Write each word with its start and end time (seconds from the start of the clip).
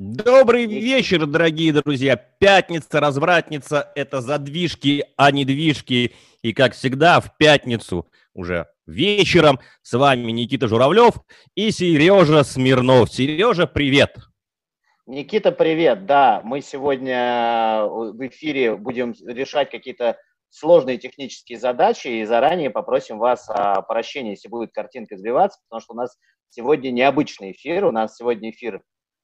Добрый 0.00 0.66
вечер, 0.66 1.26
дорогие 1.26 1.72
друзья. 1.72 2.14
Пятница, 2.14 3.00
развратница– 3.00 3.90
это 3.96 4.20
задвижки, 4.20 5.04
а 5.16 5.32
не 5.32 5.44
движки. 5.44 6.14
И, 6.40 6.52
как 6.52 6.74
всегда, 6.74 7.18
в 7.18 7.36
пятницу 7.36 8.06
уже 8.32 8.68
вечером 8.86 9.58
с 9.82 9.98
вами 9.98 10.30
Никита 10.30 10.68
Журавлев 10.68 11.14
и 11.56 11.72
Сережа 11.72 12.44
Смирнов. 12.44 13.12
Сережа, 13.12 13.66
привет! 13.66 14.14
Никита, 15.06 15.50
привет! 15.50 16.06
Да, 16.06 16.42
мы 16.44 16.60
сегодня 16.60 17.82
в 17.88 18.24
эфире 18.28 18.76
будем 18.76 19.16
решать 19.26 19.68
какие-то 19.68 20.16
сложные 20.48 20.98
технические 20.98 21.58
задачи 21.58 22.06
и 22.06 22.24
заранее 22.24 22.70
попросим 22.70 23.18
вас 23.18 23.50
о 23.50 23.82
прощении, 23.82 24.30
если 24.30 24.48
будет 24.48 24.70
картинка 24.70 25.16
сбиваться, 25.16 25.58
потому 25.68 25.80
что 25.80 25.94
у 25.94 25.96
нас 25.96 26.16
сегодня 26.50 26.92
необычный 26.92 27.50
эфир, 27.50 27.84
у 27.84 27.90
нас 27.90 28.14
сегодня 28.14 28.50
эфир 28.50 28.80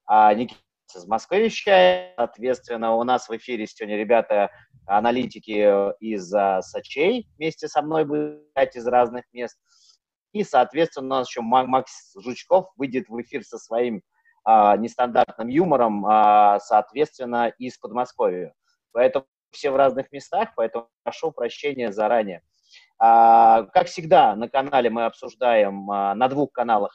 а, 0.07 0.35
Никита 0.35 0.61
из 0.95 1.07
Москвы 1.07 1.41
вещает. 1.41 2.15
Соответственно, 2.17 2.95
у 2.95 3.05
нас 3.05 3.29
в 3.29 3.37
эфире 3.37 3.67
сегодня 3.67 3.97
ребята, 3.97 4.51
аналитики 4.87 5.95
из 6.01 6.33
а, 6.35 6.63
Сочей 6.63 7.29
вместе 7.37 7.69
со 7.69 7.83
мной 7.83 8.05
будут 8.05 8.43
из 8.75 8.87
разных 8.87 9.25
мест. 9.33 9.59
И, 10.33 10.43
соответственно, 10.45 11.07
у 11.07 11.19
нас 11.19 11.29
еще 11.29 11.41
Макс 11.43 12.15
Жучков 12.17 12.67
выйдет 12.77 13.09
в 13.09 13.21
эфир 13.21 13.45
со 13.45 13.59
своим 13.59 14.03
а, 14.45 14.77
нестандартным 14.77 15.49
юмором, 15.49 16.05
а, 16.07 16.59
соответственно, 16.61 17.53
из 17.59 17.79
Подмосковья. 17.79 18.55
Поэтому 18.93 19.27
все 19.53 19.71
в 19.71 19.77
разных 19.77 20.13
местах, 20.13 20.51
поэтому 20.57 20.89
прошу 21.03 21.31
прощения 21.31 21.93
заранее. 21.93 22.43
А, 22.99 23.63
как 23.73 23.87
всегда, 23.87 24.37
на 24.37 24.49
канале 24.49 24.91
мы 24.91 25.05
обсуждаем 25.05 25.91
а, 25.91 26.15
на 26.15 26.29
двух 26.29 26.53
каналах 26.53 26.95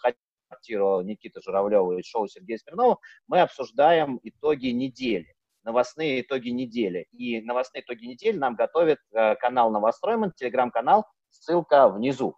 квартиру 0.50 1.02
Никиты 1.02 1.42
Журавлева 1.42 1.98
и 1.98 2.04
шоу 2.04 2.28
Сергея 2.28 2.58
Смирнова, 2.58 3.00
мы 3.28 3.42
обсуждаем 3.42 4.20
итоги 4.24 4.68
недели, 4.68 5.34
новостные 5.64 6.22
итоги 6.22 6.50
недели. 6.50 7.08
И 7.12 7.42
новостные 7.42 7.84
итоги 7.84 8.06
недели 8.06 8.38
нам 8.38 8.56
готовит 8.56 9.00
э, 9.14 9.36
канал 9.36 9.72
Новостройман, 9.72 10.34
телеграм-канал, 10.36 11.06
ссылка 11.30 11.88
внизу. 11.90 12.36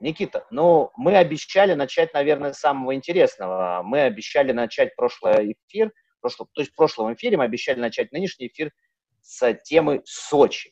Никита, 0.00 0.46
ну, 0.50 0.90
мы 0.96 1.16
обещали 1.16 1.74
начать, 1.74 2.12
наверное, 2.12 2.52
с 2.52 2.58
самого 2.58 2.94
интересного. 2.94 3.82
Мы 3.84 4.00
обещали 4.00 4.52
начать 4.52 4.96
прошлый 4.96 5.52
эфир, 5.52 5.92
прошлый, 6.20 6.48
то 6.52 6.60
есть 6.60 6.72
в 6.72 6.76
прошлом 6.76 7.14
эфире 7.14 7.36
мы 7.36 7.44
обещали 7.44 7.78
начать 7.78 8.10
нынешний 8.10 8.48
эфир 8.48 8.72
с 9.20 9.54
темы 9.64 10.02
Сочи. 10.04 10.71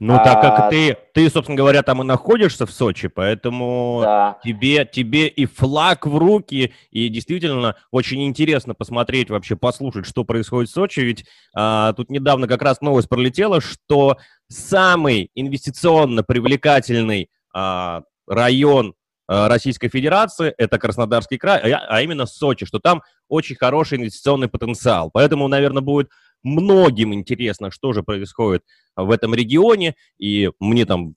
Ну, 0.00 0.14
а, 0.14 0.24
так 0.24 0.40
как 0.40 0.70
ты, 0.70 0.96
ты, 1.12 1.28
собственно 1.28 1.56
говоря, 1.56 1.82
там 1.82 2.02
и 2.02 2.04
находишься 2.04 2.66
в 2.66 2.70
Сочи, 2.70 3.08
поэтому 3.08 4.00
да. 4.02 4.38
тебе, 4.44 4.84
тебе 4.84 5.26
и 5.26 5.44
флаг 5.44 6.06
в 6.06 6.16
руки, 6.16 6.72
и 6.90 7.08
действительно 7.08 7.74
очень 7.90 8.24
интересно 8.24 8.74
посмотреть, 8.74 9.28
вообще 9.28 9.56
послушать, 9.56 10.06
что 10.06 10.24
происходит 10.24 10.70
в 10.70 10.74
Сочи, 10.74 11.00
ведь 11.00 11.24
а, 11.54 11.92
тут 11.94 12.10
недавно 12.10 12.46
как 12.46 12.62
раз 12.62 12.80
новость 12.80 13.08
пролетела, 13.08 13.60
что 13.60 14.18
самый 14.48 15.30
инвестиционно 15.34 16.22
привлекательный 16.22 17.28
а, 17.52 18.02
район 18.28 18.94
а, 19.26 19.48
Российской 19.48 19.88
Федерации, 19.88 20.54
это 20.56 20.78
Краснодарский 20.78 21.38
край, 21.38 21.72
а, 21.72 21.86
а 21.88 22.02
именно 22.02 22.26
Сочи, 22.26 22.66
что 22.66 22.78
там 22.78 23.02
очень 23.28 23.56
хороший 23.56 23.98
инвестиционный 23.98 24.48
потенциал. 24.48 25.10
Поэтому, 25.12 25.48
наверное, 25.48 25.82
будет 25.82 26.08
многим 26.42 27.14
интересно, 27.14 27.70
что 27.70 27.92
же 27.92 28.02
происходит 28.02 28.64
в 28.96 29.10
этом 29.10 29.34
регионе, 29.34 29.94
и 30.18 30.50
мне 30.60 30.84
там 30.86 31.14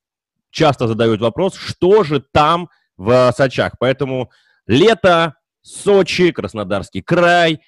часто 0.51 0.87
задают 0.87 1.21
вопрос, 1.21 1.55
что 1.55 2.03
же 2.03 2.23
там 2.31 2.69
в 2.97 3.31
Сочах. 3.35 3.73
Поэтому 3.79 4.29
лето, 4.67 5.35
Сочи, 5.61 6.31
Краснодарский 6.31 7.01
край, 7.01 7.61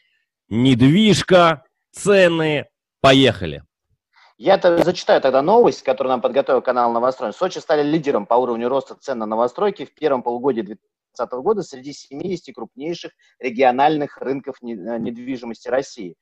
недвижка, 0.49 1.63
цены, 1.91 2.65
поехали. 3.01 3.63
Я 4.37 4.55
-то 4.55 4.83
зачитаю 4.83 5.21
тогда 5.21 5.41
новость, 5.41 5.83
которую 5.83 6.11
нам 6.11 6.21
подготовил 6.21 6.61
канал 6.61 6.91
Новострой. 6.91 7.33
Сочи 7.33 7.59
стали 7.59 7.83
лидером 7.83 8.25
по 8.25 8.33
уровню 8.33 8.67
роста 8.67 8.95
цен 8.95 9.19
на 9.19 9.25
новостройки 9.25 9.85
в 9.85 9.93
первом 9.93 10.23
полугодии 10.23 10.61
2020 10.61 11.33
года 11.43 11.61
среди 11.61 11.93
70 11.93 12.53
крупнейших 12.53 13.11
региональных 13.39 14.17
рынков 14.17 14.55
недвижимости 14.61 15.67
России. 15.67 16.15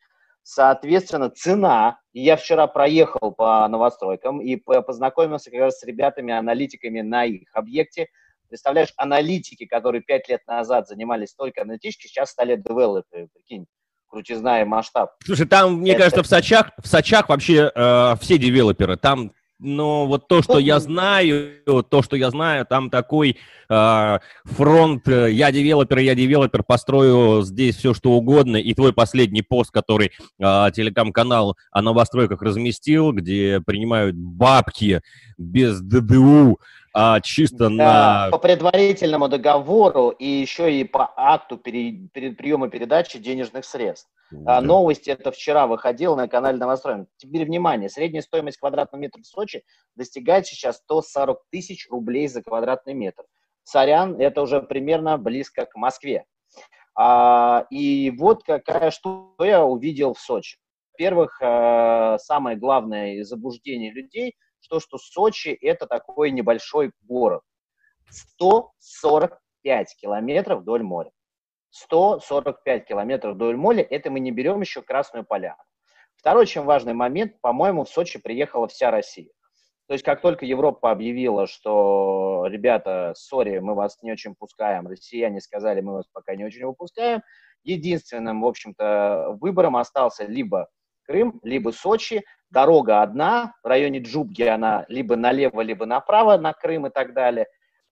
Соответственно, 0.44 1.30
цена, 1.30 2.00
я 2.14 2.36
вчера 2.36 2.68
проехал 2.68 3.32
по 3.32 3.68
новостройкам 3.68 4.42
и 4.42 4.56
познакомился 4.58 5.52
как 5.52 5.60
раз 5.60 5.80
с 5.80 5.84
ребятами-аналитиками 5.84 7.02
на 7.02 7.26
их 7.26 7.50
объекте. 7.54 8.08
Представляешь, 8.50 8.94
аналитики, 8.98 9.66
которые 9.66 10.02
пять 10.02 10.28
лет 10.28 10.42
назад 10.48 10.88
занимались 10.88 11.34
только 11.34 11.62
аналитически, 11.62 12.08
сейчас 12.08 12.32
стали 12.32 12.56
девелоперы, 12.56 13.30
прикинь 13.34 13.66
крутизна 14.12 14.62
и 14.62 14.66
масштаб. 14.66 15.12
Слушай, 15.24 15.48
там, 15.48 15.76
мне 15.80 15.92
это... 15.92 16.02
кажется, 16.02 16.24
в 16.24 16.28
Сочах, 16.28 16.72
в 16.78 16.88
Сочах 16.88 17.30
вообще 17.30 17.72
э, 17.74 18.16
все 18.20 18.38
девелоперы. 18.38 18.98
Там 18.98 19.32
но 19.62 20.08
вот 20.08 20.28
то, 20.28 20.42
что 20.42 20.58
я 20.58 20.80
знаю, 20.80 21.52
то, 21.66 22.02
что 22.02 22.16
я 22.16 22.32
знаю, 22.32 22.66
там 22.66 22.90
такой 22.90 23.38
а, 23.70 24.18
э, 24.18 24.20
фронт, 24.54 25.08
я 25.08 25.52
девелопер, 25.52 26.00
я 26.00 26.16
девелопер, 26.16 26.64
построю 26.64 27.44
здесь 27.44 27.78
все, 27.78 27.94
что 27.94 28.12
угодно, 28.12 28.58
и 28.58 28.74
твой 28.74 28.92
последний 28.92 29.44
пост, 29.44 29.72
который 29.72 30.12
э, 30.40 30.72
телеком-канал 30.74 31.58
о 31.72 31.82
новостройках 31.82 32.42
разместил, 32.42 33.12
где 33.12 33.62
принимают 33.62 34.16
бабки 34.16 35.02
без 35.38 35.80
ДДУ, 35.80 36.60
а 36.94 37.22
чисто 37.22 37.70
да, 37.70 37.70
на... 37.70 38.30
По 38.32 38.38
предварительному 38.38 39.30
договору 39.30 40.10
и 40.10 40.26
еще 40.26 40.74
и 40.74 40.84
по 40.84 41.12
акту 41.16 41.58
пере, 41.58 42.10
пере, 42.14 42.32
приема 42.32 42.70
передачи 42.70 43.18
денежных 43.18 43.66
средств. 43.66 44.10
Да. 44.32 44.58
А, 44.58 44.62
новости 44.62 45.10
это 45.10 45.32
вчера 45.32 45.68
выходило 45.68 46.16
на 46.16 46.28
канале 46.28 46.58
Новостроен. 46.58 47.08
Теперь 47.18 47.46
внимание, 47.46 47.90
средняя 47.90 48.22
стоимость 48.22 48.58
квадратного 48.58 49.02
метра 49.02 49.22
в 49.22 49.26
Сочи 49.26 49.64
достигает 49.96 50.48
сейчас 50.48 50.78
140 50.78 51.40
тысяч 51.50 51.88
рублей 51.90 52.28
за 52.28 52.42
квадратный 52.42 52.94
метр. 52.94 53.24
Сорян, 53.64 54.20
это 54.20 54.42
уже 54.42 54.62
примерно 54.62 55.18
близко 55.18 55.66
к 55.66 55.76
Москве. 55.76 56.26
А, 56.96 57.66
и 57.70 58.12
вот 58.18 58.44
какая 58.44 58.92
что 58.92 59.34
я 59.40 59.64
увидел 59.66 60.14
в 60.14 60.20
Сочи. 60.20 60.58
Во-первых, 60.94 61.40
а, 61.42 62.18
самое 62.20 62.58
главное 62.58 63.24
заблуждение 63.24 63.92
людей, 63.92 64.36
что, 64.62 64.80
что 64.80 64.98
Сочи 64.98 65.50
это 65.50 65.88
такой 65.88 66.32
небольшой 66.32 66.92
город. 67.02 67.44
145 68.10 69.96
километров 69.96 70.62
вдоль 70.62 70.84
моря. 70.84 71.12
145 71.72 72.86
километров 72.86 73.38
до 73.38 73.50
Эльмоли, 73.50 73.82
это 73.82 74.12
мы 74.12 74.20
не 74.20 74.32
берем 74.32 74.62
еще 74.62 74.82
Красную 74.82 75.26
Поляну. 75.26 75.64
Второй 76.16 76.44
очень 76.44 76.62
важный 76.62 76.94
момент, 76.94 77.40
по-моему, 77.42 77.86
в 77.86 77.90
Сочи 77.90 78.20
приехала 78.20 78.68
вся 78.68 78.92
Россия. 78.92 79.32
То 79.88 79.94
есть 79.94 80.06
как 80.06 80.22
только 80.22 80.46
Европа 80.46 80.92
объявила, 80.92 81.48
что, 81.48 82.46
ребята, 82.48 83.14
сори, 83.16 83.60
мы 83.60 83.74
вас 83.74 83.98
не 84.02 84.12
очень 84.12 84.36
пускаем, 84.36 84.88
россияне 84.88 85.42
сказали, 85.42 85.82
мы 85.82 85.94
вас 85.94 86.06
пока 86.14 86.36
не 86.36 86.46
очень 86.46 86.66
выпускаем, 86.66 87.22
единственным, 87.64 88.42
в 88.42 88.46
общем-то, 88.46 89.38
выбором 89.40 89.76
остался 89.76 90.26
либо 90.26 90.70
Крым, 91.12 91.42
либо 91.44 91.72
Сочи. 91.72 92.24
Дорога 92.50 93.02
одна, 93.02 93.54
в 93.64 93.68
районе 93.68 94.00
Джубги 94.00 94.44
она 94.44 94.86
либо 94.88 95.18
налево, 95.18 95.62
либо 95.62 95.86
направо 95.86 96.38
на 96.38 96.54
Крым 96.54 96.88
и 96.88 96.90
так 96.90 97.14
далее. 97.14 97.48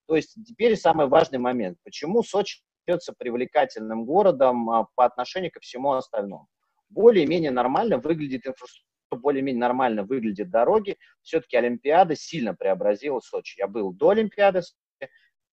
То 0.08 0.16
есть 0.16 0.38
теперь 0.48 0.78
самый 0.78 1.08
важный 1.08 1.38
момент. 1.38 1.78
Почему 1.84 2.24
Сочи 2.24 2.62
остается 2.82 3.14
привлекательным 3.18 4.06
городом 4.06 4.70
а, 4.70 4.88
по 4.96 5.06
отношению 5.06 5.52
ко 5.52 5.60
всему 5.60 5.92
остальному. 5.92 6.48
Более-менее 6.90 7.52
нормально 7.52 7.98
выглядит 7.98 8.48
инфраструктура, 8.48 9.20
более-менее 9.20 9.60
нормально 9.60 10.04
выглядят 10.04 10.50
дороги. 10.50 10.98
Все-таки 11.22 11.58
Олимпиада 11.58 12.16
сильно 12.16 12.56
преобразила 12.56 13.20
Сочи. 13.20 13.60
Я 13.60 13.68
был 13.68 13.94
до 13.94 14.12
Олимпиады, 14.12 14.62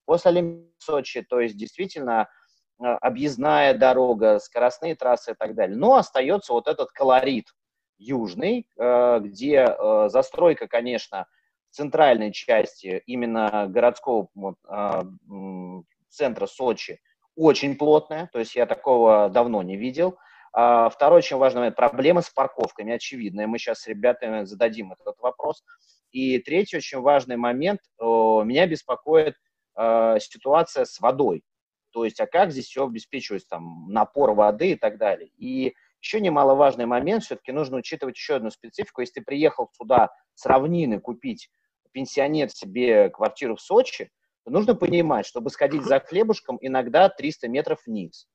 после 0.05 0.31
Олимпиады 0.31 0.73
Сочи, 0.79 1.23
то 1.23 1.41
есть 1.41 1.57
действительно 1.57 2.29
объездная 2.78 3.75
дорога, 3.75 4.38
скоростные 4.38 4.94
трассы 4.94 5.32
и 5.32 5.34
так 5.34 5.55
далее. 5.55 5.76
Но 5.76 5.96
остается 5.96 6.52
вот 6.52 6.69
этот 6.69 6.90
колорит 6.93 7.55
южный, 7.99 8.67
а, 8.78 9.20
где 9.20 9.67
застройка, 10.08 10.69
конечно, 10.69 11.26
центральной 11.70 12.32
части 12.32 13.02
именно 13.06 13.67
городского 13.69 14.28
центра 16.08 16.46
Сочи 16.46 17.00
очень 17.34 17.76
плотная, 17.76 18.31
то 18.32 18.38
есть 18.38 18.55
я 18.55 18.64
такого 18.64 19.28
давно 19.28 19.62
не 19.62 19.76
видел. 19.76 20.17
А, 20.52 20.88
второй 20.88 21.19
очень 21.19 21.37
важный 21.37 21.61
момент– 21.61 21.76
проблема 21.76 22.23
с 22.23 22.31
парковками, 22.31 22.94
очевидная. 22.94 23.46
Мы 23.46 23.58
сейчас 23.58 23.81
с 23.81 23.87
ребятами 23.87 24.44
зададим 24.44 24.93
этот 24.93 25.19
вопрос. 25.20 25.62
И 26.12 26.38
третий 26.38 26.78
очень 26.78 27.00
важный 27.00 27.37
момент– 27.37 27.81
меня 28.00 28.67
беспокоит 28.67 29.37
ситуация 29.75 30.87
с 30.87 30.99
водой. 31.00 31.43
То 31.97 32.05
есть, 32.05 32.21
а 32.21 32.27
как 32.27 32.53
здесь 32.53 32.67
все 32.67 32.85
обеспечивается, 32.85 33.49
там, 33.49 33.89
напор 33.89 34.35
воды 34.35 34.73
и 34.73 34.77
так 34.77 34.99
далее. 34.99 35.31
И 35.39 35.75
еще 36.03 36.21
немаловажный 36.21 36.85
момент, 36.85 37.25
все-таки 37.25 37.53
нужно 37.53 37.79
учитывать 37.79 38.17
еще 38.17 38.35
одну 38.35 38.51
специфику. 38.51 39.01
Если 39.01 39.21
ты 39.21 39.23
приехал 39.23 39.71
сюда 39.73 40.11
с 40.35 40.45
равнины 40.45 41.01
купить 41.01 41.49
пенсионер 41.93 42.51
себе 42.51 43.09
квартиру 43.09 43.57
в 43.57 43.63
Сочи, 43.63 44.11
нужно 44.45 44.75
понимать, 44.75 45.25
чтобы 45.25 45.49
сходить 45.49 45.85
за 45.85 45.99
хлебушком, 46.01 46.59
иногда 46.61 47.09
300 47.09 47.49
метров 47.49 47.81
вниз. 47.87 48.29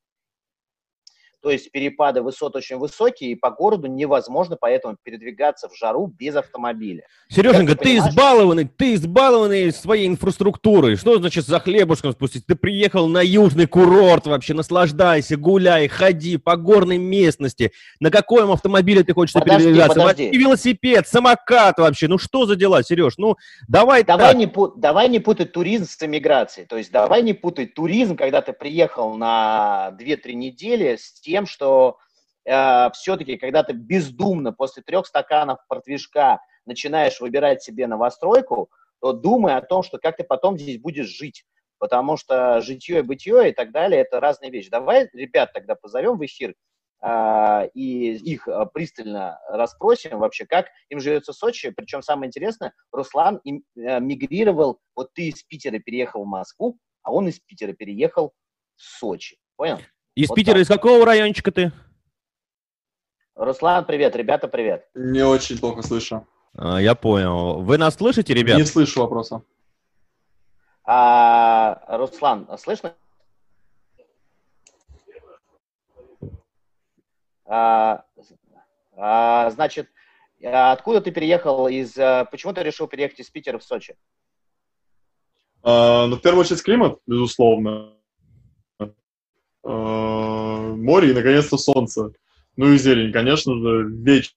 То 1.41 1.51
есть 1.51 1.71
перепады 1.71 2.21
высот 2.21 2.55
очень 2.55 2.77
высокие, 2.77 3.31
и 3.31 3.35
по 3.35 3.51
городу 3.51 3.87
невозможно 3.87 4.57
поэтому 4.59 4.97
передвигаться 5.01 5.69
в 5.69 5.75
жару 5.75 6.07
без 6.07 6.35
автомобиля. 6.35 7.03
Сереженька, 7.29 7.75
ты, 7.75 7.83
ты 7.83 7.97
избалованный, 7.97 8.65
ты 8.65 8.95
избалованный 8.95 9.71
своей 9.71 10.07
инфраструктурой. 10.07 10.95
Что 10.95 11.17
значит 11.17 11.45
за 11.45 11.59
хлебушком 11.59 12.11
спустить? 12.11 12.45
Ты 12.45 12.55
приехал 12.55 13.07
на 13.07 13.21
южный 13.21 13.67
курорт 13.67 14.27
вообще, 14.27 14.53
наслаждайся, 14.53 15.37
гуляй, 15.37 15.87
ходи 15.87 16.37
по 16.37 16.55
горной 16.55 16.97
местности. 16.97 17.71
На 17.99 18.09
каком 18.09 18.51
автомобиле 18.51 19.03
ты 19.03 19.13
хочешь 19.13 19.33
подожди, 19.33 19.65
передвигаться? 19.65 19.99
Подожди. 19.99 20.29
Велосипед, 20.31 21.07
самокат 21.07 21.77
вообще. 21.77 22.07
Ну 22.07 22.17
что 22.17 22.45
за 22.45 22.55
дела, 22.55 22.83
Сереж? 22.83 23.13
Ну 23.17 23.35
давай 23.67 24.01
давай 24.03 24.33
так. 24.33 24.37
Не, 24.37 24.51
давай 24.77 25.09
не 25.09 25.19
путать 25.19 25.51
туризм 25.51 25.85
с 25.85 26.01
эмиграцией. 26.01 26.67
То 26.67 26.77
есть 26.77 26.91
давай 26.91 27.21
не 27.21 27.33
путать 27.33 27.73
туризм, 27.73 28.15
когда 28.15 28.41
ты 28.41 28.53
приехал 28.53 29.15
на 29.15 29.95
2-3 29.99 30.33
недели 30.33 30.95
с 30.95 31.19
тем, 31.31 31.45
что 31.45 31.97
э, 32.45 32.89
все-таки, 32.91 33.37
когда 33.37 33.63
ты 33.63 33.71
бездумно 33.71 34.51
после 34.51 34.83
трех 34.83 35.07
стаканов 35.07 35.59
портвишка 35.69 36.41
начинаешь 36.65 37.21
выбирать 37.21 37.63
себе 37.63 37.87
новостройку, 37.87 38.69
то 38.99 39.13
думай 39.13 39.55
о 39.55 39.61
том, 39.61 39.81
что 39.81 39.97
как 39.97 40.17
ты 40.17 40.25
потом 40.25 40.57
здесь 40.57 40.77
будешь 40.77 41.07
жить. 41.07 41.45
Потому 41.79 42.17
что 42.17 42.59
житье 42.59 42.99
и 42.99 43.01
бытие 43.01 43.49
и 43.49 43.53
так 43.53 43.71
далее– 43.71 44.01
это 44.01 44.19
разные 44.19 44.51
вещи. 44.51 44.69
Давай 44.69 45.09
ребят 45.13 45.53
тогда 45.53 45.75
позовем 45.75 46.17
в 46.17 46.25
эфир 46.25 46.53
э, 47.01 47.69
и 47.73 48.13
их 48.17 48.47
э, 48.49 48.65
пристально 48.73 49.39
расспросим 49.47 50.19
вообще, 50.19 50.45
как 50.45 50.67
им 50.89 50.99
живется 50.99 51.31
в 51.31 51.37
Сочи. 51.37 51.69
Причем 51.69 52.01
самое 52.01 52.27
интересное, 52.27 52.73
Руслан 52.91 53.37
им, 53.45 53.63
э, 53.77 54.01
мигрировал, 54.01 54.79
вот 54.97 55.13
ты 55.13 55.29
из 55.29 55.41
Питера 55.43 55.79
переехал 55.79 56.25
в 56.25 56.27
Москву, 56.27 56.77
а 57.03 57.13
он 57.13 57.29
из 57.29 57.39
Питера 57.39 57.71
переехал 57.71 58.33
в 58.75 58.81
Сочи. 58.81 59.37
Понял? 59.55 59.79
Из 60.13 60.27
вот 60.27 60.35
Питера, 60.35 60.55
так. 60.55 60.63
из 60.63 60.67
какого 60.67 61.05
райончика 61.05 61.51
ты? 61.51 61.71
Руслан, 63.35 63.85
привет, 63.85 64.15
ребята, 64.15 64.49
привет. 64.49 64.89
Не 64.93 65.23
очень 65.23 65.57
плохо 65.57 65.81
слышу. 65.83 66.27
А, 66.57 66.81
я 66.81 66.95
понял. 66.95 67.61
Вы 67.61 67.77
нас 67.77 67.95
слышите, 67.95 68.33
ребят? 68.33 68.57
Не 68.57 68.65
слышу 68.65 68.99
вопроса. 68.99 69.41
А, 70.83 71.81
Руслан, 71.97 72.49
слышно? 72.57 72.93
А, 77.45 78.03
а, 78.97 79.49
значит, 79.51 79.89
откуда 80.43 80.99
ты 80.99 81.11
переехал 81.11 81.69
из... 81.69 81.97
А, 81.97 82.25
почему 82.25 82.51
ты 82.53 82.63
решил 82.63 82.87
переехать 82.87 83.21
из 83.21 83.29
Питера 83.29 83.59
в 83.59 83.63
Сочи? 83.63 83.95
А, 85.63 86.07
ну, 86.07 86.17
в 86.17 86.21
первую 86.21 86.41
очередь, 86.41 86.63
климат, 86.63 86.99
безусловно. 87.07 87.93
Э, 89.63 90.75
море 90.75 91.11
и, 91.11 91.13
наконец-то, 91.13 91.57
солнце. 91.57 92.11
Ну 92.57 92.73
и 92.73 92.77
зелень, 92.77 93.11
конечно 93.11 93.53
же, 93.55 93.87
вечер. 93.89 94.31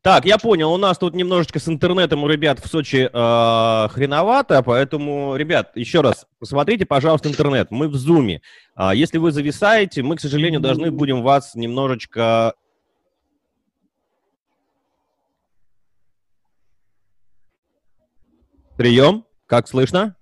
Так, 0.00 0.24
я 0.24 0.38
понял, 0.38 0.72
у 0.72 0.76
нас 0.76 0.96
тут 0.96 1.14
немножечко 1.14 1.58
с 1.58 1.68
интернетом 1.68 2.22
у 2.22 2.28
ребят 2.28 2.60
в 2.60 2.68
Сочи 2.68 3.10
э, 3.12 3.88
хреновато, 3.90 4.62
поэтому, 4.62 5.34
ребят, 5.34 5.72
еще 5.74 6.02
раз, 6.02 6.26
посмотрите, 6.38 6.86
пожалуйста, 6.86 7.28
интернет. 7.28 7.70
Мы 7.70 7.88
в 7.88 7.96
зуме. 7.96 8.40
Э, 8.76 8.92
если 8.94 9.18
вы 9.18 9.32
зависаете, 9.32 10.02
мы, 10.02 10.16
к 10.16 10.20
сожалению, 10.20 10.60
должны 10.60 10.90
будем 10.90 11.22
вас 11.22 11.54
немножечко... 11.54 12.54
Прием, 18.76 19.24
как 19.46 19.66
слышно? 19.66 20.17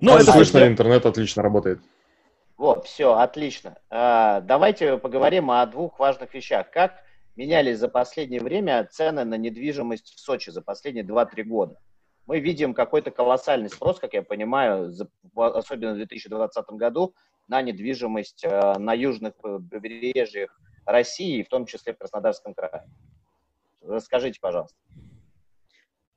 Ну, 0.00 0.14
это 0.16 0.32
слышно, 0.32 0.60
все... 0.60 0.68
интернет 0.68 1.06
отлично 1.06 1.42
работает. 1.42 1.80
Вот, 2.56 2.86
все, 2.86 3.14
отлично. 3.14 3.78
А, 3.90 4.40
давайте 4.40 4.98
поговорим 4.98 5.50
о 5.50 5.64
двух 5.66 5.98
важных 5.98 6.34
вещах. 6.34 6.70
Как 6.70 7.02
менялись 7.34 7.78
за 7.78 7.88
последнее 7.88 8.40
время 8.40 8.86
цены 8.90 9.24
на 9.24 9.36
недвижимость 9.36 10.14
в 10.14 10.20
Сочи 10.20 10.50
за 10.50 10.62
последние 10.62 11.04
2-3 11.04 11.42
года? 11.44 11.78
Мы 12.26 12.40
видим 12.40 12.74
какой-то 12.74 13.10
колоссальный 13.10 13.70
спрос, 13.70 13.98
как 14.00 14.14
я 14.14 14.22
понимаю, 14.22 14.92
особенно 15.36 15.92
в 15.92 15.96
2020 15.96 16.66
году, 16.70 17.14
на 17.48 17.62
недвижимость 17.62 18.44
а, 18.44 18.78
на 18.78 18.94
южных 18.94 19.34
побережьях 19.36 20.58
России, 20.84 21.42
в 21.42 21.48
том 21.48 21.66
числе 21.66 21.94
в 21.94 21.98
Краснодарском 21.98 22.54
крае. 22.54 22.84
Расскажите, 23.82 24.40
пожалуйста. 24.40 24.76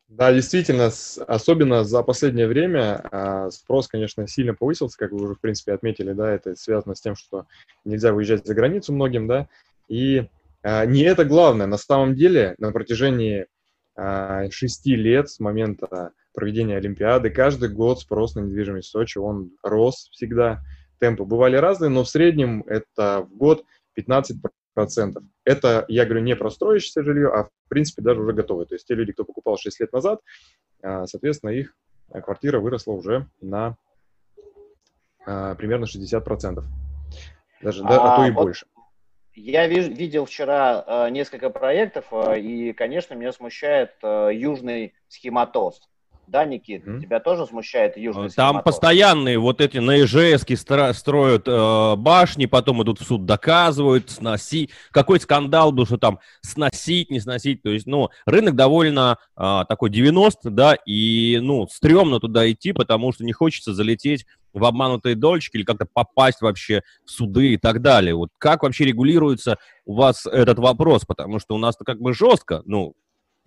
Да, 0.10 0.34
действительно, 0.34 0.90
особенно 1.28 1.84
за 1.84 2.02
последнее 2.02 2.48
время 2.48 3.00
а, 3.12 3.52
спрос, 3.52 3.88
конечно, 3.88 4.28
сильно 4.28 4.56
повысился, 4.56 4.98
как 4.98 5.12
вы 5.12 5.22
уже, 5.24 5.36
в 5.36 5.40
принципе, 5.40 5.72
отметили, 5.72 6.14
да, 6.14 6.32
это 6.32 6.56
связано 6.56 6.96
с 6.96 7.02
тем, 7.02 7.16
что 7.16 7.46
нельзя 7.86 8.12
выезжать 8.12 8.46
за 8.48 8.56
границу 8.56 8.92
многим, 8.92 9.28
да, 9.28 9.48
и 9.88 10.28
а, 10.64 10.88
не 10.88 11.04
это 11.04 11.26
главное. 11.26 11.68
На 11.68 11.78
самом 11.78 12.16
деле, 12.16 12.56
на 12.58 12.72
протяжении 12.72 13.46
а, 13.96 14.50
шести 14.50 14.96
лет 14.96 15.30
с 15.30 15.40
момента 15.40 16.12
проведения 16.34 16.78
Олимпиады, 16.78 17.30
каждый 17.30 17.70
год 17.70 18.00
спрос 18.00 18.34
на 18.34 18.40
недвижимость 18.40 18.88
в 18.88 18.92
Сочи, 18.92 19.20
он 19.20 19.52
рос 19.62 20.10
всегда, 20.12 20.64
темпы 21.00 21.24
бывали 21.24 21.56
разные, 21.56 21.90
но 21.90 22.04
в 22.04 22.10
среднем 22.10 22.64
это 22.66 23.28
в 23.30 23.38
год 23.38 23.64
15 23.94 24.38
процентов. 24.80 25.24
Это, 25.44 25.84
я 25.90 26.06
говорю, 26.06 26.22
не 26.22 26.38
про 26.38 26.50
строящееся 26.50 27.04
жилье, 27.04 27.28
а 27.34 27.44
в 27.44 27.50
принципе 27.68 28.02
даже 28.02 28.22
уже 28.22 28.32
готовое. 28.32 28.66
То 28.66 28.76
есть 28.76 28.88
те 28.88 28.96
люди, 28.96 29.12
кто 29.12 29.26
покупал 29.26 29.58
6 29.58 29.78
лет 29.82 29.92
назад, 29.92 30.22
а, 30.82 31.06
соответственно, 31.06 31.50
их 31.50 31.76
квартира 32.24 32.62
выросла 32.62 32.94
уже 32.94 33.28
на 33.42 33.76
а, 35.26 35.56
примерно 35.56 35.86
60 35.86 36.24
процентов. 36.24 36.64
Даже, 37.62 37.84
да, 37.84 37.90
а, 37.90 38.14
а 38.14 38.16
то 38.16 38.26
и 38.26 38.32
вот 38.32 38.44
больше. 38.44 38.68
Я 39.34 39.68
видел 39.68 40.24
вчера 40.24 41.10
несколько 41.10 41.50
проектов, 41.50 42.06
и, 42.38 42.72
конечно, 42.72 43.16
меня 43.16 43.34
смущает 43.34 43.96
южный 44.02 44.94
схематоз. 45.10 45.90
Да, 46.30 46.46
Никит, 46.46 46.86
mm-hmm. 46.86 47.02
тебя 47.02 47.20
тоже 47.20 47.48
смущает 47.48 47.98
южный 47.98 48.30
Там 48.30 48.50
схематоз? 48.50 48.64
постоянные 48.64 49.40
вот 49.40 49.62
эти 49.62 49.80
на 49.80 50.00
ИЖСке 50.02 50.56
строят 50.56 51.48
э, 51.48 51.96
башни, 51.96 52.46
потом 52.46 52.84
идут 52.84 53.02
в 53.02 53.04
суд, 53.04 53.26
доказывают, 53.26 54.12
сносить. 54.12 54.70
Какой 54.92 55.20
скандал 55.20 55.72
был, 55.72 55.88
что 55.88 55.98
там 55.98 56.20
сносить, 56.42 57.10
не 57.10 57.20
сносить. 57.20 57.64
То 57.64 57.72
есть, 57.72 57.88
ну, 57.88 58.10
рынок 58.28 58.56
довольно 58.56 59.18
э, 59.36 59.64
такой 59.68 59.90
90, 59.90 60.52
да, 60.52 60.76
и, 60.86 61.40
ну, 61.42 61.68
стрёмно 61.68 62.20
туда 62.20 62.50
идти, 62.52 62.74
потому 62.74 63.12
что 63.12 63.26
не 63.26 63.34
хочется 63.34 63.74
залететь 63.74 64.28
в 64.54 64.64
обманутые 64.66 65.16
дольчики 65.16 65.58
или 65.58 65.64
как-то 65.64 65.88
попасть 65.92 66.42
вообще 66.42 66.84
в 67.06 67.10
суды 67.10 67.54
и 67.54 67.58
так 67.58 67.82
далее. 67.82 68.14
Вот 68.14 68.30
как 68.38 68.62
вообще 68.62 68.86
регулируется 68.86 69.58
у 69.86 69.96
вас 69.96 70.28
этот 70.28 70.60
вопрос? 70.60 71.06
Потому 71.06 71.40
что 71.40 71.56
у 71.56 71.58
нас-то 71.58 71.86
как 71.86 72.00
бы 72.00 72.14
жестко, 72.14 72.62
ну, 72.66 72.94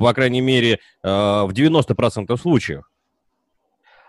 по 0.03 0.15
крайней 0.15 0.41
мере, 0.41 0.75
э, 1.03 1.09
в 1.09 1.51
90% 1.53 2.37
случаев. 2.37 2.85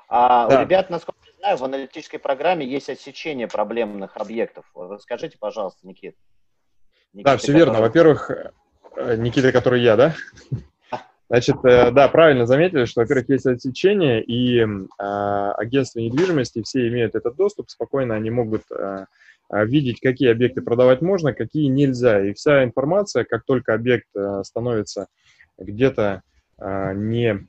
А 0.09 0.47
да. 0.47 0.59
у 0.59 0.61
ребят, 0.61 0.89
насколько 0.89 1.19
я 1.25 1.33
знаю, 1.39 1.57
в 1.57 1.63
аналитической 1.63 2.19
программе 2.19 2.65
есть 2.65 2.89
отсечение 2.89 3.47
проблемных 3.47 4.15
объектов. 4.15 4.65
Расскажите, 4.75 5.37
пожалуйста, 5.39 5.87
Никит. 5.87 6.15
Никита, 7.13 7.31
да, 7.31 7.37
все 7.37 7.47
который... 7.47 7.57
верно. 7.57 7.81
Во-первых, 7.81 8.31
э, 8.95 9.15
Никита, 9.17 9.51
который 9.51 9.81
я, 9.81 9.95
да? 9.95 10.15
Значит, 11.29 11.55
э, 11.63 11.91
да, 11.91 12.07
правильно 12.09 12.45
заметили, 12.45 12.85
что, 12.85 13.01
во-первых, 13.01 13.29
есть 13.29 13.45
отсечение, 13.45 14.23
и 14.23 14.59
э, 14.59 14.67
агентства 14.97 15.99
недвижимости 15.99 16.61
все 16.61 16.87
имеют 16.89 17.15
этот 17.15 17.35
доступ, 17.35 17.69
спокойно 17.69 18.13
они 18.13 18.29
могут 18.29 18.63
э, 18.71 19.05
видеть, 19.49 19.99
какие 19.99 20.31
объекты 20.31 20.61
продавать 20.61 21.01
можно, 21.01 21.33
какие 21.33 21.67
нельзя. 21.67 22.23
И 22.23 22.33
вся 22.33 22.63
информация, 22.63 23.23
как 23.23 23.45
только 23.45 23.73
объект 23.73 24.07
э, 24.15 24.43
становится 24.43 25.07
где-то 25.57 26.23
а, 26.57 26.93
не 26.93 27.47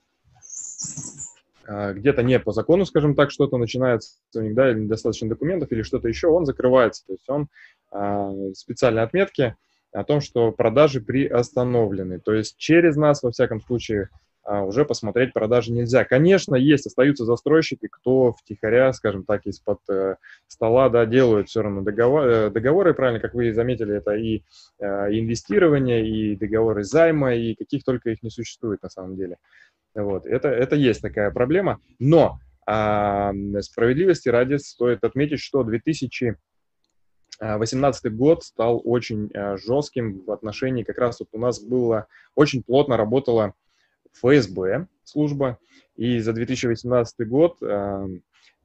а, 1.67 1.93
где-то 1.93 2.23
не 2.23 2.39
по 2.39 2.53
закону, 2.53 2.85
скажем 2.85 3.15
так, 3.15 3.31
что-то 3.31 3.57
начинается 3.57 4.17
у 4.35 4.41
них, 4.41 4.55
да, 4.55 4.71
или 4.71 4.81
недостаточно 4.81 5.29
документов, 5.29 5.73
или 5.73 5.83
что-то 5.83 6.09
еще, 6.09 6.29
он 6.29 6.47
закрывается. 6.47 7.07
То 7.07 7.13
есть 7.13 7.29
он 7.29 7.49
а, 7.91 8.33
специальные 8.55 9.05
отметки 9.05 9.57
о 9.93 10.05
том, 10.05 10.21
что 10.21 10.53
продажи 10.53 11.01
приостановлены. 11.01 12.19
То 12.19 12.33
есть 12.33 12.57
через 12.57 12.97
нас, 12.97 13.23
во 13.23 13.31
всяком 13.31 13.61
случае, 13.61 14.11
уже 14.45 14.85
посмотреть 14.85 15.33
продажи 15.33 15.73
нельзя. 15.73 16.05
Конечно, 16.05 16.55
есть, 16.55 16.87
остаются 16.87 17.25
застройщики, 17.25 17.89
кто 17.91 18.33
втихаря, 18.33 18.93
скажем 18.93 19.25
так, 19.25 19.47
из-под 19.47 19.81
э, 19.89 20.17
стола, 20.47 20.91
да, 20.91 21.07
делают 21.07 21.49
все 21.49 21.63
равно 21.63 21.81
договор, 21.81 22.27
э, 22.27 22.51
договоры, 22.51 22.93
правильно, 22.93 23.21
как 23.21 23.33
вы 23.35 23.55
заметили, 23.55 23.97
это 23.97 24.13
и 24.13 24.43
э, 24.79 24.85
инвестирование, 25.19 26.07
и 26.07 26.37
договоры 26.37 26.85
займа, 26.85 27.33
и 27.35 27.55
каких 27.55 27.85
только 27.85 28.11
их 28.11 28.23
не 28.23 28.29
существует 28.29 28.83
на 28.83 28.91
самом 28.91 29.17
деле. 29.17 29.39
Вот, 29.95 30.27
это, 30.27 30.49
это 30.49 30.77
есть 30.77 31.01
такая 31.01 31.31
проблема, 31.31 31.81
но 31.99 32.39
а, 32.67 33.33
справедливости 33.61 34.29
ради 34.29 34.57
стоит 34.57 35.05
отметить, 35.05 35.39
что 35.39 35.63
2018 35.63 38.13
год 38.13 38.43
стал 38.43 38.83
очень 38.85 39.31
жестким 39.57 40.25
в 40.27 40.33
отношении, 40.33 40.83
как 40.83 40.99
раз 40.99 41.21
вот 41.21 41.29
у 41.33 41.39
нас 41.39 41.63
было, 41.63 42.09
очень 42.35 42.65
плотно 42.65 42.97
работала 42.97 43.55
ФСБ 44.15 44.87
служба, 45.05 45.59
и 45.97 46.19
за 46.19 46.33
2018 46.33 47.29
год 47.29 47.59
э, 47.63 48.07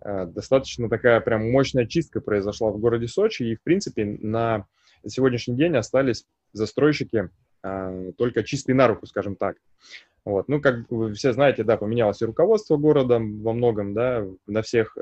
э, 0.01 0.25
достаточно 0.25 0.89
такая 0.89 1.19
прям 1.21 1.51
мощная 1.51 1.85
чистка 1.85 2.21
произошла 2.21 2.71
в 2.71 2.79
городе 2.79 3.07
Сочи, 3.07 3.43
и, 3.43 3.55
в 3.55 3.61
принципе, 3.61 4.05
на 4.05 4.65
сегодняшний 5.05 5.55
день 5.55 5.75
остались 5.75 6.25
застройщики 6.53 7.29
э, 7.63 8.11
только 8.17 8.43
чистые 8.43 8.75
на 8.75 8.87
руку, 8.87 9.05
скажем 9.05 9.35
так. 9.35 9.57
Вот. 10.25 10.47
Ну, 10.47 10.61
как 10.61 10.89
вы 10.89 11.13
все 11.13 11.33
знаете, 11.33 11.63
да, 11.63 11.77
поменялось 11.77 12.21
и 12.21 12.25
руководство 12.25 12.77
города 12.77 13.19
во 13.19 13.53
многом, 13.53 13.93
да, 13.93 14.25
на 14.47 14.61
всех, 14.61 14.95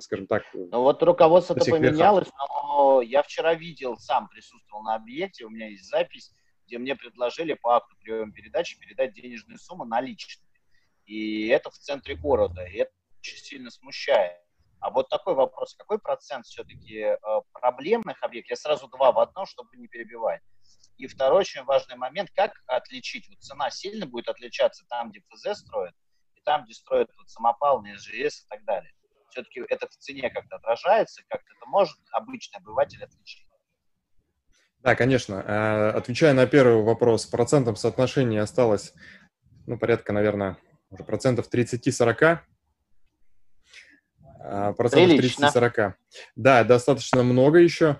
скажем 0.00 0.26
так. 0.26 0.42
Ну 0.52 0.82
вот 0.82 1.02
руководство-то 1.02 1.64
поменялось, 1.64 2.26
верхах. 2.26 2.48
но 2.50 3.00
я 3.00 3.22
вчера 3.22 3.54
видел, 3.54 3.96
сам 3.96 4.28
присутствовал 4.28 4.84
на 4.84 4.94
объекте, 4.94 5.44
у 5.44 5.50
меня 5.50 5.68
есть 5.68 5.88
запись, 5.88 6.30
где 6.72 6.78
мне 6.78 6.96
предложили 6.96 7.52
по 7.52 7.76
акту 7.76 7.94
приема 7.98 8.32
передачи 8.32 8.78
передать 8.78 9.12
денежную 9.12 9.58
сумму 9.58 9.84
наличными. 9.84 10.48
И 11.04 11.48
это 11.48 11.70
в 11.70 11.74
центре 11.74 12.16
города, 12.16 12.64
и 12.64 12.78
это 12.78 12.90
очень 13.18 13.36
сильно 13.36 13.70
смущает. 13.70 14.40
А 14.80 14.88
вот 14.88 15.10
такой 15.10 15.34
вопрос, 15.34 15.74
какой 15.74 15.98
процент 15.98 16.46
все-таки 16.46 16.96
э, 16.96 17.16
проблемных 17.52 18.22
объектов? 18.22 18.50
Я 18.52 18.56
сразу 18.56 18.88
два 18.88 19.12
в 19.12 19.18
одно, 19.18 19.44
чтобы 19.44 19.76
не 19.76 19.86
перебивать. 19.86 20.40
И 20.96 21.06
второй 21.08 21.40
очень 21.40 21.62
важный 21.64 21.96
момент, 21.96 22.30
как 22.30 22.52
отличить, 22.66 23.28
вот 23.28 23.38
цена 23.40 23.68
сильно 23.68 24.06
будет 24.06 24.30
отличаться 24.30 24.86
там, 24.88 25.10
где 25.10 25.20
ФЗ 25.28 25.58
строят, 25.58 25.94
и 26.36 26.40
там, 26.40 26.64
где 26.64 26.72
строят 26.72 27.10
вот 27.18 27.28
самопал, 27.28 27.84
СЖС 27.84 28.44
и 28.44 28.48
так 28.48 28.64
далее. 28.64 28.92
Все-таки 29.28 29.60
это 29.68 29.88
в 29.88 29.96
цене 29.98 30.30
как-то 30.30 30.56
отражается, 30.56 31.22
как-то 31.28 31.52
это 31.54 31.66
может 31.66 31.98
обычный 32.12 32.56
обыватель 32.56 33.04
отличить. 33.04 33.41
Да, 34.82 34.96
конечно. 34.96 35.44
Э, 35.46 35.90
отвечая 35.90 36.32
на 36.32 36.46
первый 36.46 36.82
вопрос, 36.82 37.26
процентом 37.26 37.76
соотношения 37.76 38.40
осталось, 38.42 38.92
ну, 39.66 39.78
порядка, 39.78 40.12
наверное, 40.12 40.56
уже 40.90 41.04
процентов 41.04 41.48
30-40. 41.52 42.38
Э, 44.40 44.74
процентов 44.76 45.24
30-40. 45.24 45.94
Да, 46.34 46.64
достаточно 46.64 47.22
много 47.22 47.58
еще. 47.58 47.98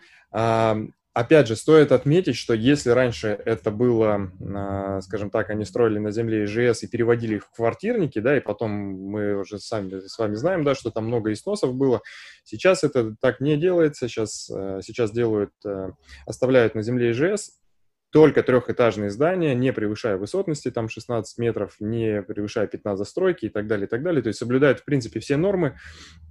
Опять 1.15 1.47
же, 1.47 1.57
стоит 1.57 1.93
отметить, 1.93 2.37
что 2.37 2.55
если 2.55 2.89
раньше 2.89 3.29
это 3.45 3.71
было, 3.71 4.33
а, 4.41 5.03
скажем 5.03 5.29
так, 5.29 5.51
они 5.51 5.67
строили 5.67 5.99
на 5.99 6.11
земле 6.11 6.45
ИЖС 6.45 6.85
и 6.85 6.89
переводили 6.89 7.37
их 7.37 7.45
в 7.45 7.51
квартирники, 7.55 8.19
да, 8.19 8.35
и 8.35 8.41
потом 8.41 8.71
мы 8.71 9.39
уже 9.39 9.59
сами 9.59 10.07
с 10.07 10.19
вами 10.19 10.37
знаем, 10.37 10.65
да, 10.65 10.75
что 10.75 10.91
там 10.91 11.07
много 11.07 11.31
износов 11.33 11.75
было. 11.75 12.01
Сейчас 12.45 12.83
это 12.83 13.15
так 13.21 13.41
не 13.41 13.59
делается, 13.59 14.09
сейчас, 14.09 14.49
э, 14.51 14.81
сейчас 14.83 15.11
делают, 15.11 15.53
э, 15.67 15.91
оставляют 16.25 16.75
на 16.75 16.83
земле 16.83 17.11
ИЖС, 17.11 17.59
только 18.13 18.43
трехэтажные 18.43 19.09
здания, 19.09 19.55
не 19.55 19.73
превышая 19.73 20.19
высотности, 20.19 20.71
там 20.71 20.91
16 20.91 21.39
метров, 21.39 21.77
не 21.81 22.23
превышая 22.23 22.67
15 22.67 22.99
застройки 22.99 23.47
и 23.47 23.49
так 23.49 23.67
далее, 23.67 23.87
и 23.87 23.89
так 23.89 24.03
далее. 24.03 24.23
То 24.23 24.29
есть 24.29 24.39
соблюдают, 24.39 24.81
в 24.81 24.85
принципе, 24.85 25.19
все 25.19 25.39
нормы, 25.39 25.79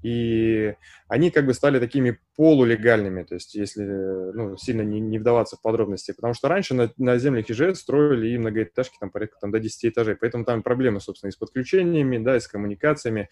и 0.04 0.76
они 1.08 1.32
как 1.32 1.48
бы 1.48 1.56
стали 1.56 1.80
такими 1.80 2.20
полулегальными, 2.36 3.24
то 3.24 3.34
есть 3.34 3.56
если 3.56 3.84
ну, 3.84 4.58
сильно 4.58 4.84
не, 4.84 5.00
не 5.00 5.18
вдаваться 5.18 5.58
в 5.58 5.62
подробности, 5.62 6.12
потому 6.12 6.36
что 6.36 6.50
раньше 6.50 6.76
на, 6.76 6.92
на 6.98 7.18
землях 7.18 7.50
ИЖС 7.50 7.80
строили 7.80 8.30
и 8.30 8.38
многоэтажки 8.38 8.98
там 9.00 9.10
порядка 9.10 9.38
там, 9.42 9.52
до 9.52 9.60
10 9.60 9.86
этажей, 9.86 10.16
поэтому 10.16 10.46
там 10.46 10.62
проблемы, 10.62 11.02
собственно, 11.02 11.30
и 11.30 11.34
с 11.34 11.36
подключениями, 11.36 12.20
да, 12.20 12.38
и 12.38 12.40
с 12.40 12.48
коммуникациями, 12.48 13.30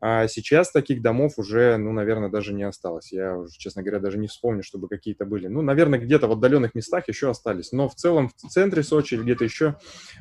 а 0.00 0.28
сейчас 0.28 0.70
таких 0.70 1.00
домов 1.00 1.34
уже, 1.38 1.76
ну, 1.78 1.92
наверное, 1.92 2.28
даже 2.28 2.52
не 2.52 2.64
осталось. 2.64 3.12
Я 3.12 3.44
честно 3.56 3.82
говоря, 3.82 3.98
даже 3.98 4.18
не 4.18 4.28
вспомню, 4.28 4.62
чтобы 4.62 4.88
какие-то 4.88 5.24
были. 5.24 5.46
Ну, 5.46 5.62
наверное, 5.62 5.98
где-то 5.98 6.28
в 6.28 6.32
отдаленных 6.32 6.74
местах 6.74 7.08
еще 7.08 7.30
остались. 7.30 7.72
Но 7.72 7.88
в 7.88 7.94
целом 7.94 8.28
в 8.28 8.48
центре 8.48 8.82
Сочи 8.82 9.14
или 9.14 9.22
где-то 9.22 9.44
еще 9.44 9.76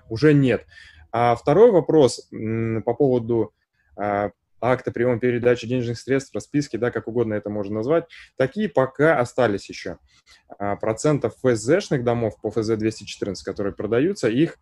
уже 0.10 0.34
нет. 0.34 0.65
А 1.12 1.36
второй 1.36 1.72
вопрос 1.72 2.29
по 2.29 2.94
поводу 2.94 3.53
а, 3.98 4.32
акта 4.62 4.91
приема 4.91 5.20
передачи 5.20 5.67
денежных 5.67 6.00
средств, 6.00 6.34
расписки, 6.34 6.77
да, 6.77 6.91
как 6.91 7.08
угодно 7.08 7.34
это 7.34 7.50
можно 7.50 7.75
назвать, 7.75 8.05
такие 8.38 8.70
пока 8.70 9.20
остались 9.20 9.70
еще. 9.70 9.98
А, 10.58 10.75
процентов 10.75 11.36
ФЗшных 11.44 12.03
домов 12.03 12.39
по 12.41 12.50
ФЗ-214, 12.50 13.36
которые 13.44 13.74
продаются, 13.74 14.27
их 14.29 14.58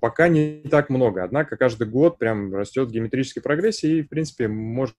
пока 0.00 0.28
не 0.28 0.62
так 0.70 0.90
много. 0.90 1.24
Однако 1.24 1.56
каждый 1.56 1.88
год 1.88 2.18
прям 2.18 2.54
растет 2.54 2.88
в 2.88 2.92
геометрической 2.92 3.42
прогрессии, 3.42 3.98
и, 3.98 4.02
в 4.02 4.08
принципе, 4.08 4.48
можем 4.48 4.94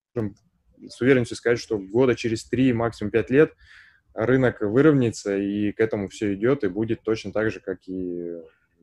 с 0.87 1.01
уверенностью 1.01 1.37
сказать, 1.37 1.59
что 1.59 1.77
года 1.77 2.15
через 2.15 2.45
3, 2.45 2.73
максимум 2.73 3.11
5 3.11 3.29
лет 3.31 3.53
рынок 4.13 4.61
выровняется, 4.61 5.37
и 5.37 5.71
к 5.71 5.79
этому 5.79 6.07
все 6.09 6.33
идет, 6.33 6.63
и 6.63 6.69
будет 6.69 7.01
точно 7.03 7.31
так 7.31 7.51
же, 7.51 7.59
как 7.59 7.79
и 7.87 8.35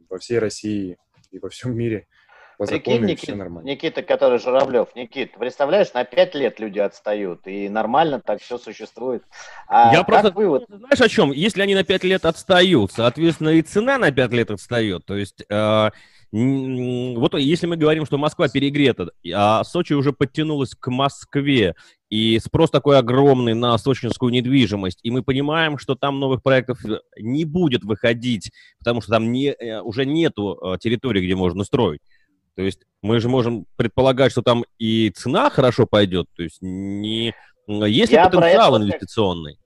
во 0.09 0.19
всей 0.19 0.39
России 0.39 0.97
и 1.31 1.39
во 1.39 1.49
всем 1.49 1.77
мире. 1.77 2.07
По 2.59 2.67
Прикинь, 2.67 2.95
закону, 2.95 3.09
Никит, 3.09 3.37
нормально. 3.37 3.69
Никита, 3.69 4.03
который 4.03 4.39
Журавлев, 4.39 4.95
Никит, 4.95 5.35
представляешь, 5.35 5.93
на 5.93 6.05
5 6.05 6.35
лет 6.37 6.61
люди 6.61 6.79
отстают, 6.79 7.47
и 7.47 7.69
нормально 7.69 8.21
так 8.25 8.41
все 8.41 8.59
существует. 8.59 9.25
А 9.67 9.93
Я 9.93 10.05
просто, 10.05 10.31
вывод? 10.31 10.65
знаешь 10.69 11.01
о 11.01 11.09
чем? 11.09 11.33
Если 11.33 11.63
они 11.63 11.75
на 11.75 11.83
5 11.83 12.05
лет 12.05 12.25
отстают, 12.25 12.93
соответственно, 12.93 13.51
и 13.51 13.63
цена 13.63 13.99
на 13.99 14.13
5 14.13 14.33
лет 14.33 14.51
отстает. 14.51 15.05
То 15.05 15.17
есть 15.17 15.45
э, 15.49 15.91
вот 16.33 17.35
если 17.35 17.67
мы 17.67 17.77
говорим, 17.77 18.07
что 18.07 18.19
Москва 18.19 18.49
перегрета, 18.49 19.11
а 19.33 19.63
Сочи 19.63 19.93
уже 19.93 20.13
подтянулась 20.13 20.75
к 20.75 20.91
Москве, 20.91 21.77
и 22.11 22.39
спрос 22.39 22.71
такой 22.71 22.99
огромный 22.99 23.55
на 23.55 23.77
сочинскую 23.79 24.33
недвижимость, 24.33 25.01
и 25.03 25.11
мы 25.11 25.23
понимаем, 25.23 25.79
что 25.79 25.95
там 25.95 26.21
новых 26.21 26.43
проектов 26.43 26.79
не 27.19 27.45
будет 27.45 27.83
выходить, 27.85 28.51
потому 28.79 29.01
что 29.01 29.13
там 29.13 29.33
не, 29.33 29.49
э, 29.49 29.81
уже 29.81 30.07
нету 30.07 30.59
э, 30.61 30.79
территории, 30.79 31.25
где 31.25 31.35
можно 31.35 31.65
строить. 31.65 32.01
То 32.57 32.63
есть 32.63 32.83
мы 33.03 33.21
же 33.21 33.29
можем 33.29 33.67
предполагать, 33.77 34.33
что 34.33 34.43
там 34.43 34.65
и 34.79 35.11
цена 35.11 35.51
хорошо 35.51 35.87
пойдет, 35.87 36.27
то 36.37 36.43
есть 36.43 36.59
не... 36.61 37.35
есть 37.67 38.13
ли 38.13 38.19
потенциал 38.19 38.77
инвестиционный? 38.79 39.59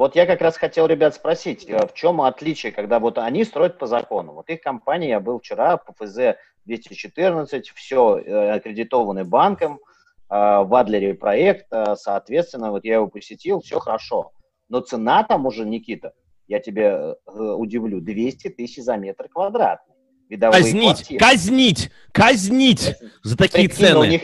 Вот 0.00 0.16
я 0.16 0.24
как 0.24 0.40
раз 0.40 0.56
хотел 0.56 0.86
ребят 0.86 1.14
спросить, 1.14 1.68
э, 1.68 1.86
в 1.86 1.92
чем 1.92 2.22
отличие, 2.22 2.72
когда 2.72 2.98
вот 2.98 3.18
они 3.18 3.44
строят 3.44 3.76
по 3.76 3.86
закону. 3.86 4.32
Вот 4.32 4.48
их 4.48 4.62
компания, 4.62 5.10
я 5.10 5.20
был 5.20 5.40
вчера 5.40 5.76
по 5.76 5.92
ФЗ 5.92 6.38
214, 6.64 7.68
все 7.68 8.18
э, 8.18 8.52
аккредитованы 8.52 9.24
банком, 9.24 9.74
э, 9.74 9.78
в 10.28 10.74
Адлере 10.74 11.12
проект, 11.12 11.66
соответственно, 11.96 12.70
вот 12.70 12.84
я 12.84 12.94
его 12.94 13.08
посетил, 13.08 13.60
все 13.60 13.78
хорошо. 13.78 14.32
Но 14.70 14.80
цена 14.80 15.22
там 15.24 15.44
уже, 15.44 15.66
Никита, 15.66 16.14
я 16.46 16.60
тебе 16.60 17.16
удивлю, 17.26 18.00
200 18.00 18.48
тысяч 18.48 18.82
за 18.82 18.96
метр 18.96 19.28
квадратный. 19.28 19.89
Видовые 20.30 20.62
казнить, 20.62 20.82
квартиры. 20.82 21.18
казнить, 21.18 21.90
казнить 22.12 22.94
за 23.24 23.36
такие 23.36 23.68
Прикинь, 23.68 23.86
цены. 23.86 23.98
У 23.98 24.04
них, 24.04 24.22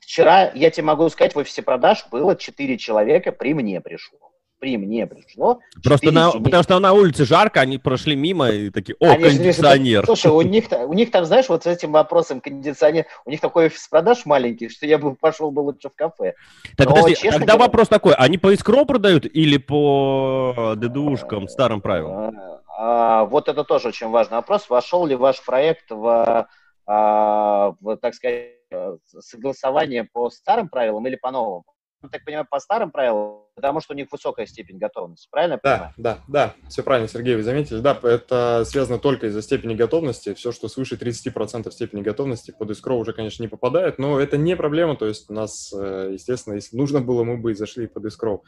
вчера, 0.00 0.52
я 0.54 0.70
тебе 0.70 0.84
могу 0.84 1.08
сказать, 1.10 1.34
в 1.34 1.38
офисе 1.38 1.62
продаж 1.62 2.06
было 2.12 2.36
4 2.36 2.78
человека, 2.78 3.32
при 3.32 3.54
мне 3.54 3.80
пришло 3.80 4.28
при 4.60 4.76
мне 4.76 5.06
пришло. 5.06 5.60
Просто 5.82 6.10
на, 6.10 6.32
потому 6.32 6.62
что 6.62 6.78
на 6.78 6.92
улице 6.92 7.24
жарко, 7.24 7.60
они 7.60 7.78
прошли 7.78 8.16
мимо 8.16 8.50
и 8.50 8.70
такие, 8.70 8.96
о, 8.98 9.12
они 9.12 9.24
кондиционер. 9.24 10.00
Же, 10.02 10.06
слушай, 10.06 10.32
у 10.32 10.40
них, 10.42 10.64
у 10.70 10.92
них 10.94 11.10
там, 11.10 11.24
знаешь, 11.24 11.48
вот 11.48 11.64
с 11.64 11.66
этим 11.66 11.92
вопросом 11.92 12.40
кондиционер, 12.40 13.06
у 13.24 13.30
них 13.30 13.40
такой 13.40 13.66
офис 13.66 13.86
продаж 13.88 14.26
маленький, 14.26 14.68
что 14.68 14.86
я 14.86 14.98
бы 14.98 15.14
пошел 15.14 15.50
бы 15.50 15.60
лучше 15.60 15.90
в 15.90 15.94
кафе. 15.94 16.34
Так, 16.76 16.88
Но, 16.88 16.96
подожди, 16.96 17.30
тогда 17.30 17.38
говоря... 17.38 17.58
вопрос 17.58 17.88
такой, 17.88 18.14
они 18.14 18.38
по 18.38 18.52
искро 18.52 18.84
продают 18.84 19.26
или 19.26 19.56
по 19.58 20.74
ДДУшкам, 20.76 21.48
старым 21.48 21.80
правилам? 21.80 22.34
А, 22.80 23.24
вот 23.24 23.48
это 23.48 23.64
тоже 23.64 23.88
очень 23.88 24.08
важный 24.08 24.36
вопрос. 24.36 24.70
Вошел 24.70 25.04
ли 25.04 25.16
ваш 25.16 25.44
проект 25.44 25.90
в, 25.90 26.48
а, 26.86 27.74
в 27.80 27.96
так 27.96 28.14
сказать, 28.14 28.52
э, 28.70 28.96
согласование 29.18 30.04
по 30.04 30.30
старым 30.30 30.68
правилам 30.68 31.04
или 31.08 31.16
по 31.16 31.32
новым? 31.32 31.64
Ну, 32.02 32.08
так 32.08 32.24
понимаю, 32.24 32.46
по 32.48 32.60
старым 32.60 32.92
правилам, 32.92 33.42
потому 33.58 33.80
что 33.80 33.92
у 33.92 33.96
них 33.96 34.06
высокая 34.12 34.46
степень 34.46 34.78
готовности, 34.78 35.26
правильно 35.30 35.58
да, 35.60 35.72
понимаю? 35.72 35.94
Да, 35.96 36.18
да, 36.28 36.54
все 36.68 36.84
правильно, 36.84 37.08
Сергей, 37.08 37.34
вы 37.34 37.42
заметили. 37.42 37.80
Да, 37.80 37.98
это 38.04 38.62
связано 38.64 39.00
только 39.00 39.26
из-за 39.26 39.42
степени 39.42 39.74
готовности. 39.74 40.32
Все, 40.34 40.52
что 40.52 40.68
свыше 40.68 40.94
30% 40.94 41.68
степени 41.72 42.02
готовности 42.02 42.54
под 42.56 42.70
искро 42.70 42.94
уже, 42.94 43.12
конечно, 43.12 43.42
не 43.42 43.48
попадает, 43.48 43.98
но 43.98 44.20
это 44.20 44.36
не 44.36 44.54
проблема. 44.54 44.94
То 44.94 45.06
есть 45.06 45.28
у 45.28 45.32
нас, 45.32 45.72
э, 45.76 46.10
естественно, 46.12 46.54
если 46.54 46.76
нужно 46.76 47.00
было, 47.00 47.24
мы 47.24 47.36
бы 47.36 47.50
и 47.50 47.54
зашли 47.54 47.88
под 47.88 48.04
искро. 48.04 48.42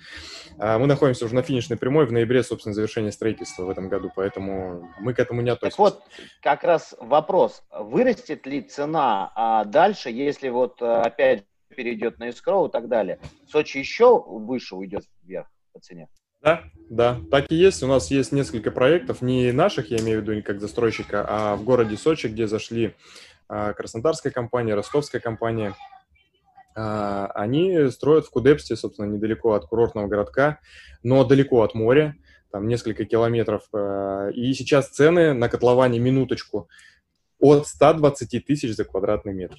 А, 0.59 0.79
мы 0.79 0.87
находимся 0.87 1.25
уже 1.25 1.35
на 1.35 1.43
финишной 1.43 1.77
прямой, 1.77 2.07
в 2.07 2.13
ноябре, 2.13 2.45
собственно, 2.45 2.73
завершение 2.73 3.11
строительства 3.11 3.65
в 3.65 3.71
этом 3.71 3.89
году, 3.89 4.13
поэтому 4.15 4.89
мы 5.01 5.13
к 5.13 5.19
этому 5.19 5.43
не 5.43 5.51
относимся. 5.51 5.77
Так 5.77 5.79
вот, 5.79 6.03
как 6.41 6.63
раз 6.63 6.95
вопрос, 7.01 7.65
вырастет 7.71 8.47
ли 8.47 8.63
цена 8.63 9.33
а 9.35 9.65
дальше, 9.65 10.11
если 10.11 10.49
вот, 10.49 10.81
э, 10.83 10.87
опять 10.87 11.45
перейдет 11.75 12.19
на 12.19 12.29
escrow 12.29 12.69
и 12.69 12.73
так 12.73 12.89
далее. 12.89 13.19
Сочи 13.49 13.79
еще 13.79 14.23
выше 14.23 14.77
уйдет 14.77 15.05
вверх 15.23 15.47
по 15.73 15.81
цене. 15.81 16.09
Да, 16.43 16.65
да, 16.89 17.21
так 17.31 17.51
и 17.53 17.55
есть. 17.55 17.83
У 17.83 17.87
нас 17.87 18.11
есть 18.11 18.33
несколько 18.33 18.71
проектов, 18.71 19.21
не 19.21 19.53
наших, 19.53 19.91
я 19.91 19.99
имею 19.99 20.21
в 20.21 20.29
виду, 20.29 20.43
как 20.43 20.61
застройщика, 20.61 21.25
а 21.29 21.57
в 21.57 21.65
городе 21.65 21.97
Сочи, 21.97 22.29
где 22.29 22.47
зашли 22.47 22.95
а, 23.49 23.75
Краснодарская 23.75 24.33
компания, 24.33 24.75
Ростовская 24.75 25.21
компания. 25.21 25.75
А, 26.75 27.27
они 27.35 27.91
строят 27.91 28.25
в 28.25 28.31
Кудепсте, 28.31 28.75
собственно, 28.75 29.07
недалеко 29.07 29.53
от 29.53 29.67
курортного 29.67 30.07
городка, 30.07 30.61
но 31.03 31.25
далеко 31.25 31.63
от 31.63 31.75
моря, 31.75 32.17
там 32.51 32.69
несколько 32.69 33.05
километров. 33.05 33.65
А, 33.75 34.29
и 34.31 34.55
сейчас 34.55 34.89
цены 34.89 35.35
на 35.35 35.51
котловане 35.51 35.99
минуточку 35.99 36.69
от 37.39 37.67
120 37.67 38.47
тысяч 38.47 38.75
за 38.75 38.85
квадратный 38.85 39.35
метр. 39.35 39.59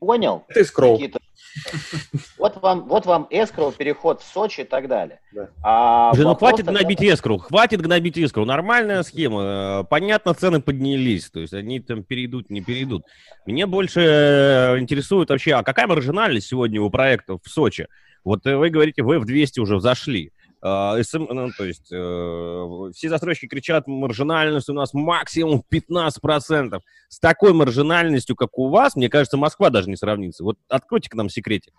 Понял. 0.00 0.44
Это 0.48 0.60
из 0.60 0.72
Никита, 0.76 1.20
Вот 2.38 2.60
вам, 2.60 2.88
вот 2.88 3.06
вам 3.06 3.26
эскроу, 3.30 3.72
переход 3.72 4.20
в 4.20 4.32
Сочи 4.32 4.62
и 4.62 4.64
так 4.64 4.88
далее. 4.88 5.20
Да. 5.32 5.48
А 5.62 6.10
Уже, 6.12 6.24
ну 6.24 6.34
хватит 6.34 6.66
тогда... 6.66 6.80
гнобить 6.80 7.02
эскроу, 7.02 7.38
хватит 7.38 7.80
гнобить 7.80 8.18
эскроу. 8.18 8.44
Нормальная 8.44 9.02
схема. 9.02 9.84
Понятно, 9.88 10.34
цены 10.34 10.60
поднялись, 10.60 11.30
то 11.30 11.40
есть 11.40 11.54
они 11.54 11.80
там 11.80 12.02
перейдут, 12.02 12.50
не 12.50 12.60
перейдут. 12.60 13.04
Мне 13.46 13.66
больше 13.66 14.00
э, 14.00 14.78
интересует 14.78 15.30
вообще, 15.30 15.54
а 15.54 15.62
какая 15.62 15.86
маржинальность 15.86 16.46
сегодня 16.46 16.80
у 16.80 16.90
проектов 16.90 17.40
в 17.44 17.48
Сочи? 17.48 17.88
Вот 18.24 18.46
э, 18.46 18.56
вы 18.56 18.70
говорите, 18.70 19.02
вы 19.02 19.18
в 19.18 19.24
200 19.24 19.60
уже 19.60 19.76
взошли. 19.76 20.32
Uh, 20.64 20.98
SM, 20.98 21.26
ну, 21.30 21.50
то 21.50 21.64
есть 21.66 21.92
uh, 21.92 22.90
все 22.92 23.10
застройщики 23.10 23.48
кричат, 23.48 23.86
маржинальность 23.86 24.70
у 24.70 24.72
нас 24.72 24.94
максимум 24.94 25.62
15%. 25.70 26.80
С 27.08 27.18
такой 27.18 27.52
маржинальностью, 27.52 28.34
как 28.34 28.56
у 28.58 28.70
вас, 28.70 28.96
мне 28.96 29.10
кажется, 29.10 29.36
Москва 29.36 29.68
даже 29.68 29.90
не 29.90 29.96
сравнится. 29.96 30.42
Вот 30.42 30.56
откройте 30.68 31.10
к 31.10 31.14
нам 31.14 31.28
секретик. 31.28 31.74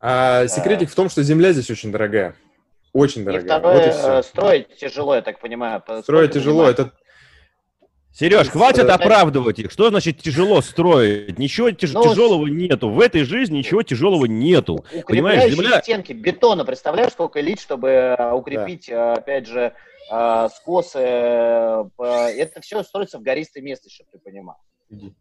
А, 0.00 0.46
секретик 0.48 0.88
в 0.88 0.94
том, 0.94 1.10
что 1.10 1.22
земля 1.22 1.52
здесь 1.52 1.70
очень 1.70 1.92
дорогая. 1.92 2.36
Очень 2.94 3.24
дорогая. 3.24 3.42
И 3.42 3.46
второе, 3.48 3.74
вот 3.74 3.86
и 3.86 3.90
все. 3.90 4.18
Э, 4.18 4.22
строить 4.22 4.76
тяжело, 4.76 5.14
я 5.14 5.20
так 5.20 5.40
понимаю. 5.40 5.82
Строить 6.02 6.32
тяжело, 6.32 6.66
это 6.66 6.92
Сереж, 8.14 8.48
хватит 8.48 8.88
оправдывать 8.88 9.58
их. 9.58 9.72
Что 9.72 9.90
значит 9.90 10.22
тяжело 10.22 10.60
строить? 10.60 11.36
Ничего 11.36 11.70
тяж- 11.70 11.90
ну, 11.92 12.04
тяжелого 12.04 12.46
нету. 12.46 12.88
В 12.88 13.00
этой 13.00 13.24
жизни 13.24 13.58
ничего 13.58 13.82
тяжелого 13.82 14.26
нету. 14.26 14.84
Понимаешь, 15.06 15.52
земля... 15.52 15.82
стенки 15.82 16.12
бетона, 16.12 16.64
представляешь, 16.64 17.10
сколько 17.10 17.40
лить, 17.40 17.60
чтобы 17.60 17.88
э, 17.88 18.32
укрепить, 18.32 18.86
да. 18.88 19.14
опять 19.14 19.48
же, 19.48 19.72
э, 20.12 20.48
скосы. 20.54 21.00
Э, 21.00 21.84
это 21.98 22.60
все 22.60 22.84
строится 22.84 23.18
в 23.18 23.22
гористой 23.22 23.62
местности, 23.62 23.96
чтобы 23.96 24.10
ты 24.12 24.18
понимал. 24.18 24.58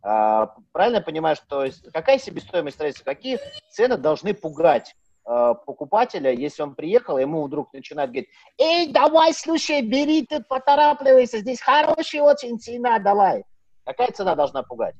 А, 0.03 0.53
правильно 0.71 0.97
я 0.97 1.01
понимаю, 1.01 1.35
что 1.35 1.67
какая 1.91 2.19
себестоимость 2.19 2.75
строительства, 2.75 3.05
какие 3.05 3.39
цены 3.71 3.97
должны 3.97 4.35
пугать 4.35 4.93
Э, 4.93 5.02
покупателя, 5.23 6.31
если 6.31 6.63
он 6.63 6.75
приехал, 6.75 7.17
ему 7.17 7.45
вдруг 7.45 7.71
начинает 7.73 8.09
говорить, 8.09 8.29
эй, 8.57 8.91
давай, 8.91 9.33
слушай, 9.33 9.81
бери 9.81 10.25
тут, 10.25 10.47
поторапливайся, 10.47 11.39
здесь 11.39 11.61
хорошая 11.61 12.23
очень 12.23 12.59
цена, 12.59 12.99
давай. 12.99 13.45
Какая 13.85 14.11
цена 14.11 14.35
должна 14.35 14.63
пугать? 14.63 14.95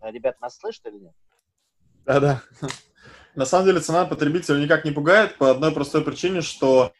А, 0.00 0.10
ребят, 0.10 0.40
нас 0.40 0.58
слышат 0.58 0.86
или 0.86 0.98
нет? 0.98 1.14
Да-да. 2.04 2.42
На 3.34 3.46
самом 3.46 3.66
деле 3.66 3.80
цена 3.80 4.04
потребителя 4.04 4.58
никак 4.58 4.84
не 4.84 4.90
пугает 4.90 5.38
по 5.38 5.50
одной 5.50 5.72
простой 5.72 6.04
причине, 6.04 6.42
что 6.42 6.92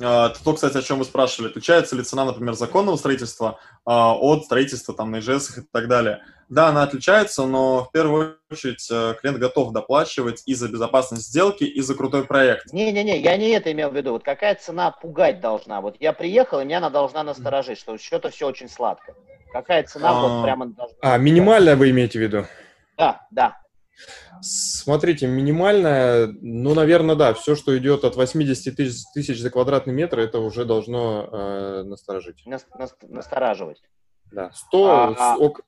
а, 0.00 0.28
то, 0.28 0.52
кстати, 0.52 0.76
о 0.76 0.82
чем 0.82 0.98
вы 0.98 1.04
спрашивали. 1.04 1.50
Отличается 1.50 1.96
ли 1.96 2.02
цена, 2.02 2.24
например, 2.24 2.54
законного 2.54 2.96
строительства 2.96 3.58
а, 3.84 4.14
от 4.14 4.44
строительства 4.44 4.94
там 4.94 5.10
на 5.10 5.20
ИЖС 5.20 5.58
и 5.58 5.62
так 5.72 5.88
далее? 5.88 6.22
Да, 6.48 6.68
она 6.68 6.84
отличается, 6.84 7.44
но 7.44 7.84
в 7.84 7.90
первую 7.90 8.38
очередь 8.52 8.86
э, 8.88 9.14
клиент 9.20 9.40
готов 9.40 9.72
доплачивать 9.72 10.44
и 10.46 10.54
за 10.54 10.68
безопасность 10.68 11.26
сделки, 11.26 11.64
и 11.64 11.80
за 11.80 11.96
крутой 11.96 12.24
проект. 12.24 12.72
Не-не-не, 12.72 13.18
я 13.18 13.36
не 13.36 13.48
это 13.48 13.72
имел 13.72 13.90
в 13.90 13.96
виду. 13.96 14.12
Вот 14.12 14.22
какая 14.22 14.54
цена 14.54 14.92
пугать 14.92 15.40
должна? 15.40 15.80
Вот 15.80 15.96
я 15.98 16.12
приехал, 16.12 16.60
и 16.60 16.64
меня 16.64 16.78
она 16.78 16.90
должна 16.90 17.24
насторожить, 17.24 17.80
что 17.80 17.98
что-то 17.98 18.30
все 18.30 18.46
очень 18.46 18.68
сладко. 18.68 19.14
Какая 19.52 19.82
цена 19.82 20.10
а, 20.10 20.20
вот 20.20 20.44
прямо 20.44 20.66
должна... 20.66 20.96
А, 21.00 21.18
минимальная 21.18 21.74
вы 21.74 21.90
имеете 21.90 22.20
в 22.20 22.22
виду? 22.22 22.46
Да, 22.96 23.26
да. 23.32 23.56
Смотрите, 24.42 25.26
минимальная, 25.26 26.26
ну, 26.40 26.74
наверное, 26.74 27.16
да, 27.16 27.34
все, 27.34 27.54
что 27.54 27.76
идет 27.76 28.04
от 28.04 28.16
80 28.16 28.76
тысяч, 28.76 29.02
тысяч 29.14 29.40
за 29.40 29.50
квадратный 29.50 29.94
метр, 29.94 30.18
это 30.18 30.38
уже 30.38 30.64
должно 30.64 31.28
э, 31.30 31.82
насторожить. 31.84 32.44
Нас, 32.46 32.66
нас, 32.78 32.94
настораживать. 33.02 33.82
Да, 34.32 34.50
100, 34.52 35.14
а, 35.18 35.36
ок... 35.36 35.60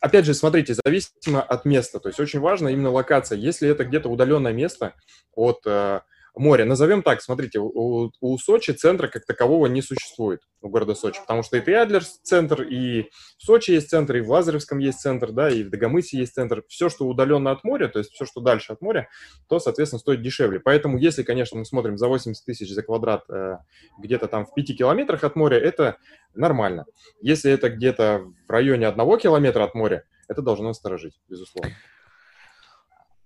Опять 0.00 0.24
же, 0.24 0.34
смотрите, 0.34 0.74
зависимо 0.74 1.42
от 1.42 1.64
места, 1.64 2.00
то 2.00 2.08
есть 2.08 2.20
очень 2.20 2.40
важно 2.40 2.68
именно 2.68 2.90
локация. 2.90 3.36
Если 3.36 3.68
это 3.68 3.84
где-то 3.84 4.08
удаленное 4.08 4.52
место 4.52 4.94
от... 5.34 5.60
Э, 5.66 6.00
море. 6.38 6.64
Назовем 6.64 7.02
так, 7.02 7.22
смотрите, 7.22 7.58
у, 7.60 8.10
у 8.20 8.38
Сочи 8.38 8.72
центра 8.72 9.08
как 9.08 9.24
такового 9.26 9.66
не 9.66 9.82
существует, 9.82 10.40
у 10.60 10.68
города 10.68 10.94
Сочи, 10.94 11.20
потому 11.20 11.42
что 11.42 11.56
и 11.56 11.72
Адлер 11.72 12.04
центр, 12.04 12.62
и 12.62 13.10
в 13.38 13.42
Сочи 13.44 13.72
есть 13.72 13.90
центр, 13.90 14.16
и 14.16 14.20
в 14.20 14.30
Лазаревском 14.30 14.78
есть 14.78 15.00
центр, 15.00 15.32
да, 15.32 15.50
и 15.50 15.62
в 15.62 15.70
Дагомысе 15.70 16.18
есть 16.18 16.34
центр. 16.34 16.62
Все, 16.68 16.88
что 16.88 17.06
удаленно 17.06 17.50
от 17.50 17.64
моря, 17.64 17.88
то 17.88 17.98
есть 17.98 18.12
все, 18.12 18.24
что 18.24 18.40
дальше 18.40 18.72
от 18.72 18.80
моря, 18.80 19.08
то, 19.48 19.58
соответственно, 19.58 20.00
стоит 20.00 20.22
дешевле. 20.22 20.60
Поэтому, 20.60 20.98
если, 20.98 21.22
конечно, 21.22 21.58
мы 21.58 21.64
смотрим 21.64 21.98
за 21.98 22.08
80 22.08 22.44
тысяч 22.44 22.72
за 22.72 22.82
квадрат 22.82 23.24
э, 23.30 23.58
где-то 23.98 24.28
там 24.28 24.46
в 24.46 24.54
5 24.54 24.78
километрах 24.78 25.24
от 25.24 25.36
моря, 25.36 25.58
это 25.58 25.96
нормально. 26.34 26.86
Если 27.20 27.50
это 27.50 27.70
где-то 27.70 28.24
в 28.46 28.50
районе 28.50 28.86
одного 28.86 29.16
километра 29.16 29.64
от 29.64 29.74
моря, 29.74 30.04
это 30.28 30.42
должно 30.42 30.68
насторожить, 30.68 31.20
безусловно. 31.28 31.72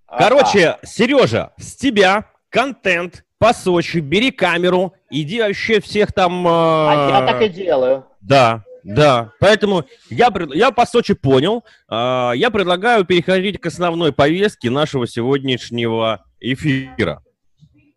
Короче, 0.07 0.77
Сережа, 0.83 1.53
с 1.57 1.75
тебя 1.75 2.32
контент 2.53 3.25
по 3.39 3.51
Сочи, 3.51 3.97
бери 3.97 4.31
камеру, 4.31 4.93
иди 5.09 5.41
вообще 5.41 5.81
всех 5.81 6.13
там... 6.13 6.47
Э... 6.47 6.51
А 6.51 7.09
я 7.09 7.27
так 7.27 7.41
и 7.41 7.49
делаю. 7.49 8.05
Да, 8.21 8.63
да, 8.83 9.31
поэтому 9.39 9.85
я, 10.09 10.31
я 10.53 10.71
по 10.71 10.85
Сочи 10.85 11.15
понял. 11.15 11.65
Э, 11.89 12.31
я 12.35 12.51
предлагаю 12.51 13.03
переходить 13.05 13.59
к 13.59 13.65
основной 13.65 14.13
повестке 14.13 14.69
нашего 14.69 15.07
сегодняшнего 15.07 16.23
эфира. 16.39 17.21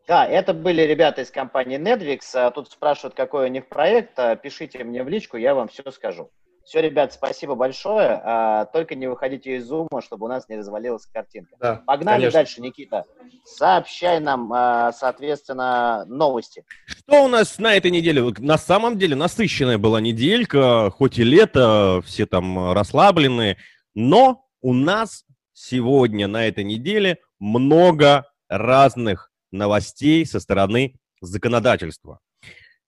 Да, 0.09 0.27
это 0.27 0.55
были 0.55 0.83
ребята 0.83 1.21
из 1.21 1.31
компании 1.31 1.79
Netflix. 1.79 2.21
А 2.35 2.51
тут 2.51 2.71
спрашивают, 2.71 3.15
какой 3.15 3.47
у 3.47 3.49
них 3.49 3.69
проект. 3.69 4.19
А 4.19 4.37
пишите 4.37 4.83
мне 4.85 5.05
в 5.05 5.09
личку, 5.09 5.37
я 5.37 5.55
вам 5.55 5.69
все 5.69 5.83
скажу. 5.91 6.31
Все, 6.67 6.81
ребят, 6.81 7.13
спасибо 7.13 7.55
большое. 7.55 8.21
А, 8.25 8.65
только 8.65 8.97
не 8.97 9.07
выходите 9.07 9.57
из 9.57 9.67
зума, 9.67 10.03
чтобы 10.05 10.27
у 10.27 10.29
нас 10.29 10.49
не 10.49 10.57
развалилась 10.57 11.07
картинка. 11.07 11.55
Да, 11.61 11.77
Погнали 11.87 12.23
конечно. 12.23 12.39
дальше, 12.41 12.61
Никита. 12.61 13.05
Сообщай 13.45 14.19
нам, 14.19 14.53
а, 14.53 14.93
соответственно, 14.93 16.05
новости. 16.07 16.65
Что 16.87 17.25
у 17.25 17.29
нас 17.29 17.61
на 17.61 17.77
этой 17.77 17.93
неделе? 17.93 18.21
На 18.39 18.59
самом 18.59 18.99
деле 18.99 19.15
насыщенная 19.15 19.79
была 19.79 20.01
неделька, 20.01 20.91
хоть 20.91 21.21
и 21.21 21.23
лето, 21.23 22.03
все 22.05 22.27
там 22.27 22.73
расслабленные, 22.73 23.59
но 23.95 24.45
у 24.61 24.73
нас 24.73 25.25
сегодня 25.53 26.27
на 26.27 26.49
этой 26.49 26.65
неделе 26.65 27.19
много 27.39 28.29
разных 28.49 29.31
новостей 29.53 30.27
со 30.27 30.41
стороны 30.41 30.97
законодательства. 31.21 32.19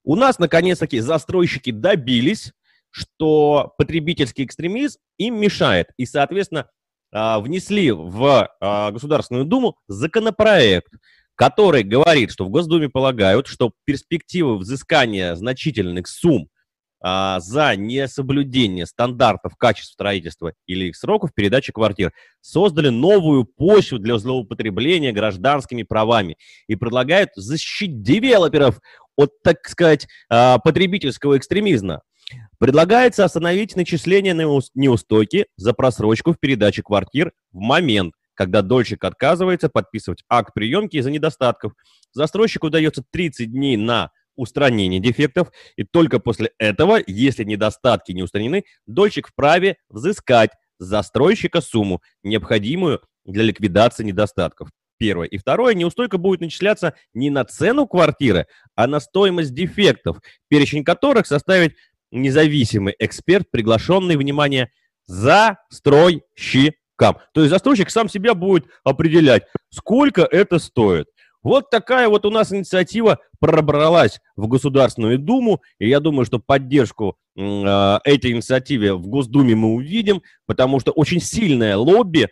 У 0.03 0.17
нас, 0.17 0.41
наконец-таки, 0.41 0.99
застройщики 0.99 1.71
добились 1.71 2.53
что 2.91 3.75
потребительский 3.79 4.45
экстремизм 4.45 4.99
им 5.19 5.41
мешает. 5.41 5.89
И, 5.97 6.07
соответственно, 6.07 6.69
а, 7.11 7.41
внесли 7.41 7.91
в 7.91 8.51
а, 8.61 8.91
Государственную 8.91 9.45
Думу 9.47 9.79
законопроект, 9.89 10.93
который 11.35 11.83
говорит, 11.83 12.31
что 12.31 12.45
в 12.45 12.51
Госдуме 12.51 12.89
полагают, 12.89 13.47
что 13.47 13.73
перспективы 13.85 14.59
взыскания 14.59 15.35
значительных 15.35 16.09
сумм 16.09 16.49
а, 17.01 17.41
за 17.41 17.77
несоблюдение 17.77 18.85
стандартов 18.85 19.57
качества 19.57 19.93
строительства 19.95 20.53
или 20.67 20.87
их 20.87 20.97
сроков 20.97 21.33
передачи 21.33 21.73
квартир 21.73 22.13
создали 22.43 22.89
новую 22.89 23.45
почву 23.45 23.99
для 23.99 24.19
злоупотребления 24.19 25.13
гражданскими 25.13 25.85
правами 25.85 26.37
и 26.67 26.77
предлагают 26.77 27.31
защитить 27.37 28.03
девелоперов 28.03 28.81
от, 29.17 29.31
так 29.43 29.67
сказать, 29.67 30.07
потребительского 30.29 31.39
экстремизма. 31.39 32.03
Предлагается 32.59 33.25
остановить 33.25 33.77
начисление 33.77 34.35
на 34.35 34.43
неустойки 34.75 35.47
за 35.57 35.73
просрочку 35.73 36.33
в 36.33 36.41
передаче 36.41 36.83
квартир 36.83 37.33
в 37.53 37.59
момент, 37.59 38.15
когда 38.35 38.63
дольщик 38.63 39.05
отказывается 39.05 39.69
подписывать 39.69 40.25
акт 40.29 40.55
приемки 40.55 40.97
из-за 40.97 41.13
недостатков. 41.13 41.75
Застройщику 42.13 42.69
дается 42.69 43.05
30 43.11 43.53
дней 43.53 43.77
на 43.77 44.11
устранение 44.35 45.01
дефектов, 45.01 45.53
и 45.77 45.85
только 45.85 46.19
после 46.19 46.53
этого, 46.59 46.99
если 47.07 47.45
недостатки 47.45 48.11
не 48.13 48.23
устранены, 48.23 48.65
дольщик 48.87 49.29
вправе 49.29 49.77
взыскать 49.89 50.51
с 50.79 50.85
застройщика 50.85 51.61
сумму, 51.61 52.03
необходимую 52.25 53.03
для 53.25 53.45
ликвидации 53.45 54.05
недостатков. 54.05 54.71
Первое. 54.99 55.29
И 55.29 55.39
второе, 55.39 55.75
неустойка 55.75 56.19
будет 56.19 56.41
начисляться 56.41 56.95
не 57.15 57.31
на 57.31 57.45
цену 57.45 57.87
квартиры, 57.87 58.47
а 58.75 58.89
на 58.89 58.99
стоимость 58.99 59.55
дефектов, 59.55 60.21
перечень 60.49 60.83
которых 60.83 61.27
составит 61.27 61.75
независимый 62.11 62.95
эксперт, 62.99 63.51
приглашенный, 63.51 64.17
внимание, 64.17 64.71
застройщикам. 65.07 67.19
То 67.33 67.41
есть 67.41 67.51
застройщик 67.51 67.91
сам 67.91 68.09
себя 68.09 68.35
будет 68.35 68.67
определять, 68.85 69.45
сколько 69.71 70.23
это 70.23 70.59
стоит. 70.59 71.09
Вот 71.43 71.71
такая 71.71 72.09
вот 72.09 72.27
у 72.27 72.31
нас 72.31 72.53
инициатива 72.53 73.19
пробралась 73.39 74.19
в 74.37 74.49
Государственную 74.49 75.19
Думу, 75.19 75.63
и 75.79 75.89
я 75.89 76.01
думаю, 76.01 76.27
что 76.27 76.41
поддержку 76.41 77.17
э, 77.37 77.43
этой 78.05 78.33
инициативе 78.33 78.95
в 78.95 79.07
Госдуме 79.07 79.55
мы 79.55 79.75
увидим, 79.75 80.23
потому 80.47 80.81
что 80.81 80.91
очень 80.91 81.21
сильное 81.21 81.77
лобби 81.77 82.25
э, 82.25 82.29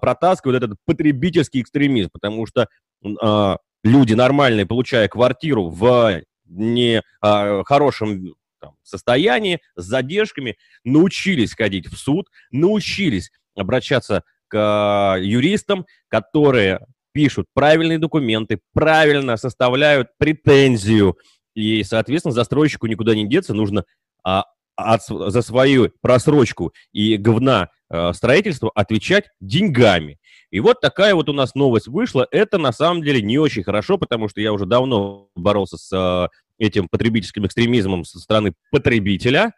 протаскивает 0.00 0.62
этот 0.62 0.78
потребительский 0.86 1.60
экстремизм, 1.60 2.08
потому 2.12 2.46
что 2.46 2.66
э, 3.04 3.56
люди 3.84 4.14
нормальные, 4.14 4.66
получая 4.66 5.08
квартиру 5.08 5.68
в 5.68 6.22
не 6.46 7.02
э, 7.22 7.62
хорошем 7.64 8.34
там, 8.60 8.74
состоянии, 8.82 9.60
с 9.76 9.84
задержками, 9.84 10.56
научились 10.84 11.54
ходить 11.54 11.86
в 11.86 11.96
суд, 11.96 12.28
научились 12.50 13.30
обращаться 13.56 14.24
к 14.48 15.16
э, 15.18 15.24
юристам, 15.24 15.86
которые 16.08 16.86
пишут 17.12 17.46
правильные 17.54 17.98
документы, 17.98 18.60
правильно 18.72 19.36
составляют 19.36 20.08
претензию, 20.18 21.16
и, 21.54 21.82
соответственно, 21.82 22.32
застройщику 22.32 22.86
никуда 22.86 23.14
не 23.14 23.28
деться, 23.28 23.54
нужно 23.54 23.84
а, 24.24 24.44
от, 24.76 25.02
за 25.06 25.42
свою 25.42 25.92
просрочку 26.00 26.72
и 26.92 27.16
говна 27.16 27.70
э, 27.90 28.12
строительства 28.12 28.70
отвечать 28.74 29.30
деньгами. 29.40 30.18
И 30.50 30.60
вот 30.60 30.80
такая 30.80 31.14
вот 31.14 31.28
у 31.28 31.32
нас 31.32 31.54
новость 31.54 31.86
вышла. 31.86 32.26
Это 32.30 32.58
на 32.58 32.72
самом 32.72 33.02
деле 33.02 33.22
не 33.22 33.38
очень 33.38 33.62
хорошо, 33.62 33.98
потому 33.98 34.28
что 34.28 34.40
я 34.40 34.52
уже 34.52 34.66
давно 34.66 35.28
боролся 35.34 35.76
с 35.76 35.92
э, 35.92 36.28
этим 36.60 36.88
потребительским 36.88 37.46
экстремизмом 37.46 38.04
со 38.04 38.20
стороны 38.20 38.52
потребителя, 38.70 39.52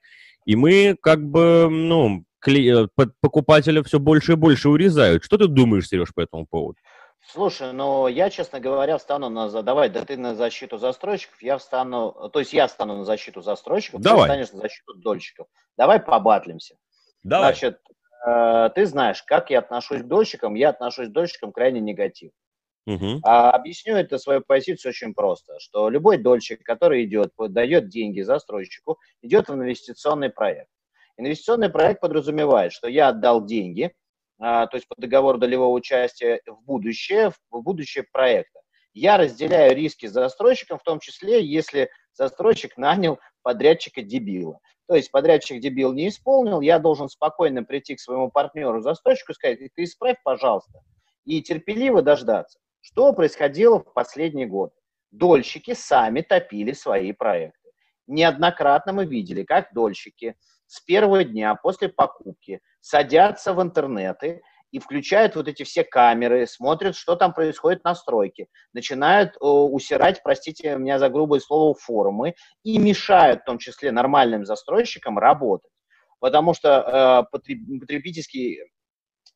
и 0.46 0.56
мы 0.56 0.96
как 1.00 1.22
бы, 1.22 1.68
ну, 1.70 2.24
кли- 2.44 2.86
э, 2.96 3.06
покупателя 3.20 3.82
все 3.82 3.98
больше 3.98 4.32
и 4.32 4.36
больше 4.36 4.68
урезают. 4.68 5.24
Что 5.24 5.36
ты 5.36 5.46
думаешь, 5.46 5.88
Сереж, 5.88 6.14
по 6.14 6.20
этому 6.20 6.46
поводу? 6.46 6.78
Слушай, 7.30 7.72
ну 7.72 8.08
я, 8.08 8.30
честно 8.30 8.58
говоря, 8.58 8.98
встану 8.98 9.28
на... 9.28 9.48
Давай, 9.62 9.88
да 9.88 10.04
ты 10.04 10.16
на 10.16 10.34
защиту 10.34 10.78
застройщиков, 10.78 11.40
я 11.42 11.58
встану... 11.58 12.30
То 12.32 12.40
есть 12.40 12.52
я 12.52 12.66
встану 12.66 12.96
на 12.96 13.04
защиту 13.04 13.42
застройщиков, 13.42 14.00
Давай. 14.00 14.22
ты 14.22 14.24
встанешь 14.24 14.52
на 14.52 14.68
защиту 14.68 14.94
дольщиков. 14.94 15.46
Давай 15.76 16.00
побатлимся. 16.00 16.76
Давай. 17.22 17.52
Значит, 17.52 17.80
э, 18.26 18.70
ты 18.74 18.86
знаешь, 18.86 19.22
как 19.22 19.50
я 19.50 19.60
отношусь 19.60 20.02
к 20.02 20.06
дольщикам. 20.06 20.54
Я 20.54 20.70
отношусь 20.70 21.08
к 21.08 21.12
дольщикам 21.12 21.52
крайне 21.52 21.80
негативно. 21.80 22.34
Угу. 22.86 23.20
А 23.22 23.52
объясню 23.52 23.94
это 23.94 24.18
свою 24.18 24.40
позицию 24.40 24.90
очень 24.90 25.14
просто, 25.14 25.58
что 25.60 25.88
любой 25.88 26.18
дольщик, 26.18 26.62
который 26.62 27.04
идет, 27.04 27.32
дает 27.38 27.88
деньги 27.88 28.22
застройщику, 28.22 28.98
идет 29.22 29.48
в 29.48 29.54
инвестиционный 29.54 30.30
проект. 30.30 30.68
Инвестиционный 31.16 31.68
проект 31.68 32.00
подразумевает, 32.00 32.72
что 32.72 32.88
я 32.88 33.08
отдал 33.08 33.44
деньги, 33.44 33.94
а, 34.40 34.66
то 34.66 34.76
есть 34.76 34.88
по 34.88 34.94
договору 34.98 35.38
долевого 35.38 35.72
участия 35.72 36.40
в 36.46 36.64
будущее, 36.64 37.32
в 37.50 37.62
будущее 37.62 38.04
проекта. 38.10 38.60
Я 38.94 39.16
разделяю 39.16 39.76
риски 39.76 40.06
с 40.06 40.12
застройщиком, 40.12 40.78
в 40.78 40.82
том 40.82 40.98
числе, 40.98 41.44
если 41.44 41.90
застройщик 42.12 42.76
нанял 42.76 43.18
подрядчика 43.42 44.02
дебила. 44.02 44.58
То 44.88 44.96
есть 44.96 45.10
подрядчик 45.10 45.60
дебил 45.60 45.92
не 45.92 46.08
исполнил, 46.08 46.60
я 46.60 46.78
должен 46.78 47.08
спокойно 47.08 47.62
прийти 47.62 47.94
к 47.94 48.00
своему 48.00 48.30
партнеру, 48.30 48.80
застройщику 48.80 49.32
и 49.32 49.34
сказать, 49.34 49.58
ты 49.74 49.84
исправь, 49.84 50.16
пожалуйста, 50.24 50.80
и 51.24 51.40
терпеливо 51.40 52.02
дождаться. 52.02 52.58
Что 52.82 53.12
происходило 53.12 53.78
в 53.78 53.92
последний 53.94 54.44
год? 54.44 54.72
Дольщики 55.12 55.72
сами 55.72 56.20
топили 56.20 56.72
свои 56.72 57.12
проекты. 57.12 57.70
Неоднократно 58.08 58.92
мы 58.92 59.06
видели, 59.06 59.44
как 59.44 59.72
дольщики 59.72 60.34
с 60.66 60.80
первого 60.80 61.22
дня 61.22 61.54
после 61.54 61.88
покупки 61.88 62.60
садятся 62.80 63.54
в 63.54 63.62
интернеты 63.62 64.42
и 64.72 64.80
включают 64.80 65.36
вот 65.36 65.46
эти 65.46 65.62
все 65.62 65.84
камеры, 65.84 66.46
смотрят, 66.48 66.96
что 66.96 67.14
там 67.14 67.32
происходит 67.32 67.84
на 67.84 67.94
стройке, 67.94 68.48
начинают 68.72 69.36
э, 69.36 69.44
усирать, 69.44 70.22
простите 70.24 70.76
меня 70.76 70.98
за 70.98 71.08
грубое 71.08 71.38
слово, 71.38 71.74
форумы 71.74 72.34
и 72.64 72.78
мешают 72.78 73.42
в 73.42 73.44
том 73.44 73.58
числе 73.58 73.92
нормальным 73.92 74.44
застройщикам 74.44 75.18
работать. 75.18 75.70
Потому 76.18 76.52
что 76.52 77.28
э, 77.30 77.30
потребительский 77.30 78.72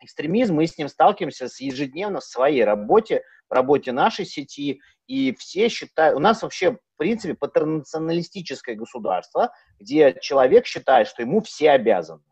экстремизм, 0.01 0.55
мы 0.55 0.67
с 0.67 0.77
ним 0.79 0.89
сталкиваемся 0.89 1.49
с 1.49 1.61
ежедневно 1.61 2.21
в 2.21 2.25
своей 2.25 2.65
работе, 2.65 3.23
в 3.49 3.53
работе 3.53 3.93
нашей 3.93 4.25
сети, 4.25 4.81
и 5.07 5.35
все 5.37 5.69
считают, 5.69 6.17
у 6.17 6.21
нас 6.21 6.43
вообще, 6.43 6.73
в 6.73 6.79
принципе, 6.97 7.35
патернационалистическое 7.35 8.75
государство, 8.75 9.53
где 9.79 10.17
человек 10.21 10.67
считает, 10.67 11.09
что 11.09 11.23
ему 11.23 11.41
все 11.41 11.71
обязаны. 11.71 12.23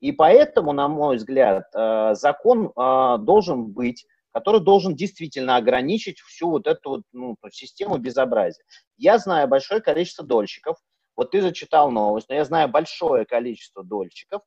И 0.00 0.12
поэтому, 0.12 0.72
на 0.72 0.88
мой 0.88 1.16
взгляд, 1.16 1.64
э, 1.74 2.14
закон 2.14 2.66
э, 2.68 3.16
должен 3.18 3.66
быть, 3.72 4.06
который 4.32 4.60
должен 4.60 4.94
действительно 4.94 5.56
ограничить 5.56 6.20
всю 6.20 6.50
вот 6.50 6.66
эту 6.66 6.90
вот, 6.90 7.02
ну, 7.12 7.36
систему 7.50 7.98
безобразия. 7.98 8.64
Я 8.96 9.18
знаю 9.18 9.48
большое 9.48 9.80
количество 9.80 10.24
дольщиков, 10.24 10.76
вот 11.16 11.32
ты 11.32 11.42
зачитал 11.42 11.90
новость, 11.90 12.28
но 12.28 12.36
я 12.36 12.44
знаю 12.44 12.68
большое 12.68 13.26
количество 13.26 13.82
дольщиков, 13.82 14.42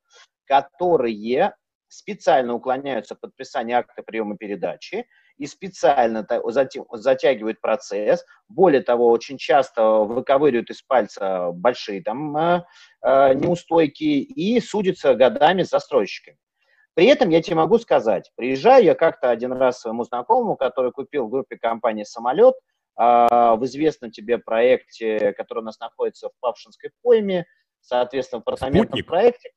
которые 0.45 1.51
специально 1.91 2.53
уклоняются 2.53 3.15
от 3.15 3.21
подписания 3.21 3.77
акта 3.77 4.01
приема 4.01 4.37
передачи 4.37 5.05
и 5.37 5.45
специально 5.45 6.25
затягивают 6.93 7.59
процесс. 7.59 8.25
Более 8.47 8.81
того, 8.81 9.09
очень 9.09 9.37
часто 9.37 9.83
выковыривают 9.83 10.69
из 10.69 10.81
пальца 10.81 11.51
большие 11.51 12.01
там 12.01 12.35
э, 12.37 12.63
э, 13.03 13.33
неустойки 13.33 14.03
и 14.03 14.59
судятся 14.61 15.15
годами 15.15 15.63
с 15.63 15.69
застройщиками. 15.69 16.37
При 16.93 17.07
этом 17.07 17.29
я 17.29 17.41
тебе 17.41 17.55
могу 17.57 17.77
сказать, 17.77 18.31
приезжаю 18.35 18.83
я 18.83 18.95
как-то 18.95 19.29
один 19.29 19.51
раз 19.53 19.81
своему 19.81 20.03
знакомому, 20.03 20.55
который 20.55 20.91
купил 20.91 21.27
в 21.27 21.29
группе 21.29 21.57
компании 21.57 22.03
самолет, 22.03 22.55
э, 22.97 23.01
в 23.01 23.59
известном 23.63 24.11
тебе 24.11 24.37
проекте, 24.37 25.33
который 25.33 25.59
у 25.59 25.65
нас 25.65 25.79
находится 25.79 26.29
в 26.29 26.33
Павшинской 26.39 26.91
пойме, 27.01 27.45
соответственно, 27.81 28.39
в 28.39 28.43
апартаментном 28.43 28.85
Спутник. 28.85 29.07
проекте, 29.07 29.51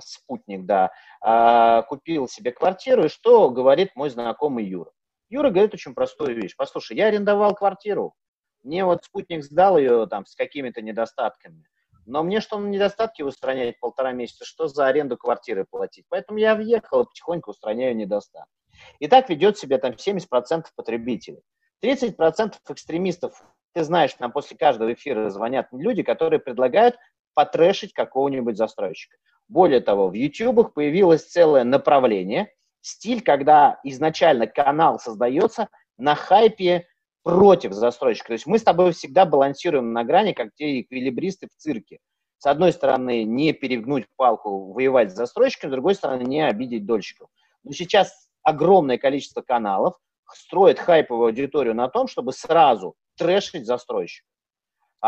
спутник, 0.00 0.64
да, 0.64 0.90
а, 1.20 1.82
купил 1.82 2.28
себе 2.28 2.52
квартиру, 2.52 3.04
и 3.04 3.08
что 3.08 3.50
говорит 3.50 3.90
мой 3.94 4.10
знакомый 4.10 4.64
Юра? 4.64 4.90
Юра 5.28 5.50
говорит 5.50 5.74
очень 5.74 5.94
простую 5.94 6.40
вещь. 6.40 6.54
Послушай, 6.56 6.96
я 6.96 7.06
арендовал 7.06 7.54
квартиру, 7.54 8.14
мне 8.62 8.84
вот 8.84 9.04
спутник 9.04 9.44
сдал 9.44 9.78
ее 9.78 10.06
там 10.06 10.26
с 10.26 10.34
какими-то 10.34 10.82
недостатками, 10.82 11.64
но 12.04 12.22
мне 12.22 12.40
что 12.40 12.58
недостатки 12.58 13.22
устранять 13.22 13.78
полтора 13.80 14.12
месяца, 14.12 14.44
что 14.44 14.68
за 14.68 14.86
аренду 14.86 15.16
квартиры 15.16 15.64
платить? 15.68 16.06
Поэтому 16.08 16.38
я 16.38 16.54
въехал 16.54 17.02
и 17.02 17.04
потихоньку 17.06 17.50
устраняю 17.50 17.96
недостатки. 17.96 18.50
И 18.98 19.08
так 19.08 19.28
ведет 19.28 19.58
себя 19.58 19.78
там 19.78 19.92
70% 19.92 20.66
потребителей. 20.76 21.42
30% 21.82 22.54
экстремистов, 22.68 23.42
ты 23.72 23.84
знаешь, 23.84 24.18
нам 24.18 24.32
после 24.32 24.56
каждого 24.56 24.92
эфира 24.92 25.28
звонят 25.30 25.68
люди, 25.72 26.02
которые 26.02 26.40
предлагают 26.40 26.96
потрешить 27.36 27.92
какого-нибудь 27.92 28.56
застройщика. 28.56 29.18
Более 29.46 29.80
того, 29.80 30.08
в 30.08 30.14
YouTube 30.14 30.72
появилось 30.72 31.22
целое 31.22 31.64
направление, 31.64 32.48
стиль, 32.80 33.22
когда 33.22 33.78
изначально 33.84 34.46
канал 34.46 34.98
создается 34.98 35.68
на 35.98 36.14
хайпе 36.14 36.88
против 37.22 37.72
застройщика. 37.72 38.28
То 38.28 38.32
есть 38.32 38.46
мы 38.46 38.58
с 38.58 38.62
тобой 38.62 38.92
всегда 38.92 39.26
балансируем 39.26 39.92
на 39.92 40.02
грани, 40.02 40.32
как 40.32 40.54
те 40.54 40.80
эквилибристы 40.80 41.48
в 41.48 41.56
цирке. 41.60 41.98
С 42.38 42.46
одной 42.46 42.72
стороны, 42.72 43.24
не 43.24 43.52
перегнуть 43.52 44.06
палку, 44.16 44.72
воевать 44.72 45.12
с 45.12 45.16
застройщиком, 45.16 45.70
с 45.70 45.72
другой 45.72 45.94
стороны, 45.94 46.22
не 46.22 46.46
обидеть 46.46 46.86
дольщиков. 46.86 47.28
Но 47.64 47.72
сейчас 47.72 48.28
огромное 48.42 48.96
количество 48.96 49.42
каналов 49.42 49.94
строит 50.32 50.78
хайповую 50.78 51.26
аудиторию 51.26 51.74
на 51.74 51.88
том, 51.88 52.08
чтобы 52.08 52.32
сразу 52.32 52.94
трэшить 53.16 53.66
застройщика. 53.66 54.26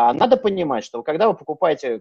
А 0.00 0.12
надо 0.12 0.36
понимать, 0.36 0.84
что 0.84 1.02
когда 1.02 1.26
вы 1.26 1.34
покупаете 1.34 2.00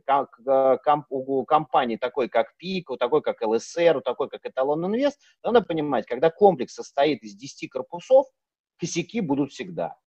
у 1.10 1.46
компании 1.46 1.96
такой, 1.96 2.30
как 2.30 2.56
ПИК, 2.58 2.92
у 2.92 2.96
такой, 2.96 3.24
как 3.24 3.42
ЛСР, 3.42 3.98
у 3.98 4.02
такой, 4.02 4.30
как 4.30 4.46
Эталон 4.46 4.86
Инвест, 4.86 5.20
надо 5.42 5.64
понимать, 5.64 6.06
когда 6.06 6.30
комплекс 6.30 6.76
состоит 6.76 7.24
из 7.24 7.34
10 7.34 7.72
корпусов, 7.72 8.28
косяки 8.80 9.20
будут 9.20 9.52
всегда. 9.52 9.98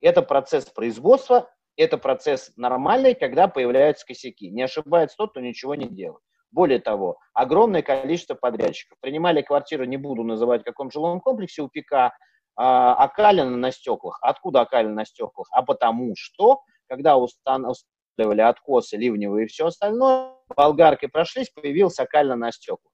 Это 0.00 0.22
процесс 0.22 0.66
производства, 0.66 1.50
это 1.74 1.98
процесс 1.98 2.52
нормальный, 2.54 3.16
когда 3.16 3.48
появляются 3.48 4.06
косяки. 4.06 4.48
Не 4.48 4.62
ошибается 4.62 5.16
тот, 5.16 5.32
кто 5.32 5.40
ничего 5.40 5.74
не 5.74 5.88
делает. 5.88 6.22
Более 6.52 6.78
того, 6.78 7.18
огромное 7.32 7.82
количество 7.82 8.34
подрядчиков 8.34 8.96
принимали 9.00 9.42
квартиру, 9.42 9.86
не 9.86 9.96
буду 9.96 10.22
называть 10.22 10.60
в 10.60 10.66
каком 10.66 10.92
жилом 10.92 11.20
комплексе, 11.20 11.62
у 11.62 11.68
ПИКа, 11.68 12.12
а, 12.54 12.94
окалина 12.94 13.56
на 13.56 13.72
стеклах. 13.72 14.20
Откуда 14.22 14.60
окалина 14.60 14.94
на 14.94 15.04
стеклах? 15.04 15.48
А 15.50 15.62
потому 15.62 16.12
что 16.14 16.60
когда 16.90 17.16
устанавливали 17.16 18.40
откосы 18.40 18.96
ливневые 18.96 19.46
и 19.46 19.48
все 19.48 19.66
остальное, 19.66 20.34
болгаркой 20.54 21.08
прошлись, 21.08 21.48
появился 21.48 22.04
кально 22.04 22.34
на 22.34 22.50
стеклах. 22.50 22.92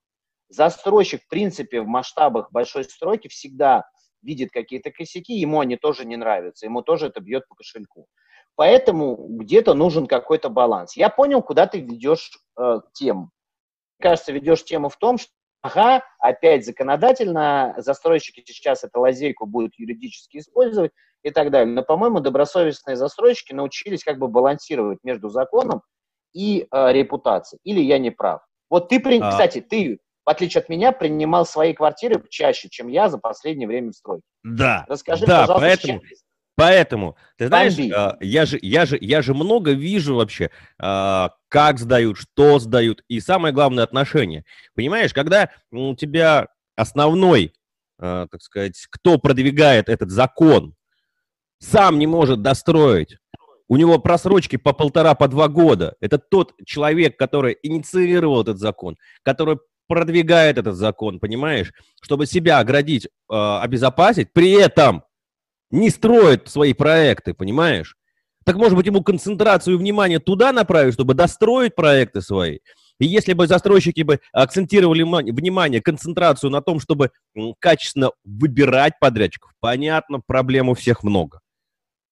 Застройщик, 0.49 1.23
в 1.23 1.29
принципе, 1.29 1.81
в 1.81 1.87
масштабах 1.87 2.53
большой 2.53 2.85
стройки 2.85 3.29
всегда 3.29 3.85
видит 4.23 4.51
какие-то 4.53 4.91
косяки, 4.91 5.33
ему 5.33 5.61
они 5.61 5.77
тоже 5.77 6.05
не 6.05 6.17
нравятся, 6.17 6.67
ему 6.67 6.83
тоже 6.83 7.07
это 7.07 7.21
бьет 7.21 7.49
по 7.49 7.55
кошельку. 7.55 8.07
Поэтому 8.55 9.17
где-то 9.29 9.75
нужен 9.75 10.07
какой-то 10.07 10.51
баланс. 10.51 10.97
Я 10.97 11.09
понял, 11.09 11.43
куда 11.43 11.67
ты 11.67 11.81
ведешь 11.81 12.31
э, 12.59 12.81
тему. 12.93 13.31
Мне 13.99 14.11
кажется, 14.11 14.33
ведешь 14.33 14.65
тему 14.65 14.89
в 14.89 14.97
том, 14.97 15.19
что 15.19 15.31
ага, 15.63 16.05
опять 16.19 16.67
законодательно 16.67 17.75
застройщики 17.79 18.43
сейчас 18.47 18.85
эту 18.85 19.01
лазейку 19.01 19.47
будут 19.47 19.73
юридически 19.79 20.39
использовать, 20.39 20.93
и 21.27 21.31
так 21.33 21.51
далее. 21.51 21.75
Но, 21.75 21.83
по-моему, 21.83 22.21
добросовестные 22.21 22.95
застройщики 22.95 23.53
научились 23.53 24.05
как 24.05 24.19
бы 24.19 24.29
балансировать 24.29 25.01
между 25.03 25.29
законом 25.29 25.83
и 26.33 26.69
э, 26.71 26.93
репутацией. 26.93 27.59
Или 27.65 27.81
я 27.81 27.99
не 27.99 28.11
прав? 28.11 28.43
Вот 28.71 28.89
ты, 28.89 29.01
при... 29.01 29.19
а... 29.19 29.31
кстати, 29.31 29.61
ты, 29.61 29.99
в 30.25 30.31
отличие 30.31 30.61
от 30.61 30.69
меня, 30.69 30.93
принимал 30.93 31.45
свои 31.45 31.73
квартиры 31.73 32.23
чаще, 32.31 32.69
чем 32.71 32.87
я 32.87 33.09
за 33.09 33.19
последнее 33.19 33.67
время 33.67 33.91
в 33.91 33.97
стройке. 33.97 34.23
Да. 34.45 34.85
Расскажи, 34.89 35.27
да, 35.27 35.41
пожалуйста, 35.41 35.67
поэтому... 35.67 36.01
чем, 36.01 36.09
Поэтому, 36.59 37.17
ты 37.37 37.49
знаешь, 37.49 37.77
э, 37.77 38.17
я 38.21 38.47
же, 38.47 38.59
я, 38.63 38.87
же, 38.87 38.97
я 39.01 39.21
же 39.21 39.35
много 39.35 39.73
вижу 39.73 40.15
вообще, 40.15 40.51
э, 40.81 41.29
как 41.49 41.79
сдают, 41.79 42.19
что 42.19 42.61
сдают, 42.61 43.03
и 43.09 43.19
самое 43.19 43.53
главное 43.53 43.83
отношение. 43.83 44.45
Понимаешь, 44.75 45.13
когда 45.13 45.51
у 45.73 45.95
тебя 45.97 46.47
основной, 46.77 47.53
так 47.99 48.41
сказать, 48.41 48.87
кто 48.91 49.19
продвигает 49.19 49.89
этот 49.89 50.11
закон, 50.11 50.77
сам 51.59 51.99
не 51.99 52.07
может 52.07 52.43
достроить, 52.43 53.17
у 53.69 53.77
него 53.77 53.99
просрочки 53.99 54.57
по 54.57 54.73
полтора, 54.73 55.15
по 55.15 55.29
два 55.29 55.49
года. 55.49 55.97
Это 56.01 56.19
тот 56.19 56.53
человек, 56.65 57.19
который 57.19 57.57
инициировал 57.63 58.43
этот 58.43 58.59
закон, 58.59 58.97
который 59.23 59.59
продвигает 59.89 60.59
этот 60.59 60.77
закон, 60.77 61.21
понимаешь, 61.21 61.73
чтобы 62.03 62.27
себя 62.27 62.59
оградить, 62.59 63.07
э, 63.07 63.09
обезопасить, 63.29 64.33
при 64.33 64.53
этом 64.53 65.05
не 65.71 65.91
строит 65.91 66.49
свои 66.49 66.73
проекты, 66.75 67.35
понимаешь? 67.35 67.97
Так, 68.45 68.57
может 68.57 68.77
быть, 68.77 68.87
ему 68.87 69.03
концентрацию 69.03 69.79
внимания 69.79 70.21
туда 70.21 70.53
направить, 70.53 70.95
чтобы 70.95 71.15
достроить 71.15 71.75
проекты 71.75 72.21
свои. 72.21 72.59
И 72.99 73.07
если 73.07 73.33
бы 73.33 73.47
застройщики 73.47 74.03
бы 74.03 74.21
акцентировали 74.33 75.03
внимание, 75.03 75.83
концентрацию 75.83 76.51
на 76.51 76.63
том, 76.63 76.81
чтобы 76.81 77.11
качественно 77.59 78.11
выбирать 78.25 78.95
подрядчиков, 79.01 79.51
понятно, 79.61 80.21
проблем 80.25 80.69
у 80.69 80.75
всех 80.75 81.03
много. 81.03 81.41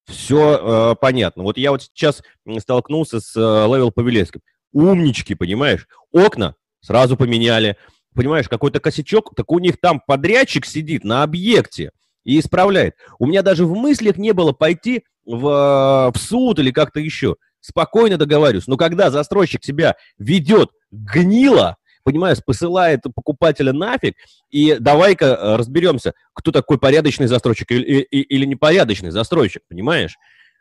Все 0.07 0.93
э, 0.93 0.97
понятно. 1.01 1.43
Вот 1.43 1.57
я 1.57 1.71
вот 1.71 1.83
сейчас 1.83 2.23
столкнулся 2.59 3.21
с 3.21 3.35
э, 3.37 3.90
Павелецким. 3.90 4.43
Умнички, 4.73 5.35
понимаешь? 5.35 5.87
Окна 6.12 6.57
сразу 6.81 7.17
поменяли. 7.17 7.77
Понимаешь, 8.14 8.49
какой-то 8.49 8.81
косячок, 8.81 9.35
так 9.35 9.51
у 9.51 9.59
них 9.59 9.81
там 9.81 10.01
подрядчик 10.07 10.67
сидит 10.67 11.05
на 11.05 11.23
объекте 11.23 11.90
и 12.23 12.38
исправляет. 12.38 12.95
У 13.19 13.27
меня 13.27 13.43
даже 13.43 13.67
в 13.67 13.75
мыслях 13.75 14.17
не 14.17 14.33
было 14.33 14.53
пойти 14.53 15.05
в, 15.25 16.12
в 16.14 16.19
суд 16.19 16.59
или 16.59 16.71
как-то 16.71 17.01
еще. 17.01 17.37
Спокойно 17.61 18.19
договариваюсь. 18.19 18.67
Но 18.67 18.77
когда 18.77 19.11
застройщик 19.11 19.64
себя 19.64 19.97
ведет 20.19 20.71
гнило, 20.90 21.77
понимаешь, 22.05 22.38
посылает 22.45 23.03
покупателя 23.14 23.73
нафиг, 23.73 24.14
и 24.51 24.77
давай-ка 24.79 25.25
э, 25.25 25.57
разберемся, 25.57 26.12
кто 26.33 26.53
такой 26.53 26.79
порядочный 26.79 27.27
застройщик 27.27 27.73
или, 27.73 28.03
или, 28.03 28.45
непорядочный 28.45 29.11
застройщик, 29.11 29.62
понимаешь? 29.69 30.17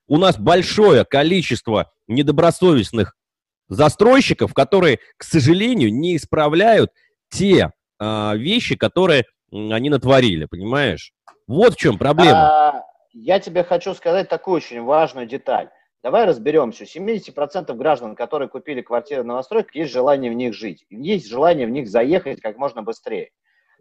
У 0.08 0.17
нас 0.17 0.38
большое 0.38 1.06
количество 1.06 1.91
недобросовестных 2.08 3.15
застройщиков, 3.69 4.53
которые, 4.53 4.99
к 5.17 5.23
сожалению, 5.23 5.93
не 5.93 6.15
исправляют 6.15 6.91
те 7.29 7.71
э, 7.99 8.38
вещи, 8.38 8.75
которые 8.75 9.25
они 9.51 9.89
натворили, 9.89 10.45
понимаешь? 10.45 11.12
Вот 11.47 11.73
в 11.73 11.77
чем 11.77 11.97
проблема. 11.97 12.69
А, 12.69 12.84
я 13.12 13.39
тебе 13.39 13.63
хочу 13.63 13.93
сказать 13.93 14.29
такую 14.29 14.58
очень 14.58 14.82
важную 14.82 15.27
деталь. 15.27 15.69
Давай 16.03 16.25
разберемся. 16.25 16.83
У 16.83 16.85
70% 16.85 17.73
граждан, 17.75 18.15
которые 18.15 18.49
купили 18.49 18.81
квартиры 18.81 19.23
на 19.23 19.29
новостройках, 19.29 19.73
есть 19.73 19.93
желание 19.93 20.29
в 20.29 20.35
них 20.35 20.53
жить. 20.53 20.85
Есть 20.89 21.29
желание 21.29 21.65
в 21.65 21.69
них 21.69 21.87
заехать 21.87 22.41
как 22.41 22.57
можно 22.57 22.83
быстрее. 22.83 23.31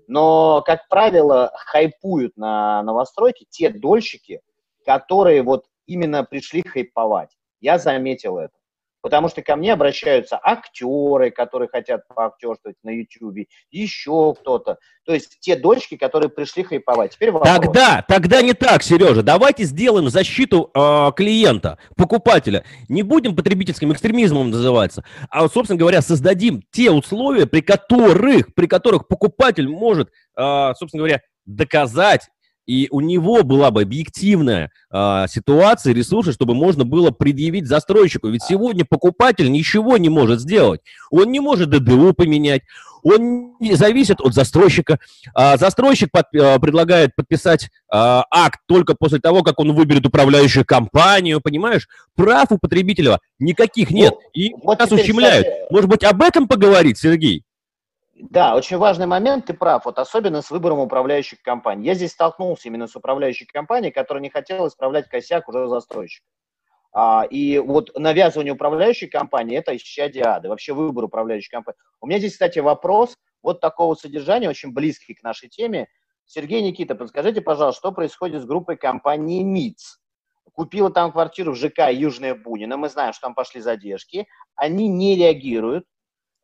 Но, 0.06 0.62
как 0.64 0.88
правило, 0.88 1.52
хайпуют 1.54 2.37
на 2.37 2.82
новостройки 2.85 3.44
те 3.50 3.70
дольщики, 3.70 4.40
которые 4.87 5.42
вот 5.42 5.66
именно 5.87 6.22
пришли 6.22 6.62
хайповать. 6.62 7.37
Я 7.61 7.78
заметил 7.78 8.38
это. 8.38 8.54
Потому 9.02 9.28
что 9.28 9.42
ко 9.42 9.56
мне 9.56 9.72
обращаются 9.72 10.38
актеры, 10.40 11.32
которые 11.32 11.68
хотят 11.68 12.06
поактерствовать 12.06 12.76
на 12.84 12.90
YouTube, 12.90 13.48
еще 13.72 14.34
кто-то. 14.34 14.78
То 15.04 15.12
есть 15.12 15.38
те 15.40 15.56
дочки, 15.56 15.96
которые 15.96 16.30
пришли 16.30 16.62
хайповать. 16.62 17.12
Теперь 17.12 17.32
вопрос. 17.32 17.52
Тогда, 17.52 18.04
тогда 18.06 18.40
не 18.42 18.52
так, 18.52 18.84
Сережа. 18.84 19.22
Давайте 19.22 19.64
сделаем 19.64 20.08
защиту 20.08 20.70
э, 20.72 21.10
клиента, 21.16 21.78
покупателя. 21.96 22.64
Не 22.88 23.02
будем 23.02 23.34
потребительским 23.34 23.92
экстремизмом 23.92 24.50
называться, 24.50 25.04
а, 25.28 25.48
собственно 25.48 25.78
говоря, 25.78 26.00
создадим 26.00 26.62
те 26.70 26.92
условия, 26.92 27.46
при 27.46 27.60
которых, 27.60 28.54
при 28.54 28.66
которых 28.66 29.08
покупатель 29.08 29.68
может, 29.68 30.10
э, 30.36 30.72
собственно 30.76 31.00
говоря, 31.00 31.22
доказать 31.44 32.28
и 32.66 32.88
у 32.90 33.01
него 33.01 33.42
была 33.42 33.70
бы 33.70 33.83
объективная 33.83 34.70
э, 34.90 35.25
ситуация, 35.29 35.92
ресурсы, 35.92 36.33
чтобы 36.33 36.55
можно 36.55 36.85
было 36.85 37.11
предъявить 37.11 37.66
застройщику. 37.66 38.29
Ведь 38.29 38.42
сегодня 38.42 38.85
покупатель 38.85 39.51
ничего 39.51 39.96
не 39.96 40.09
может 40.09 40.40
сделать. 40.40 40.81
Он 41.11 41.31
не 41.31 41.40
может 41.40 41.70
ДДУ 41.70 42.14
поменять, 42.14 42.62
он 43.03 43.57
не 43.59 43.75
зависит 43.75 44.20
от 44.20 44.33
застройщика. 44.33 44.98
А 45.35 45.57
застройщик 45.57 46.11
под, 46.11 46.27
а, 46.37 46.59
предлагает 46.59 47.14
подписать 47.16 47.68
а, 47.90 48.25
акт 48.31 48.61
только 48.66 48.94
после 48.94 49.18
того, 49.18 49.42
как 49.42 49.59
он 49.59 49.72
выберет 49.72 50.07
управляющую 50.07 50.64
компанию, 50.64 51.40
понимаешь? 51.40 51.88
Прав 52.14 52.53
у 52.53 52.59
потребителя 52.59 53.18
никаких 53.38 53.90
нет. 53.90 54.14
Ну, 54.14 54.31
и 54.33 54.55
вот 54.62 54.79
нас 54.79 54.90
ущемляют. 54.90 55.46
Кстати... 55.46 55.72
Может 55.72 55.90
быть, 55.90 56.05
об 56.05 56.22
этом 56.22 56.46
поговорить, 56.46 56.98
Сергей? 56.98 57.42
Да, 58.30 58.54
очень 58.54 58.76
важный 58.76 59.06
момент, 59.06 59.46
ты 59.46 59.52
прав, 59.52 59.85
вот 59.85 59.98
особенно 59.98 60.42
с 60.42 60.50
выбором 60.52 60.78
управляющих 60.78 61.42
компаний. 61.42 61.87
Я 61.87 61.94
здесь 61.94 62.12
столкнулся 62.12 62.68
именно 62.68 62.87
с 62.87 62.94
управляющей 62.94 63.46
компанией, 63.46 63.90
которая 63.90 64.22
не 64.22 64.30
хотела 64.30 64.68
исправлять 64.68 65.08
косяк 65.08 65.48
уже 65.48 65.66
застройщика. 65.66 66.24
А, 66.92 67.26
и 67.28 67.58
вот 67.58 67.90
навязывание 67.98 68.52
управляющей 68.52 69.08
компании– 69.08 69.58
это 69.58 69.74
исчадие 69.74 70.24
ада, 70.24 70.50
вообще 70.50 70.72
выбор 70.72 71.04
управляющей 71.04 71.50
компании. 71.50 71.78
У 72.00 72.06
меня 72.06 72.20
здесь, 72.20 72.35
кстати, 72.35 72.61
вопрос 72.61 73.16
вот 73.42 73.61
такого 73.61 73.96
содержания, 73.96 74.48
очень 74.48 74.72
близкий 74.72 75.14
к 75.14 75.24
нашей 75.24 75.48
теме. 75.48 75.88
Сергей 76.24 76.62
Никита, 76.62 76.94
подскажите, 76.94 77.40
пожалуйста, 77.40 77.80
что 77.80 77.90
происходит 77.90 78.42
с 78.42 78.44
группой 78.44 78.76
компании 78.76 79.42
МИЦ? 79.42 79.98
Купила 80.52 80.90
там 80.90 81.11
квартиру 81.11 81.54
в 81.54 81.56
ЖК 81.56 81.90
Южная 81.90 82.37
Бунина, 82.37 82.76
мы 82.76 82.88
знаем, 82.88 83.14
что 83.14 83.22
там 83.22 83.35
пошли 83.35 83.61
задержки, 83.61 84.28
они 84.54 84.87
не 84.87 85.16
реагируют, 85.16 85.87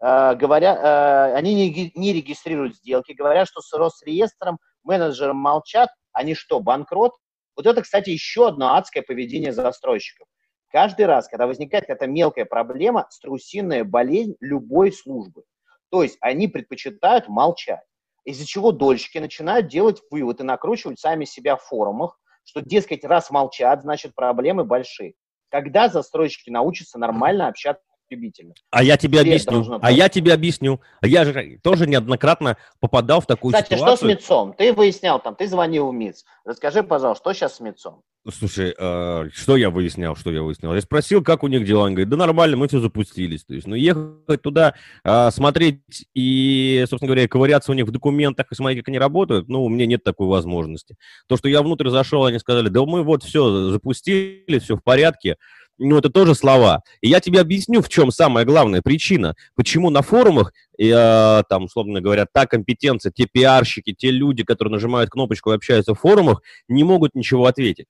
говоря, 0.01 0.77
э, 0.77 1.35
они 1.35 1.55
не, 1.55 1.93
не 1.95 2.13
регистрируют 2.13 2.77
сделки, 2.77 3.13
говорят, 3.13 3.49
что 3.49 3.61
с 3.61 3.73
Росреестром 3.73 4.59
менеджером 4.85 5.37
молчат, 5.37 5.91
они 6.13 6.35
что, 6.35 6.61
банкрот? 6.61 7.13
Вот 7.57 7.67
это, 7.67 7.83
кстати, 7.83 8.11
еще 8.11 8.49
одно 8.49 8.77
адское 8.77 9.03
поведение 9.03 9.53
застройщиков. 9.53 10.29
Каждый 10.71 11.07
раз, 11.07 11.29
когда 11.29 11.47
возникает 11.47 11.85
эта 11.89 12.07
мелкая 12.07 12.45
проблема, 12.45 13.07
страусиная 13.11 13.85
болезнь 13.85 14.37
любой 14.41 14.93
службы. 14.93 15.43
То 15.91 16.03
есть 16.03 16.19
они 16.21 16.47
предпочитают 16.47 17.29
молчать. 17.29 17.83
Из-за 18.25 18.47
чего 18.47 18.73
дольщики 18.73 19.19
начинают 19.19 19.69
делать 19.69 20.03
вывод 20.11 20.41
и 20.41 20.45
накручивать 20.45 21.01
сами 21.01 21.25
себя 21.25 21.57
в 21.57 21.63
форумах, 21.63 22.19
что, 22.45 22.61
дескать, 22.61 23.05
раз 23.05 23.31
молчат, 23.31 23.83
значит, 23.83 24.15
проблемы 24.15 24.65
большие. 24.65 25.15
Когда 25.51 25.89
застройщики 25.89 26.51
научатся 26.51 26.99
нормально 26.99 27.49
общаться 27.49 27.83
потребителя. 28.09 28.55
А 28.71 28.83
я 28.83 28.97
тебе 28.97 29.21
объясню. 29.21 29.79
А 29.81 29.91
я 29.91 30.09
тебе 30.09 30.33
объясню. 30.33 30.81
Я 31.03 31.25
же 31.25 31.59
тоже 31.63 31.87
неоднократно 31.87 32.57
попадал 32.81 33.21
в 33.21 33.27
такую 33.27 33.53
Кстати, 33.53 33.75
ситуацию. 33.75 33.97
что 33.97 34.07
с 34.07 34.09
МИЦом? 34.09 34.55
Ты 34.55 34.73
выяснял 34.73 35.21
там, 35.21 35.35
ты 35.35 35.47
звонил 35.47 35.91
в 35.91 35.95
МИЦ. 35.95 36.25
Расскажи, 36.45 36.83
пожалуйста, 36.83 37.23
что 37.23 37.33
сейчас 37.35 37.57
с 37.57 37.61
МИЦом? 37.61 38.03
Слушай, 38.31 38.75
э, 38.77 39.29
что 39.33 39.57
я 39.57 39.71
выяснял, 39.71 40.15
что 40.15 40.31
я 40.31 40.43
выяснял? 40.43 40.75
Я 40.75 40.81
спросил, 40.83 41.23
как 41.23 41.43
у 41.43 41.49
них 41.49 41.65
дела. 41.65 41.85
Он 41.85 41.93
говорит, 41.93 42.11
да 42.11 42.17
нормально, 42.17 42.57
мы 42.57 42.69
все 42.69 42.81
запустились. 42.81 43.45
То 43.45 43.55
есть, 43.55 43.67
ну, 43.67 43.75
ехать 43.75 44.43
туда, 44.43 44.75
э, 45.05 45.31
смотреть 45.31 45.81
и, 46.15 46.85
собственно 46.89 47.09
говоря, 47.09 47.29
ковыряться 47.29 47.73
у 47.73 47.75
них 47.75 47.87
в 47.87 47.91
документах 47.91 48.47
и 48.51 48.55
смотреть, 48.55 48.81
как 48.81 48.89
они 48.89 48.99
работают, 48.99 49.49
ну, 49.49 49.65
у 49.65 49.69
меня 49.69 49.87
нет 49.87 50.05
такой 50.05 50.27
возможности. 50.27 50.97
То, 51.27 51.37
что 51.37 51.49
я 51.49 51.63
внутрь 51.63 51.89
зашел, 51.89 52.25
они 52.25 52.39
сказали, 52.39 52.69
да 52.69 52.85
мы 52.85 53.03
вот 53.03 53.23
все 53.23 53.71
запустили, 53.71 54.59
все 54.59 54.77
в 54.77 54.83
порядке, 54.83 55.37
ну, 55.79 55.99
это 55.99 56.11
тоже 56.11 56.35
слова. 56.35 56.83
И 57.01 57.09
я 57.09 57.21
тебе 57.21 57.41
объясню, 57.41 57.83
в 57.83 57.89
чем 57.89 58.11
самая 58.11 58.45
главная 58.45 58.83
причина, 58.83 59.35
почему 59.55 59.91
на 59.91 60.03
форумах, 60.03 60.53
э, 60.79 61.43
там, 61.49 61.65
условно 61.65 62.01
говоря, 62.01 62.27
та 62.31 62.47
компетенция, 62.47 63.13
те 63.13 63.27
пиарщики, 63.27 63.95
те 63.97 64.11
люди, 64.11 64.45
которые 64.45 64.73
нажимают 64.73 65.11
кнопочку 65.11 65.53
и 65.53 65.55
общаются 65.55 65.95
в 65.95 66.01
форумах, 66.01 66.43
не 66.69 66.85
могут 66.85 67.15
ничего 67.15 67.47
ответить. 67.47 67.87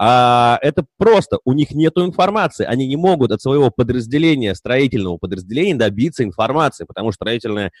А 0.00 0.60
это 0.62 0.86
просто, 0.96 1.38
у 1.44 1.52
них 1.52 1.72
нет 1.72 1.94
информации, 1.96 2.64
они 2.64 2.86
не 2.86 2.96
могут 2.96 3.32
от 3.32 3.42
своего 3.42 3.70
подразделения, 3.70 4.54
строительного 4.54 5.18
подразделения 5.18 5.74
добиться 5.74 6.22
информации, 6.22 6.84
потому 6.84 7.10
что 7.10 7.24
строительное 7.24 7.72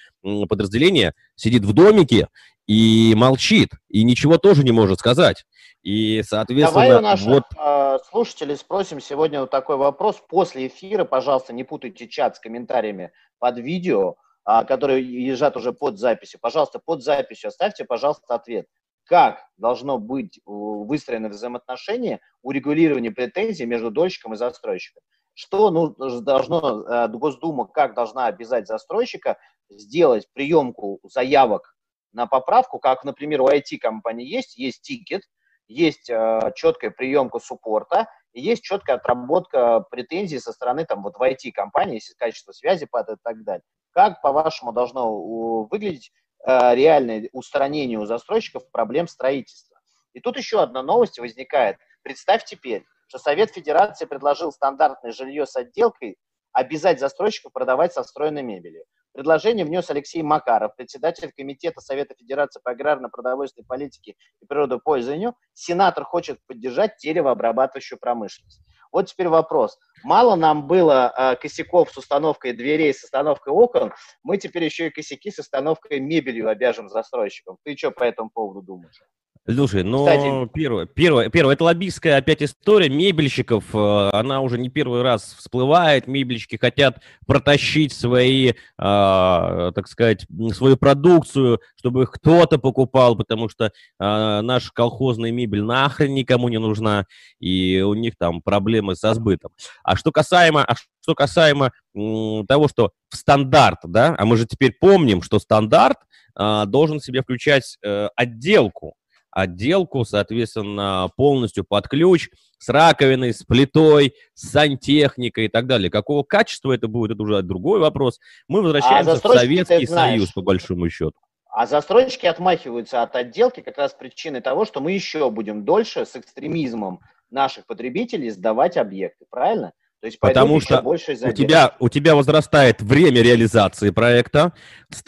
подразделение 0.48 1.12
сидит 1.36 1.64
в 1.64 1.72
домике 1.72 2.26
и 2.66 3.14
молчит, 3.16 3.70
и 3.88 4.02
ничего 4.02 4.36
тоже 4.36 4.64
не 4.64 4.72
может 4.72 4.98
сказать. 4.98 5.44
И, 5.84 6.22
соответственно, 6.26 6.84
Давай 6.86 6.98
у 6.98 7.00
наших 7.00 7.26
вот... 7.26 7.44
Э, 7.56 7.98
слушателей 8.10 8.56
спросим 8.56 9.00
сегодня 9.00 9.40
вот 9.40 9.50
такой 9.50 9.76
вопрос. 9.76 10.20
После 10.28 10.66
эфира, 10.66 11.04
пожалуйста, 11.04 11.52
не 11.52 11.62
путайте 11.62 12.08
чат 12.08 12.36
с 12.36 12.40
комментариями 12.40 13.12
под 13.38 13.58
видео, 13.58 14.16
а, 14.44 14.64
которые 14.64 15.02
лежат 15.02 15.56
уже 15.56 15.72
под 15.72 15.98
записью. 15.98 16.40
Пожалуйста, 16.40 16.80
под 16.84 17.02
записью 17.02 17.48
оставьте, 17.48 17.84
пожалуйста, 17.84 18.34
ответ. 18.34 18.66
Как 19.08 19.42
должно 19.56 19.98
быть 19.98 20.38
выстроено 20.44 21.30
взаимоотношение 21.30 22.20
урегулирования 22.42 23.10
претензий 23.10 23.64
между 23.64 23.90
дольщиком 23.90 24.34
и 24.34 24.36
застройщиком? 24.36 25.02
Что 25.32 25.70
ну, 25.70 25.94
должно 26.20 26.82
э, 26.82 27.08
Госдума, 27.08 27.66
как 27.66 27.94
должна 27.94 28.26
обязать 28.26 28.66
застройщика 28.66 29.38
сделать 29.70 30.28
приемку 30.34 31.00
заявок 31.04 31.74
на 32.12 32.26
поправку, 32.26 32.78
как, 32.78 33.02
например, 33.04 33.40
у 33.40 33.48
IT-компании 33.48 34.26
есть, 34.26 34.58
есть 34.58 34.82
тикет, 34.82 35.22
есть 35.68 36.10
э, 36.10 36.52
четкая 36.54 36.90
приемка 36.90 37.38
суппорта, 37.38 38.08
и 38.34 38.42
есть 38.42 38.62
четкая 38.62 38.96
отработка 38.96 39.86
претензий 39.90 40.38
со 40.38 40.52
стороны 40.52 40.84
там 40.84 41.02
вот 41.02 41.16
в 41.16 41.22
IT-компании, 41.22 41.94
если 41.94 42.12
качество 42.12 42.52
связи 42.52 42.84
падает 42.84 43.20
и 43.20 43.22
так 43.24 43.42
далее. 43.42 43.64
Как, 43.92 44.20
по-вашему, 44.20 44.72
должно 44.72 45.64
выглядеть 45.64 46.10
э, 46.10 46.27
реальное 46.46 47.28
устранение 47.32 47.98
у 47.98 48.06
застройщиков 48.06 48.70
проблем 48.70 49.08
строительства? 49.08 49.78
И 50.12 50.20
тут 50.20 50.36
еще 50.36 50.62
одна 50.62 50.82
новость 50.82 51.18
возникает. 51.18 51.76
Представь 52.02 52.44
теперь, 52.44 52.84
что 53.08 53.18
Совет 53.18 53.50
Федерации 53.52 54.04
предложил 54.04 54.52
стандартное 54.52 55.12
жилье 55.12 55.46
с 55.46 55.56
отделкой 55.56 56.16
обязать 56.52 57.00
застройщиков 57.00 57.52
продавать 57.52 57.92
со 57.92 58.02
встроенной 58.02 58.42
мебелью. 58.42 58.84
Предложение 59.12 59.64
внес 59.64 59.90
Алексей 59.90 60.22
Макаров, 60.22 60.76
председатель 60.76 61.32
Комитета 61.32 61.80
Совета 61.80 62.14
Федерации 62.14 62.60
по 62.62 62.70
аграрно-продовольственной 62.70 63.66
политике 63.66 64.14
и 64.40 64.46
природопользованию. 64.46 65.34
Сенатор 65.54 66.04
хочет 66.04 66.38
поддержать 66.46 66.96
деревообрабатывающую 67.02 67.98
промышленность. 67.98 68.62
Вот 68.92 69.06
теперь 69.06 69.28
вопрос. 69.28 69.78
Мало 70.02 70.36
нам 70.36 70.66
было 70.66 71.12
э, 71.16 71.36
косяков 71.36 71.90
с 71.90 71.98
установкой 71.98 72.52
дверей, 72.52 72.94
с 72.94 73.04
установкой 73.04 73.52
окон, 73.52 73.92
мы 74.22 74.38
теперь 74.38 74.64
еще 74.64 74.88
и 74.88 74.90
косяки 74.90 75.30
с 75.30 75.38
установкой 75.38 76.00
мебелью 76.00 76.48
обяжем 76.48 76.88
застройщикам. 76.88 77.56
Ты 77.64 77.76
что 77.76 77.90
по 77.90 78.04
этому 78.04 78.30
поводу 78.30 78.62
думаешь? 78.62 79.00
Слушай, 79.50 79.82
ну, 79.82 80.04
Кстати, 80.04 80.50
первое, 80.52 80.84
первое, 80.84 81.30
первое, 81.30 81.54
это 81.54 81.64
лоббистская 81.64 82.18
опять 82.18 82.42
история 82.42 82.90
мебельщиков, 82.90 83.64
э, 83.74 84.10
она 84.12 84.42
уже 84.42 84.58
не 84.58 84.68
первый 84.68 85.00
раз 85.00 85.34
всплывает, 85.38 86.06
мебельщики 86.06 86.56
хотят 86.56 87.00
протащить 87.26 87.94
свои, 87.94 88.48
э, 88.50 88.54
так 88.76 89.88
сказать, 89.88 90.26
свою 90.52 90.76
продукцию, 90.76 91.62
чтобы 91.76 92.02
их 92.02 92.10
кто-то 92.10 92.58
покупал, 92.58 93.16
потому 93.16 93.48
что 93.48 93.66
э, 93.66 93.70
наша 93.98 94.70
колхозная 94.70 95.32
мебель 95.32 95.62
нахрен 95.62 96.12
никому 96.12 96.50
не 96.50 96.58
нужна, 96.58 97.06
и 97.40 97.80
у 97.80 97.94
них 97.94 98.16
там 98.18 98.42
проблемы 98.42 98.96
со 98.96 99.14
сбытом. 99.14 99.52
А 99.82 99.96
что 99.96 100.12
касаемо, 100.12 100.62
а 100.62 100.74
что 101.00 101.14
касаемо 101.14 101.72
м, 101.96 102.46
того, 102.46 102.68
что 102.68 102.90
в 103.08 103.16
стандарт, 103.16 103.78
да, 103.84 104.14
а 104.18 104.26
мы 104.26 104.36
же 104.36 104.44
теперь 104.44 104.76
помним, 104.78 105.22
что 105.22 105.38
стандарт 105.38 105.96
э, 106.38 106.64
должен 106.66 107.00
в 107.00 107.04
себя 107.04 107.22
включать 107.22 107.78
э, 107.82 108.08
отделку, 108.14 108.92
отделку, 109.40 110.04
соответственно, 110.04 111.10
полностью 111.16 111.64
под 111.64 111.88
ключ, 111.88 112.28
с 112.58 112.68
раковиной, 112.68 113.32
с 113.32 113.44
плитой, 113.44 114.14
с 114.34 114.50
сантехникой 114.50 115.46
и 115.46 115.48
так 115.48 115.66
далее. 115.66 115.90
Какого 115.90 116.24
качества 116.24 116.72
это 116.72 116.88
будет, 116.88 117.12
это 117.12 117.22
уже 117.22 117.42
другой 117.42 117.78
вопрос. 117.78 118.18
Мы 118.48 118.62
возвращаемся 118.62 119.12
а 119.12 119.16
в 119.16 119.18
Советский 119.20 119.86
Союз, 119.86 120.32
по 120.32 120.42
большому 120.42 120.90
счету. 120.90 121.14
А 121.50 121.66
застройщики 121.66 122.26
отмахиваются 122.26 123.02
от 123.02 123.16
отделки 123.16 123.60
как 123.60 123.78
раз 123.78 123.94
причиной 123.94 124.40
того, 124.40 124.64
что 124.64 124.80
мы 124.80 124.92
еще 124.92 125.30
будем 125.30 125.64
дольше 125.64 126.04
с 126.04 126.14
экстремизмом 126.14 127.00
наших 127.30 127.66
потребителей 127.66 128.30
сдавать 128.30 128.76
объекты, 128.76 129.24
правильно? 129.30 129.72
То 130.00 130.06
есть 130.06 130.20
Потому 130.20 130.60
что 130.60 130.80
у 130.80 131.32
тебя, 131.32 131.74
у 131.80 131.88
тебя 131.88 132.14
возрастает 132.14 132.80
время 132.80 133.20
реализации 133.20 133.90
проекта, 133.90 134.52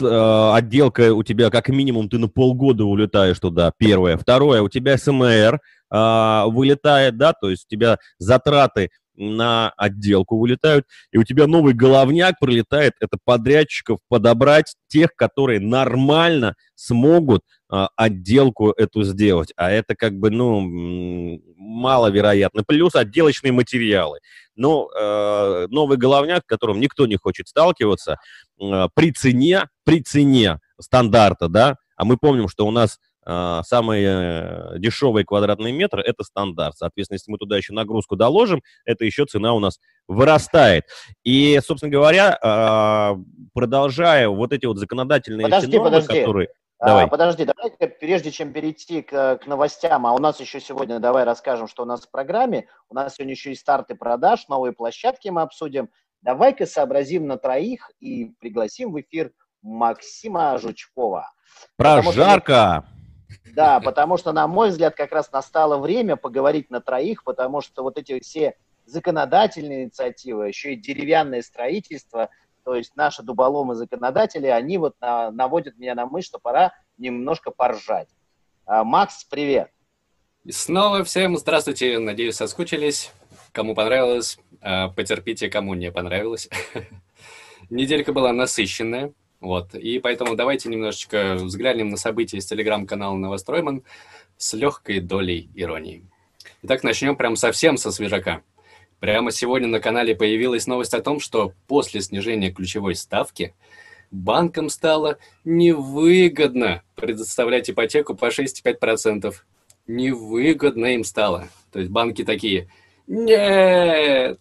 э, 0.00 0.50
отделка 0.54 1.14
у 1.14 1.22
тебя 1.22 1.50
как 1.50 1.68
минимум 1.68 2.08
ты 2.08 2.18
на 2.18 2.28
полгода 2.28 2.84
улетаешь 2.84 3.38
туда, 3.38 3.72
первое. 3.76 4.16
Второе, 4.16 4.62
у 4.62 4.68
тебя 4.68 4.98
СМР 4.98 5.60
э, 5.92 6.44
вылетает, 6.46 7.16
да, 7.16 7.32
то 7.32 7.50
есть 7.50 7.66
у 7.66 7.68
тебя 7.68 7.98
затраты 8.18 8.90
на 9.20 9.70
отделку 9.76 10.38
вылетают, 10.38 10.86
и 11.12 11.18
у 11.18 11.24
тебя 11.24 11.46
новый 11.46 11.74
головняк 11.74 12.38
прилетает, 12.40 12.94
это 13.00 13.18
подрядчиков 13.24 13.98
подобрать 14.08 14.74
тех, 14.88 15.14
которые 15.14 15.60
нормально 15.60 16.54
смогут 16.74 17.42
а, 17.68 17.88
отделку 17.96 18.70
эту 18.70 19.02
сделать. 19.02 19.52
А 19.56 19.70
это 19.70 19.94
как 19.94 20.14
бы, 20.14 20.30
ну, 20.30 20.60
маловероятно. 21.56 22.64
Плюс 22.66 22.94
отделочные 22.94 23.52
материалы. 23.52 24.18
Но 24.56 24.90
э, 24.90 25.66
новый 25.68 25.96
головняк, 25.96 26.42
с 26.42 26.46
которым 26.46 26.80
никто 26.80 27.06
не 27.06 27.16
хочет 27.16 27.48
сталкиваться, 27.48 28.18
э, 28.60 28.88
при 28.94 29.12
цене, 29.12 29.68
при 29.84 30.02
цене 30.02 30.58
стандарта, 30.80 31.48
да, 31.48 31.76
а 31.96 32.04
мы 32.04 32.16
помним, 32.16 32.48
что 32.48 32.66
у 32.66 32.70
нас 32.70 32.98
самый 33.64 34.02
э, 34.04 34.78
дешевый 34.78 35.24
квадратный 35.24 35.72
метр– 35.72 35.98
это 36.00 36.24
стандарт. 36.24 36.76
Соответственно, 36.76 37.16
если 37.16 37.30
мы 37.30 37.38
туда 37.38 37.56
еще 37.56 37.72
нагрузку 37.72 38.16
доложим, 38.16 38.62
это 38.84 39.04
еще 39.04 39.24
цена 39.26 39.54
у 39.54 39.60
нас 39.60 39.78
вырастает. 40.08 40.84
И, 41.24 41.60
собственно 41.64 41.92
говоря, 41.92 42.38
а, 42.42 43.16
продолжая 43.52 44.28
вот 44.28 44.52
эти 44.52 44.66
вот 44.66 44.78
законодательные 44.78 45.44
подожди, 45.44 45.76
нормы, 45.76 45.90
подожди. 45.90 46.20
которые… 46.20 46.48
А, 46.78 46.86
давай. 46.86 47.04
А, 47.04 47.08
подожди, 47.08 47.44
давай 47.44 47.70
прежде 48.00 48.30
чем 48.30 48.52
перейти 48.52 49.02
к, 49.02 49.36
к 49.36 49.46
новостям, 49.46 50.06
а 50.06 50.12
у 50.14 50.18
нас 50.18 50.40
еще 50.40 50.60
сегодня, 50.60 50.98
давай 50.98 51.24
расскажем, 51.24 51.68
что 51.68 51.82
у 51.82 51.86
нас 51.86 52.06
в 52.06 52.10
программе. 52.10 52.68
У 52.88 52.94
нас 52.94 53.14
сегодня 53.14 53.34
еще 53.34 53.52
и 53.52 53.54
старты 53.54 53.94
продаж, 53.94 54.48
новые 54.48 54.72
площадки 54.72 55.28
мы 55.28 55.42
обсудим. 55.42 55.90
Давай-ка 56.22 56.66
сообразим 56.66 57.26
на 57.26 57.36
троих 57.36 57.90
и 58.00 58.32
пригласим 58.40 58.92
в 58.92 59.00
эфир 59.00 59.32
Максима 59.62 60.58
Жучкова. 60.58 61.30
Прожарка! 61.76 62.84
Что 62.86 62.99
да, 63.44 63.80
потому 63.80 64.16
что, 64.16 64.32
на 64.32 64.46
мой 64.46 64.70
взгляд, 64.70 64.94
как 64.94 65.12
раз 65.12 65.32
настало 65.32 65.78
время 65.78 66.16
поговорить 66.16 66.70
на 66.70 66.80
троих, 66.80 67.24
потому 67.24 67.60
что 67.60 67.82
вот 67.82 67.98
эти 67.98 68.20
все 68.20 68.56
законодательные 68.86 69.84
инициативы, 69.84 70.48
еще 70.48 70.74
и 70.74 70.76
деревянное 70.76 71.42
строительство, 71.42 72.30
то 72.64 72.74
есть 72.74 72.94
наши 72.96 73.22
дуболомы 73.22 73.74
законодатели, 73.74 74.46
они 74.46 74.78
вот 74.78 74.94
на, 75.00 75.30
наводят 75.30 75.78
меня 75.78 75.94
на 75.94 76.06
мысль, 76.06 76.26
что 76.26 76.38
пора 76.38 76.72
немножко 76.98 77.50
поржать. 77.50 78.08
А, 78.66 78.84
Макс, 78.84 79.24
привет. 79.24 79.70
И 80.44 80.52
снова 80.52 81.04
всем 81.04 81.36
здравствуйте, 81.36 81.98
надеюсь, 81.98 82.36
соскучились. 82.36 83.12
Кому 83.52 83.74
понравилось, 83.74 84.38
а, 84.60 84.88
потерпите, 84.88 85.48
кому 85.48 85.74
не 85.74 85.90
понравилось. 85.90 86.48
Неделька 87.70 88.12
была 88.12 88.32
насыщенная. 88.32 89.12
Вот. 89.40 89.74
И 89.74 89.98
поэтому 89.98 90.36
давайте 90.36 90.68
немножечко 90.68 91.34
взглянем 91.36 91.88
на 91.88 91.96
события 91.96 92.36
из 92.36 92.46
телеграм-канала 92.46 93.16
Новостройман 93.16 93.82
с 94.36 94.52
легкой 94.54 95.00
долей 95.00 95.48
иронии. 95.54 96.04
Итак, 96.62 96.82
начнем 96.82 97.16
прям 97.16 97.36
совсем 97.36 97.76
со 97.76 97.90
свежака. 97.90 98.42
Прямо 98.98 99.30
сегодня 99.30 99.66
на 99.68 99.80
канале 99.80 100.14
появилась 100.14 100.66
новость 100.66 100.92
о 100.92 101.00
том, 101.00 101.20
что 101.20 101.54
после 101.66 102.02
снижения 102.02 102.52
ключевой 102.52 102.94
ставки 102.94 103.54
банкам 104.10 104.68
стало 104.68 105.18
невыгодно 105.44 106.82
предоставлять 106.96 107.70
ипотеку 107.70 108.14
по 108.14 108.26
6,5%. 108.26 109.32
Невыгодно 109.86 110.86
им 110.94 111.04
стало. 111.04 111.48
То 111.72 111.78
есть 111.78 111.90
банки 111.90 112.24
такие, 112.24 112.68
нет, 113.06 114.38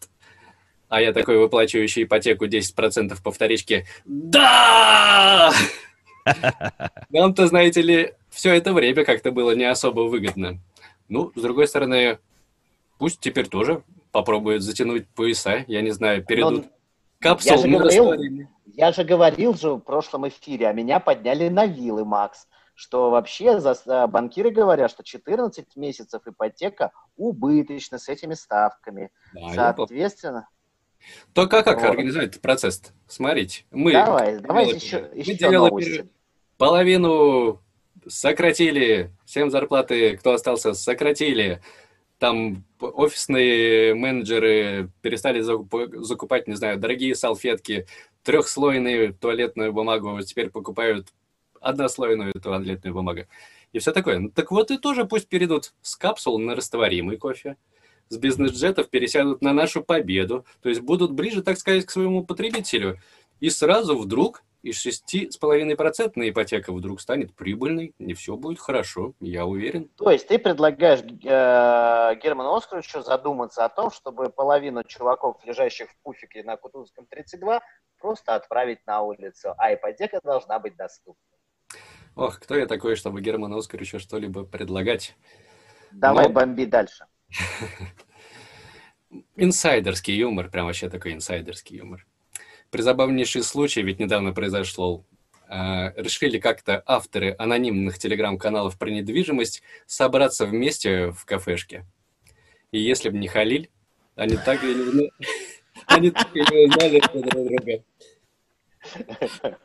а 0.90 1.02
я 1.02 1.14
такой 1.14 1.38
выплачивающий 1.38 2.04
ипотеку 2.04 2.46
10% 2.46 3.18
по 3.24 3.32
вторичке. 3.32 3.86
Да! 4.06 5.52
Нам-то, 7.10 7.48
знаете 7.48 7.82
ли, 7.82 8.14
все 8.30 8.54
это 8.54 8.74
время 8.74 9.06
как-то 9.06 9.32
было 9.32 9.56
не 9.56 9.66
особо 9.66 10.02
выгодно. 10.02 10.60
Ну, 11.08 11.32
с 11.36 11.42
другой 11.42 11.68
стороны, 11.68 12.20
пусть 12.98 13.20
теперь 13.20 13.48
тоже 13.48 13.84
попробуют 14.12 14.64
затянуть 14.64 15.08
пояса, 15.08 15.64
я 15.68 15.82
не 15.82 15.92
знаю, 15.92 16.26
перейдут 16.26 16.66
капсул. 17.20 17.52
Я 17.52 17.58
же, 17.58 17.68
говорил, 17.68 18.48
я 18.66 18.92
же 18.92 19.04
говорил 19.04 19.54
же 19.56 19.74
в 19.74 19.80
прошлом 19.80 20.28
эфире, 20.28 20.68
а 20.68 20.74
меня 20.74 21.00
подняли 21.00 21.50
на 21.50 21.66
вилы, 21.66 22.06
Макс, 22.06 22.48
что 22.74 23.10
вообще 23.10 23.60
за, 23.60 23.76
э, 23.86 24.08
банкиры 24.08 24.52
говорят, 24.52 24.90
что 24.90 25.04
14 25.04 25.76
месяцев 25.76 26.22
ипотека 26.26 26.92
убыточна 27.18 28.00
с 28.00 28.08
этими 28.08 28.34
ставками. 28.34 29.12
Да, 29.34 29.76
Соответственно, 29.76 30.48
только 31.34 31.64
как 31.64 31.82
вот. 31.82 31.90
организовать 31.90 32.30
этот 32.30 32.42
процесс? 32.42 32.82
Смотрите, 33.08 33.66
мы... 33.72 33.94
Давай, 33.94 34.40
давайте 34.40 34.76
еще, 34.76 35.10
еще 35.14 35.36
девелоперы 35.36 36.08
половину 36.58 37.62
сократили, 38.08 39.12
всем 39.26 39.50
зарплаты, 39.50 40.18
кто 40.18 40.34
остался, 40.34 40.74
сократили. 40.74 41.62
Там 42.20 42.66
офисные 42.80 43.96
менеджеры 43.96 44.92
перестали 45.02 45.42
закупать, 45.42 46.48
не 46.48 46.56
знаю, 46.56 46.78
дорогие 46.78 47.16
салфетки, 47.16 47.88
трехслойную 48.24 49.14
туалетную 49.14 49.72
бумагу, 49.72 50.22
теперь 50.22 50.50
покупают 50.50 51.08
однослойную 51.62 52.34
туалетную 52.34 52.94
бумагу. 52.94 53.22
И 53.72 53.80
все 53.80 53.94
такое. 53.94 54.20
Ну, 54.20 54.30
так 54.30 54.52
вот 54.52 54.70
и 54.72 54.78
тоже 54.78 55.06
пусть 55.06 55.28
перейдут 55.28 55.74
с 55.82 55.96
капсул 55.96 56.40
на 56.40 56.56
растворимый 56.56 57.18
кофе 57.18 57.56
с 58.10 58.18
бизнес-джетов 58.18 58.90
пересядут 58.90 59.42
на 59.42 59.54
нашу 59.54 59.84
победу, 59.84 60.46
то 60.62 60.70
есть 60.70 60.82
будут 60.82 61.14
ближе, 61.14 61.42
так 61.42 61.58
сказать, 61.58 61.86
к 61.86 61.92
своему 61.92 62.26
потребителю. 62.26 63.00
И 63.40 63.50
сразу 63.50 63.98
вдруг 63.98 64.44
из 64.62 64.86
6,5% 64.86 66.30
ипотека 66.30 66.74
вдруг 66.74 67.00
станет 67.00 67.34
прибыльной, 67.34 67.94
не 67.98 68.14
все 68.14 68.36
будет 68.36 68.60
хорошо, 68.60 69.14
я 69.22 69.46
уверен. 69.46 69.90
То 69.96 70.12
есть 70.12 70.28
ты 70.28 70.38
предлагаешь 70.38 71.00
э, 71.00 72.20
Герману 72.22 72.56
Оскаровичу 72.56 73.02
задуматься 73.02 73.64
о 73.64 73.70
том, 73.70 73.90
чтобы 73.92 74.30
половину 74.30 74.84
чуваков, 74.84 75.38
лежащих 75.46 75.90
в 75.90 75.98
пуфике 76.04 76.44
на 76.44 76.58
Кутузовском 76.58 77.06
32, 77.06 77.62
просто 78.00 78.36
отправить 78.36 78.86
на 78.86 79.02
улицу, 79.02 79.54
а 79.58 79.74
ипотека 79.74 80.20
должна 80.24 80.60
быть 80.60 80.76
доступна. 80.76 81.24
Ох, 82.16 82.40
кто 82.40 82.58
я 82.58 82.66
такой, 82.66 82.96
чтобы 82.96 83.22
Герману 83.22 83.58
Оскаровичу 83.58 84.00
что-либо 84.00 84.44
предлагать? 84.44 85.16
Давай 85.92 86.28
Но... 86.28 86.34
бомби 86.34 86.66
дальше. 86.66 87.06
Инсайдерский 89.36 90.16
юмор, 90.16 90.50
прям 90.50 90.66
вообще 90.66 90.90
такой 90.90 91.14
инсайдерский 91.14 91.78
юмор. 91.78 92.06
Призабавнейший 92.72 93.44
случай, 93.44 93.82
ведь 93.82 94.00
недавно 94.00 94.34
произошло. 94.34 95.04
Э, 95.48 95.92
решили 95.96 96.38
как-то 96.38 96.84
авторы 96.86 97.36
анонимных 97.40 97.98
телеграм-каналов 97.98 98.78
про 98.78 98.90
недвижимость 98.90 99.64
собраться 99.88 100.46
вместе 100.46 101.12
в 101.12 101.26
кафешке. 101.26 101.86
И 102.72 102.80
если 102.80 103.10
бы 103.10 103.18
не 103.18 103.28
Халиль, 103.28 103.72
они 104.16 104.38
так 104.38 104.64
и 104.64 104.68
не, 104.68 105.12
они 105.88 106.12
так 106.12 106.36
и 106.36 106.40
не 106.40 106.68
узнали 106.68 107.00
друг 107.00 107.26
друга. 107.26 107.84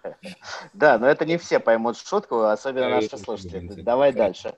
Да, 0.73 0.99
но 0.99 1.07
это 1.07 1.25
не 1.25 1.39
все 1.39 1.61
поймут 1.61 1.97
шутку, 1.97 2.41
особенно 2.41 2.89
наши 2.89 3.17
слушатели. 3.17 3.83
Давай 3.83 4.13
дальше. 4.13 4.57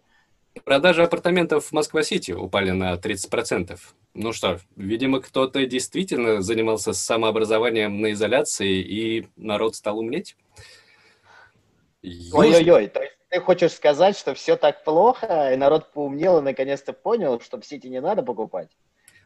Продажи 0.64 1.02
апартаментов 1.02 1.66
в 1.66 1.72
Москва-Сити 1.72 2.32
упали 2.32 2.70
на 2.70 2.94
30%. 2.94 3.78
Ну 4.14 4.32
что, 4.32 4.58
видимо, 4.76 5.20
кто-то 5.20 5.64
действительно 5.66 6.42
занимался 6.42 6.92
самообразованием 6.92 8.00
на 8.00 8.12
изоляции, 8.12 8.80
и 8.80 9.28
народ 9.36 9.76
стал 9.76 9.98
умнеть. 9.98 10.36
Ой-ой-ой, 12.02 12.86
то 12.88 13.02
есть 13.02 13.16
ты 13.28 13.40
хочешь 13.40 13.72
сказать, 13.72 14.16
что 14.16 14.34
все 14.34 14.56
так 14.56 14.84
плохо, 14.84 15.52
и 15.52 15.56
народ 15.56 15.92
поумнел 15.92 16.38
и 16.38 16.42
наконец-то 16.42 16.92
понял, 16.92 17.40
что 17.40 17.60
в 17.60 17.66
Сити 17.66 17.88
не 17.88 18.00
надо 18.00 18.22
покупать? 18.22 18.70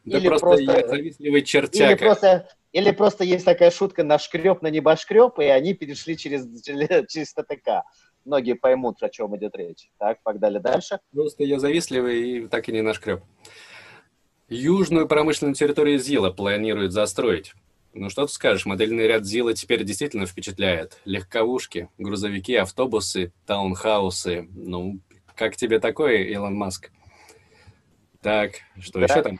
Да 0.03 0.17
или 0.17 0.27
просто, 0.27 0.47
просто 0.47 0.63
я 0.63 0.87
завистливый 0.87 1.43
чертяка. 1.43 1.91
Или 1.91 1.95
просто, 1.95 2.49
или 2.71 2.91
просто 2.91 3.23
есть 3.23 3.45
такая 3.45 3.69
шутка 3.69 4.03
на 4.03 4.17
шкреп, 4.17 4.61
на 4.63 4.67
небоскреб, 4.67 5.37
и 5.39 5.45
они 5.45 5.75
перешли 5.75 6.17
через, 6.17 6.45
через 6.63 7.33
ТТК. 7.33 7.83
Многие 8.25 8.53
поймут, 8.53 9.01
о 9.01 9.09
чем 9.09 9.35
идет 9.37 9.55
речь. 9.55 9.89
Так, 9.97 10.21
погнали 10.23 10.59
дальше. 10.59 10.99
Просто 11.11 11.43
я 11.43 11.59
завистливый 11.59 12.21
и 12.21 12.47
так 12.47 12.69
и 12.69 12.71
не 12.71 12.81
нашкреб. 12.81 13.23
Южную 14.47 15.07
промышленную 15.07 15.55
территорию 15.55 15.97
ЗИЛа 15.97 16.31
планируют 16.31 16.91
застроить. 16.91 17.53
Ну 17.93 18.09
что 18.09 18.25
ты 18.25 18.31
скажешь, 18.33 18.65
модельный 18.65 19.07
ряд 19.07 19.25
ЗИЛа 19.25 19.53
теперь 19.53 19.83
действительно 19.83 20.25
впечатляет. 20.25 20.99
Легковушки, 21.05 21.89
грузовики, 21.97 22.55
автобусы, 22.55 23.33
таунхаусы. 23.45 24.47
Ну, 24.51 24.99
как 25.35 25.55
тебе 25.55 25.79
такое, 25.79 26.23
Илон 26.23 26.55
Маск? 26.55 26.91
Так, 28.21 28.53
что 28.79 28.99
да. 28.99 29.05
еще 29.05 29.23
там? 29.23 29.39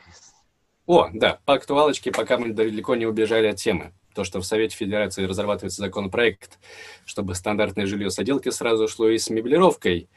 О, 0.86 1.08
да, 1.12 1.40
по 1.46 1.54
актуалочке, 1.54 2.10
пока 2.10 2.38
мы 2.38 2.52
далеко 2.52 2.96
не 2.96 3.06
убежали 3.06 3.46
от 3.46 3.56
темы. 3.56 3.92
То, 4.14 4.24
что 4.24 4.40
в 4.40 4.46
Совете 4.46 4.76
Федерации 4.76 5.24
разрабатывается 5.24 5.80
законопроект, 5.80 6.58
чтобы 7.06 7.34
стандартное 7.34 7.86
жилье 7.86 8.10
с 8.10 8.18
отделки 8.18 8.50
сразу 8.50 8.88
шло 8.88 9.08
и 9.08 9.18
с 9.18 9.30
меблировкой. 9.30 10.08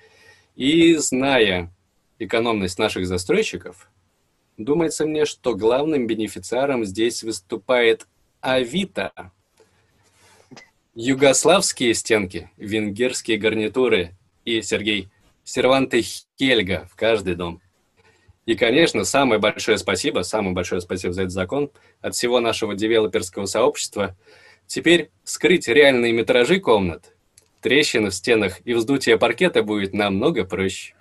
И 0.55 0.95
зная 0.95 1.71
экономность 2.19 2.79
наших 2.79 3.07
застройщиков, 3.07 3.89
думается 4.57 5.05
мне, 5.05 5.25
что 5.25 5.55
главным 5.55 6.07
бенефициаром 6.07 6.85
здесь 6.85 7.23
выступает 7.23 8.07
Авито. 8.41 9.31
Югославские 10.93 11.93
стенки, 11.93 12.51
венгерские 12.57 13.37
гарнитуры 13.37 14.15
и, 14.45 14.61
Сергей, 14.61 15.09
серванты 15.43 16.01
Хельга 16.39 16.87
в 16.91 16.95
каждый 16.95 17.35
дом. 17.35 17.61
И, 18.45 18.55
конечно, 18.55 19.03
самое 19.05 19.39
большое 19.39 19.77
спасибо, 19.77 20.21
самое 20.21 20.53
большое 20.53 20.79
спасибо 20.79 21.13
за 21.13 21.23
этот 21.23 21.33
закон 21.33 21.71
от 22.01 22.13
всего 22.13 22.39
нашего 22.39 22.75
девелоперского 22.75 23.45
сообщества. 23.45 24.15
Теперь 24.67 25.09
скрыть 25.23 25.67
реальные 25.67 26.13
метражи 26.13 26.59
комнат, 26.59 27.15
трещины 27.61 28.11
в 28.11 28.15
стенах 28.15 28.59
и 28.63 28.73
вздутие 28.73 29.17
паркета 29.17 29.63
будет 29.63 29.93
намного 29.93 30.45
проще. 30.45 30.93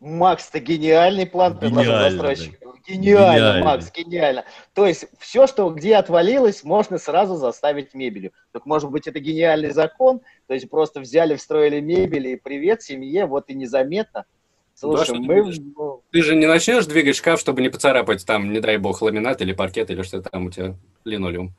Макс, 0.00 0.48
это 0.48 0.60
гениальный 0.60 1.26
план 1.26 1.58
предложил 1.58 1.92
застройщик. 1.92 2.60
Гениально, 2.86 3.34
гениально, 3.34 3.64
Макс, 3.64 3.92
гениально. 3.92 4.44
То 4.72 4.86
есть 4.86 5.06
все, 5.18 5.46
что 5.46 5.68
где 5.70 5.96
отвалилось, 5.96 6.64
можно 6.64 6.98
сразу 6.98 7.36
заставить 7.36 7.94
мебелью. 7.94 8.32
Так 8.52 8.64
может 8.64 8.90
быть 8.90 9.06
это 9.06 9.20
гениальный 9.20 9.72
закон, 9.72 10.20
то 10.46 10.54
есть 10.54 10.70
просто 10.70 11.00
взяли, 11.00 11.36
встроили 11.36 11.80
мебель 11.80 12.28
и 12.28 12.36
привет 12.36 12.82
семье, 12.82 13.26
вот 13.26 13.50
и 13.50 13.54
незаметно. 13.54 14.24
Слушай, 14.80 15.14
да, 15.14 15.18
мы... 15.18 15.52
Ты, 15.52 15.60
ты 16.12 16.22
же 16.22 16.36
не 16.36 16.46
начнешь 16.46 16.86
двигать 16.86 17.16
шкаф, 17.16 17.40
чтобы 17.40 17.62
не 17.62 17.68
поцарапать 17.68 18.24
там, 18.24 18.52
не 18.52 18.60
дай 18.60 18.76
бог, 18.76 19.02
ламинат 19.02 19.40
или 19.40 19.52
паркет 19.52 19.90
или 19.90 20.02
что 20.02 20.22
там 20.22 20.46
у 20.46 20.50
тебя 20.50 20.76
линолеум. 21.04 21.52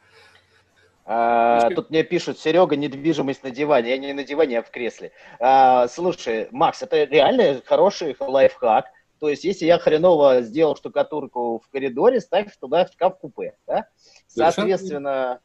А, 1.03 1.69
тут 1.71 1.89
мне 1.89 2.03
пишут, 2.03 2.39
Серега, 2.39 2.77
недвижимость 2.77 3.43
на 3.43 3.51
диване. 3.51 3.89
Я 3.89 3.97
не 3.97 4.13
на 4.13 4.23
диване, 4.23 4.53
я 4.53 4.61
в 4.61 4.71
кресле. 4.71 5.11
А, 5.41 5.89
слушай, 5.89 6.47
Макс, 6.51 6.81
это 6.81 7.03
реально 7.03 7.61
хороший 7.65 8.15
лайфхак. 8.17 8.85
То 9.19 9.27
есть, 9.27 9.43
если 9.43 9.65
я 9.65 9.79
хреново 9.79 10.41
сделал 10.41 10.77
штукатурку 10.77 11.59
в 11.59 11.69
коридоре, 11.69 12.21
ставь 12.21 12.55
туда 12.57 12.87
шкаф-купе. 12.87 13.55
Да? 13.67 13.87
Соответственно, 14.27 15.41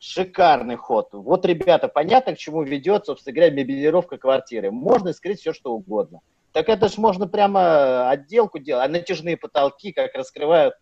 шикарный 0.00 0.74
ход. 0.74 1.10
Вот, 1.12 1.46
ребята, 1.46 1.86
понятно, 1.86 2.34
к 2.34 2.38
чему 2.38 2.64
ведет, 2.64 3.06
собственно 3.06 3.36
говоря, 3.36 3.52
мебелировка 3.52 4.18
квартиры. 4.18 4.72
Можно 4.72 5.12
скрыть 5.12 5.38
все, 5.38 5.52
что 5.52 5.74
угодно. 5.74 6.20
Так 6.54 6.68
это 6.68 6.88
ж 6.88 6.98
можно 6.98 7.26
прямо 7.26 8.08
отделку 8.08 8.60
делать, 8.60 8.86
а 8.86 8.88
натяжные 8.88 9.36
потолки, 9.36 9.90
как 9.90 10.14
раскрывают 10.14 10.74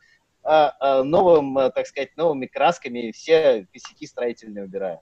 а, 0.44 0.76
а, 0.78 1.02
новым, 1.02 1.56
а, 1.56 1.70
так 1.70 1.86
сказать, 1.86 2.14
новыми 2.14 2.44
красками, 2.44 3.08
и 3.08 3.12
все 3.12 3.66
косяки 3.72 4.06
строительные 4.06 4.66
убирают. 4.66 5.00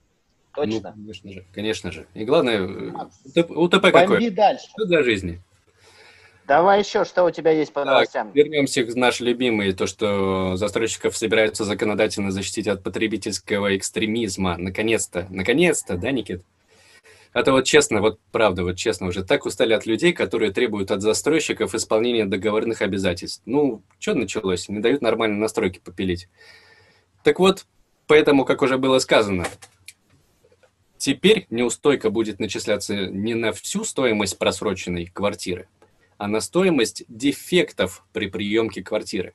Точно? 0.55 0.95
Ну, 0.95 1.03
конечно 1.03 1.33
же, 1.33 1.45
конечно 1.53 1.91
же. 1.91 2.07
И 2.15 2.25
главное, 2.25 2.95
УТП, 3.25 3.51
УТП 3.51 3.91
какой? 3.91 4.31
дальше. 4.31 4.69
Что 4.71 4.85
для 4.85 5.03
жизни? 5.03 5.43
Давай 6.47 6.81
еще, 6.81 7.05
что 7.05 7.25
у 7.25 7.33
тебя 7.33 7.51
есть 7.51 7.73
по 7.73 7.85
новостям? 7.85 8.29
Так, 8.29 8.37
вернемся 8.37 8.85
к 8.85 8.95
нашей 8.95 9.27
любимой, 9.27 9.73
то, 9.73 9.89
что 9.89 10.55
застройщиков 10.57 11.17
собираются 11.17 11.65
законодательно 11.65 12.31
защитить 12.31 12.69
от 12.69 12.85
потребительского 12.85 13.77
экстремизма. 13.77 14.57
Наконец-то, 14.57 15.27
наконец-то, 15.31 15.97
да, 15.97 16.13
Никит? 16.13 16.45
Это 17.33 17.53
вот 17.53 17.65
честно, 17.65 18.01
вот 18.01 18.19
правда, 18.33 18.65
вот 18.65 18.77
честно, 18.77 19.07
уже 19.07 19.25
так 19.25 19.47
устали 19.47 19.73
от 19.73 19.87
людей, 19.87 20.13
которые 20.13 20.51
требуют 20.51 20.91
от 20.91 21.01
застройщиков 21.01 21.75
исполнения 21.75 22.25
договорных 22.25 22.83
обязательств. 22.83 23.43
Ну, 23.47 23.83
что 24.01 24.15
началось? 24.15 24.69
Не 24.69 24.81
дают 24.81 25.01
нормально 25.01 25.39
настройки 25.39 25.79
попилить. 25.79 26.29
Так 27.23 27.39
вот, 27.39 27.67
поэтому, 28.09 28.45
как 28.45 28.63
уже 28.63 28.79
было 28.79 28.99
сказано, 28.99 29.47
теперь 30.99 31.47
неустойка 31.51 32.11
будет 32.11 32.41
начисляться 32.41 33.07
не 33.07 33.35
на 33.35 33.53
всю 33.53 33.85
стоимость 33.85 34.37
просроченной 34.37 35.07
квартиры, 35.07 35.69
а 36.19 36.27
на 36.27 36.41
стоимость 36.41 37.05
дефектов 37.07 38.05
при 38.13 38.27
приемке 38.27 38.83
квартиры. 38.83 39.35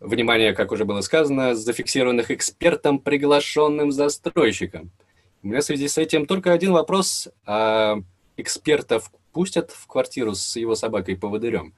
Внимание, 0.00 0.52
как 0.52 0.70
уже 0.70 0.84
было 0.84 1.00
сказано, 1.00 1.54
зафиксированных 1.54 2.30
экспертом, 2.30 2.98
приглашенным 2.98 3.90
застройщиком– 3.90 4.90
у 5.44 5.48
меня 5.48 5.60
в 5.60 5.64
связи 5.64 5.88
с 5.88 5.98
этим 5.98 6.26
только 6.26 6.52
один 6.52 6.72
вопрос. 6.72 7.28
А 7.46 7.98
экспертов 8.36 9.12
пустят 9.32 9.70
в 9.70 9.86
квартиру 9.86 10.34
с 10.34 10.56
его 10.56 10.74
собакой-поводырем? 10.74 11.74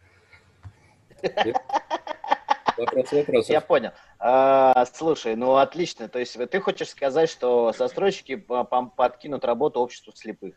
Вопрос 2.79 3.11
вопросов. 3.11 3.51
Я 3.51 3.61
понял. 3.61 3.91
А, 4.19 4.87
слушай, 4.95 5.35
ну 5.35 5.57
отлично. 5.57 6.09
То 6.09 6.21
есть 6.21 6.39
ты 6.51 6.61
хочешь 6.61 6.91
сказать, 6.91 7.29
что 7.29 7.75
застройщики 7.77 8.37
подкинут 8.37 9.45
работу 9.45 9.81
обществу 9.81 10.13
слепых? 10.15 10.55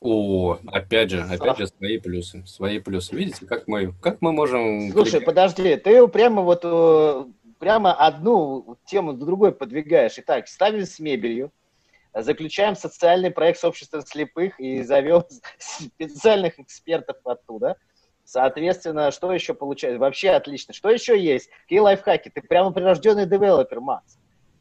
О, 0.00 0.58
опять 0.66 1.10
же, 1.10 1.22
опять 1.22 1.58
же, 1.58 1.66
свои 1.68 1.98
плюсы, 1.98 2.44
свои 2.46 2.78
плюсы. 2.78 3.14
Видите, 3.14 3.46
как 3.46 3.66
мы, 3.68 3.92
как 4.00 4.20
мы 4.20 4.32
можем... 4.32 4.90
Слушай, 4.92 5.20
подожди, 5.20 5.76
ты 5.76 6.06
прямо 6.08 6.42
вот, 6.42 6.60
э, 6.64 7.24
прямо 7.58 7.94
одну 7.94 8.76
тему 8.84 9.12
за 9.12 9.24
другой 9.24 9.52
подвигаешь. 9.52 10.18
Итак, 10.18 10.48
ставим 10.48 10.84
с 10.86 10.98
мебелью, 10.98 11.52
заключаем 12.14 12.76
социальный 12.76 13.30
проект 13.30 13.60
с 13.60 13.64
обществом 13.64 14.02
слепых 14.02 14.58
и 14.60 14.82
зовем 14.82 15.24
специальных 15.58 16.58
экспертов 16.58 17.16
оттуда. 17.24 17.76
Соответственно, 18.24 19.10
что 19.10 19.32
еще 19.32 19.54
получается? 19.54 19.98
Вообще 19.98 20.30
отлично. 20.30 20.72
Что 20.72 20.90
еще 20.90 21.18
есть? 21.18 21.50
Какие 21.62 21.80
лайфхаки? 21.80 22.30
Ты 22.32 22.40
прямо 22.40 22.72
прирожденный 22.72 23.26
девелопер, 23.26 23.80
Макс. 23.80 24.16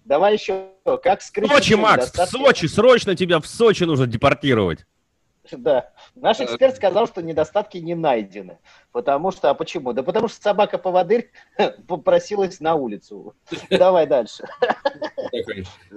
Давай 0.06 0.34
еще, 0.34 0.70
как 1.04 1.22
скрыть... 1.22 1.52
Сочи, 1.52 1.74
Макс, 1.74 2.12
в 2.12 2.26
Сочи, 2.26 2.66
срочно 2.66 3.16
тебя 3.16 3.40
в 3.40 3.46
Сочи 3.46 3.84
нужно 3.84 4.08
депортировать. 4.08 4.86
Да. 5.52 5.92
Наш 6.16 6.40
э, 6.40 6.46
эксперт 6.46 6.76
сказал, 6.76 7.08
что 7.08 7.22
недостатки 7.22 7.78
не 7.78 7.96
найдены. 7.96 8.58
Потому 8.92 9.32
что, 9.32 9.50
а 9.50 9.54
почему? 9.54 9.94
Да 9.94 10.04
потому 10.04 10.28
что 10.28 10.42
собака-поводырь 10.42 11.32
попросилась 11.88 12.60
на 12.60 12.76
улицу. 12.76 13.36
Давай 13.70 14.08
дальше. 14.08 14.44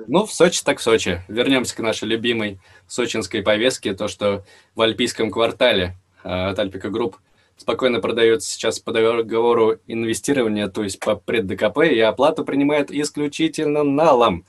Ну, 0.06 0.26
в 0.26 0.32
Сочи 0.32 0.62
так 0.64 0.78
в 0.78 0.82
Сочи. 0.82 1.20
Вернемся 1.28 1.76
к 1.76 1.80
нашей 1.80 2.08
любимой 2.08 2.60
сочинской 2.86 3.42
повестке, 3.42 3.94
то, 3.94 4.08
что 4.08 4.44
в 4.74 4.80
Альпийском 4.80 5.30
квартале 5.30 5.96
э, 6.22 6.28
от 6.28 6.58
Альпика 6.58 6.90
Групп 6.90 7.16
спокойно 7.56 8.00
продается 8.00 8.50
сейчас 8.50 8.80
по 8.80 8.92
договору 8.92 9.78
инвестирования, 9.86 10.68
то 10.68 10.82
есть 10.82 10.98
по 10.98 11.14
пред-ДКП, 11.14 11.78
и 11.84 12.00
оплату 12.00 12.44
принимает 12.44 12.90
исключительно 12.90 13.84
налом. 13.84 14.44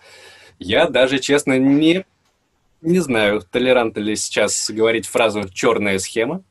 Я 0.58 0.88
даже, 0.88 1.20
честно, 1.20 1.60
не 1.60 2.06
не 2.82 3.00
знаю, 3.00 3.42
толерантно 3.42 4.00
ли 4.00 4.16
сейчас 4.16 4.70
говорить 4.70 5.08
фразу 5.08 5.50
«черная 5.50 6.00
схема». 6.00 6.44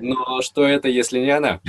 Но 0.00 0.42
что 0.42 0.64
это, 0.64 0.88
если 0.88 1.20
не 1.20 1.30
она? 1.30 1.60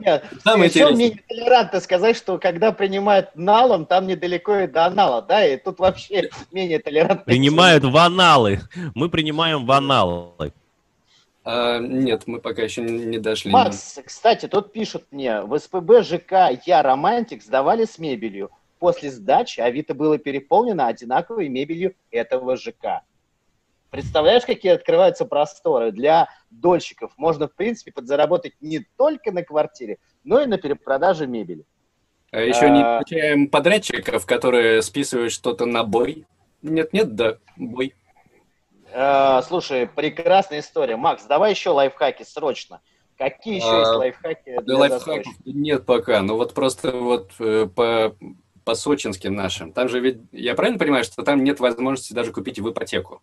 Нет, 0.00 0.24
еще 0.44 0.90
мне 0.90 1.22
толерантно 1.28 1.80
сказать, 1.80 2.16
что 2.16 2.38
когда 2.38 2.72
принимают 2.72 3.30
налом, 3.34 3.86
там 3.86 4.06
недалеко 4.06 4.56
и 4.56 4.66
до 4.66 4.86
анала, 4.86 5.22
да, 5.22 5.44
и 5.44 5.56
тут 5.56 5.78
вообще 5.78 6.30
менее 6.52 6.78
толерантно. 6.78 7.24
Принимают 7.24 7.84
в 7.84 7.96
аналы. 7.96 8.60
Мы 8.94 9.08
принимаем 9.08 9.66
в 9.66 9.72
аналы. 9.72 10.52
А, 11.42 11.78
нет, 11.78 12.24
мы 12.26 12.40
пока 12.40 12.62
еще 12.62 12.82
не 12.82 13.18
дошли. 13.18 13.50
Макс, 13.50 13.98
кстати, 14.04 14.46
тут 14.46 14.72
пишут 14.72 15.04
мне, 15.10 15.40
в 15.40 15.58
СПБ 15.58 16.02
ЖК 16.02 16.50
«Я 16.66 16.82
Романтик» 16.82 17.42
сдавали 17.42 17.84
с 17.86 17.98
мебелью. 17.98 18.50
После 18.80 19.10
сдачи 19.10 19.60
Авито 19.60 19.92
было 19.92 20.16
переполнено 20.16 20.86
одинаковой 20.86 21.50
мебелью 21.50 21.94
этого 22.10 22.56
ЖК. 22.56 23.02
Представляешь, 23.90 24.46
какие 24.46 24.72
открываются 24.72 25.26
просторы 25.26 25.92
для 25.92 26.28
дольщиков? 26.50 27.12
Можно, 27.18 27.46
в 27.46 27.54
принципе, 27.54 27.92
подзаработать 27.92 28.54
не 28.62 28.80
только 28.96 29.32
на 29.32 29.44
квартире, 29.44 29.98
но 30.24 30.40
и 30.40 30.46
на 30.46 30.56
перепродаже 30.56 31.26
мебели. 31.26 31.64
А 32.32 32.40
еще 32.40 32.70
не 32.70 32.80
а. 32.80 32.98
получаем 32.98 33.48
подрядчиков, 33.48 34.24
которые 34.24 34.80
списывают 34.80 35.32
что-то 35.32 35.66
на 35.66 35.84
бой. 35.84 36.24
Нет-нет, 36.62 37.14
да, 37.14 37.36
бой. 37.56 37.94
А, 38.94 39.42
слушай, 39.42 39.88
прекрасная 39.88 40.60
история. 40.60 40.96
Макс, 40.96 41.24
давай 41.26 41.50
еще 41.50 41.70
лайфхаки 41.70 42.22
срочно. 42.22 42.80
Какие 43.18 43.56
еще 43.56 43.70
а, 43.70 43.78
есть 43.80 43.92
лайфхаки? 43.92 44.58
Для 44.62 44.76
лайфхаков 44.78 45.34
нет 45.44 45.84
пока. 45.84 46.22
Ну 46.22 46.36
вот 46.36 46.54
просто 46.54 46.92
вот 46.92 47.32
э, 47.40 47.66
по, 47.66 48.16
по 48.70 48.74
сочинским 48.76 49.34
нашим. 49.34 49.72
Там 49.72 49.88
же 49.88 49.98
ведь, 49.98 50.18
я 50.30 50.54
правильно 50.54 50.78
понимаю, 50.78 51.02
что 51.02 51.24
там 51.24 51.42
нет 51.42 51.58
возможности 51.58 52.12
даже 52.12 52.30
купить 52.30 52.60
в 52.60 52.70
ипотеку? 52.70 53.20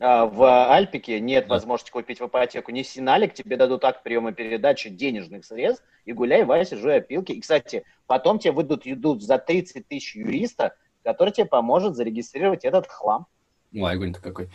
А, 0.00 0.24
в 0.24 0.72
Альпике 0.72 1.20
нет 1.20 1.46
возможности 1.46 1.90
купить 1.90 2.18
в 2.18 2.26
ипотеку. 2.26 2.72
Не 2.72 2.84
Синалик, 2.84 3.34
тебе 3.34 3.58
дадут 3.58 3.84
акт 3.84 4.02
приема 4.02 4.32
передачи 4.32 4.88
денежных 4.88 5.44
средств, 5.44 5.84
и 6.06 6.14
гуляй, 6.14 6.44
Вася, 6.44 6.78
жуй 6.78 6.96
опилки. 6.96 7.32
И, 7.32 7.40
кстати, 7.42 7.84
потом 8.06 8.38
тебе 8.38 8.52
выйдут 8.52 8.86
идут 8.86 9.22
за 9.22 9.36
30 9.36 9.86
тысяч 9.86 10.16
юриста, 10.16 10.74
который 11.04 11.34
тебе 11.34 11.44
поможет 11.44 11.94
зарегистрировать 11.94 12.64
этот 12.64 12.86
хлам. 12.86 13.26
Ну, 13.72 13.84
огонь-то 13.84 14.22
какой. 14.22 14.48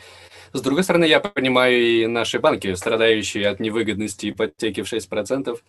С 0.51 0.61
другой 0.61 0.83
стороны, 0.83 1.05
я 1.05 1.19
понимаю 1.19 1.79
и 1.79 2.07
наши 2.07 2.39
банки, 2.39 2.73
страдающие 2.73 3.47
от 3.47 3.59
невыгодности 3.59 4.31
ипотеки 4.31 4.81
в 4.81 4.91
6%, 4.91 5.59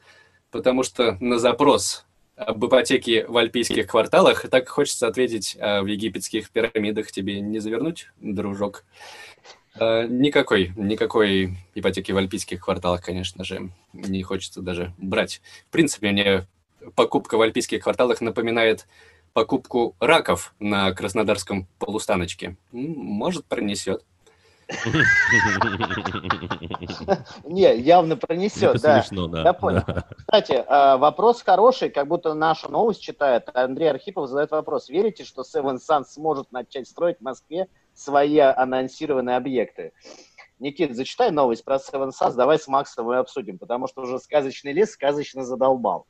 потому 0.51 0.85
что 0.85 1.19
на 1.21 1.39
запрос 1.39 2.07
об 2.37 2.65
ипотеке 2.65 3.27
в 3.27 3.37
альпийских 3.37 3.87
кварталах 3.87 4.49
так 4.49 4.69
хочется 4.69 5.07
ответить, 5.07 5.57
а 5.61 5.83
в 5.83 5.87
египетских 5.87 6.51
пирамидах 6.51 7.13
тебе 7.13 7.41
не 7.41 7.61
завернуть, 7.61 8.09
дружок? 8.21 8.85
Э, 9.79 10.07
никакой, 10.09 10.73
никакой 10.77 11.57
ипотеки 11.75 12.13
в 12.13 12.17
альпийских 12.17 12.65
кварталах, 12.65 13.03
конечно 13.03 13.45
же, 13.45 13.71
не 13.93 14.23
хочется 14.23 14.63
даже 14.63 14.93
брать. 14.99 15.41
В 15.69 15.73
принципе, 15.73 16.11
мне 16.11 16.47
покупка 16.95 17.37
в 17.37 17.43
альпийских 17.43 17.83
кварталах 17.83 18.21
напоминает 18.21 18.87
покупку 19.33 19.97
раков 19.99 20.55
на 20.61 20.93
Краснодарском 20.93 21.67
полустаночке. 21.79 22.57
Может, 22.73 23.45
пронесет. 23.47 24.05
Не, 27.45 27.77
явно 27.77 28.17
пронесет, 28.17 28.81
да. 28.81 29.03
Смешно, 29.03 29.29
да. 29.29 29.43
Я 29.43 29.53
понял. 29.53 29.83
Кстати, 30.17 30.65
а, 30.67 30.97
вопрос 30.97 31.43
хороший, 31.43 31.91
как 31.91 32.09
будто 32.09 32.35
нашу 32.35 32.71
новость 32.71 33.03
читает. 33.03 33.49
Андрей 33.55 33.91
Архипов 33.91 34.29
задает 34.29 34.51
вопрос. 34.51 34.89
Верите, 34.89 35.25
что 35.25 35.43
Seven 35.43 35.79
Sun 35.79 36.05
сможет 36.05 36.53
начать 36.53 36.89
строить 36.89 37.19
в 37.19 37.23
Москве 37.23 37.69
свои 37.95 38.39
анонсированные 38.39 39.37
объекты. 39.37 39.93
Никит, 40.59 40.95
зачитай 40.97 41.31
новость 41.31 41.65
про 41.65 41.77
Seven 41.77 42.11
Suns, 42.11 42.35
давай 42.35 42.59
с 42.59 42.69
Максом 42.69 43.13
и 43.13 43.17
обсудим, 43.17 43.59
потому 43.59 43.89
что 43.89 44.03
уже 44.03 44.19
сказочный 44.19 44.73
лес 44.73 44.93
сказочно 44.93 45.45
задолбал. 45.45 46.07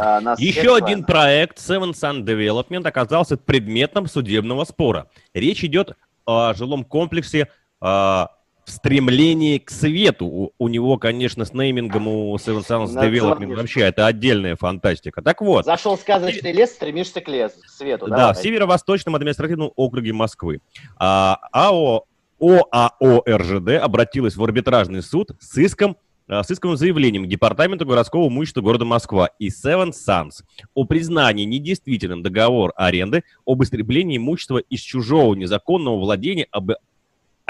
А, 0.00 0.20
Еще 0.38 0.74
один 0.76 1.04
проект 1.04 1.58
Seven 1.58 1.92
Sun 1.92 2.24
Development 2.24 2.86
оказался 2.86 3.36
предметом 3.36 4.06
судебного 4.06 4.64
спора. 4.64 5.10
Речь 5.34 5.64
идет 5.64 5.96
о 6.26 6.54
жилом 6.54 6.84
комплексе 6.84 7.48
а, 7.80 8.30
в 8.64 8.70
стремлении 8.70 9.58
к 9.58 9.70
свету. 9.70 10.26
У, 10.26 10.52
у 10.58 10.68
него, 10.68 10.96
конечно, 10.98 11.44
с 11.44 11.52
неймингом 11.52 12.08
у 12.08 12.36
Seven 12.36 12.64
Suns 12.66 12.94
Development 12.94 13.56
вообще 13.56 13.80
это 13.80 14.06
отдельная 14.06 14.56
фантастика. 14.56 15.22
Так 15.22 15.40
вот. 15.40 15.64
Зашел 15.64 15.98
сказочный 15.98 16.52
лес, 16.52 16.70
стремишься 16.70 17.20
к 17.20 17.28
лесу, 17.28 17.60
к 17.60 17.68
свету. 17.68 18.06
Да, 18.06 18.16
давай. 18.16 18.34
в 18.34 18.38
северо-восточном 18.38 19.16
административном 19.16 19.72
округе 19.76 20.12
Москвы. 20.12 20.60
А, 20.98 21.38
АО 21.52 22.04
ОАО 22.40 23.22
РЖД 23.28 23.82
обратилась 23.82 24.36
в 24.36 24.42
арбитражный 24.42 25.02
суд 25.02 25.32
с 25.40 25.58
иском 25.58 25.96
а, 26.26 26.42
с 26.42 26.50
исковым 26.50 26.76
заявлением 26.76 27.28
Департаменту 27.28 27.84
городского 27.84 28.28
имущества 28.28 28.60
города 28.62 28.84
Москва 28.84 29.30
и 29.38 29.48
Seven 29.48 29.90
Suns 29.90 30.44
о 30.74 30.84
признании 30.84 31.44
недействительным 31.44 32.22
договор 32.22 32.72
аренды 32.76 33.24
об 33.44 33.62
истреблении 33.62 34.16
имущества 34.16 34.58
из 34.58 34.80
чужого 34.80 35.34
незаконного 35.34 35.98
владения 35.98 36.46
об 36.52 36.70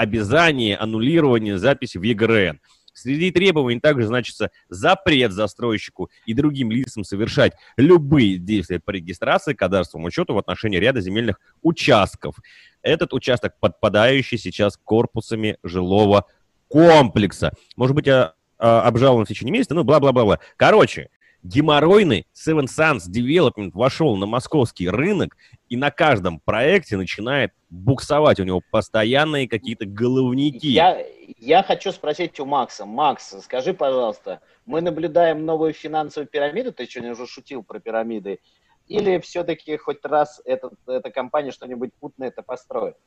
обязание 0.01 0.77
аннулирования 0.77 1.57
записи 1.57 1.99
в 1.99 2.01
ЕГРН. 2.01 2.59
Среди 2.91 3.29
требований 3.29 3.79
также 3.79 4.07
значится 4.07 4.49
запрет 4.67 5.31
застройщику 5.31 6.09
и 6.25 6.33
другим 6.33 6.71
лицам 6.71 7.03
совершать 7.03 7.53
любые 7.77 8.37
действия 8.37 8.79
по 8.79 8.89
регистрации, 8.89 9.53
кадастровому 9.53 10.07
учету 10.07 10.33
в 10.33 10.39
отношении 10.39 10.77
ряда 10.77 11.01
земельных 11.01 11.39
участков. 11.61 12.35
Этот 12.81 13.13
участок 13.13 13.53
подпадающий 13.59 14.39
сейчас 14.39 14.75
корпусами 14.83 15.57
жилого 15.63 16.25
комплекса. 16.67 17.53
Может 17.75 17.95
быть, 17.95 18.07
а, 18.07 18.33
обжалован 18.57 19.25
в 19.25 19.27
течение 19.27 19.53
месяца, 19.53 19.75
ну, 19.75 19.83
бла-бла-бла-бла. 19.83 20.39
Короче, 20.57 21.09
геморройный 21.43 22.27
Seven 22.33 22.65
Suns 22.65 23.09
Development 23.09 23.71
вошел 23.73 24.15
на 24.17 24.25
московский 24.25 24.89
рынок 24.89 25.35
и 25.69 25.77
на 25.77 25.91
каждом 25.91 26.39
проекте 26.39 26.97
начинает 26.97 27.51
буксовать. 27.69 28.39
У 28.39 28.43
него 28.43 28.61
постоянные 28.71 29.47
какие-то 29.47 29.85
головники. 29.85 30.67
Я, 30.67 31.03
я 31.37 31.63
хочу 31.63 31.91
спросить 31.91 32.39
у 32.39 32.45
Макса. 32.45 32.85
Макс, 32.85 33.35
скажи, 33.43 33.73
пожалуйста, 33.73 34.41
мы 34.65 34.81
наблюдаем 34.81 35.45
новую 35.45 35.73
финансовую 35.73 36.27
пирамиду, 36.27 36.71
ты 36.71 36.85
сегодня 36.85 37.13
уже 37.13 37.27
шутил 37.27 37.63
про 37.63 37.79
пирамиды, 37.79 38.39
или 38.87 39.19
все-таки 39.19 39.77
хоть 39.77 40.03
раз 40.03 40.41
этот, 40.45 40.73
эта 40.85 41.11
компания 41.11 41.51
что-нибудь 41.51 41.93
путное 41.99 42.27
это 42.27 42.41
построит? 42.41 42.97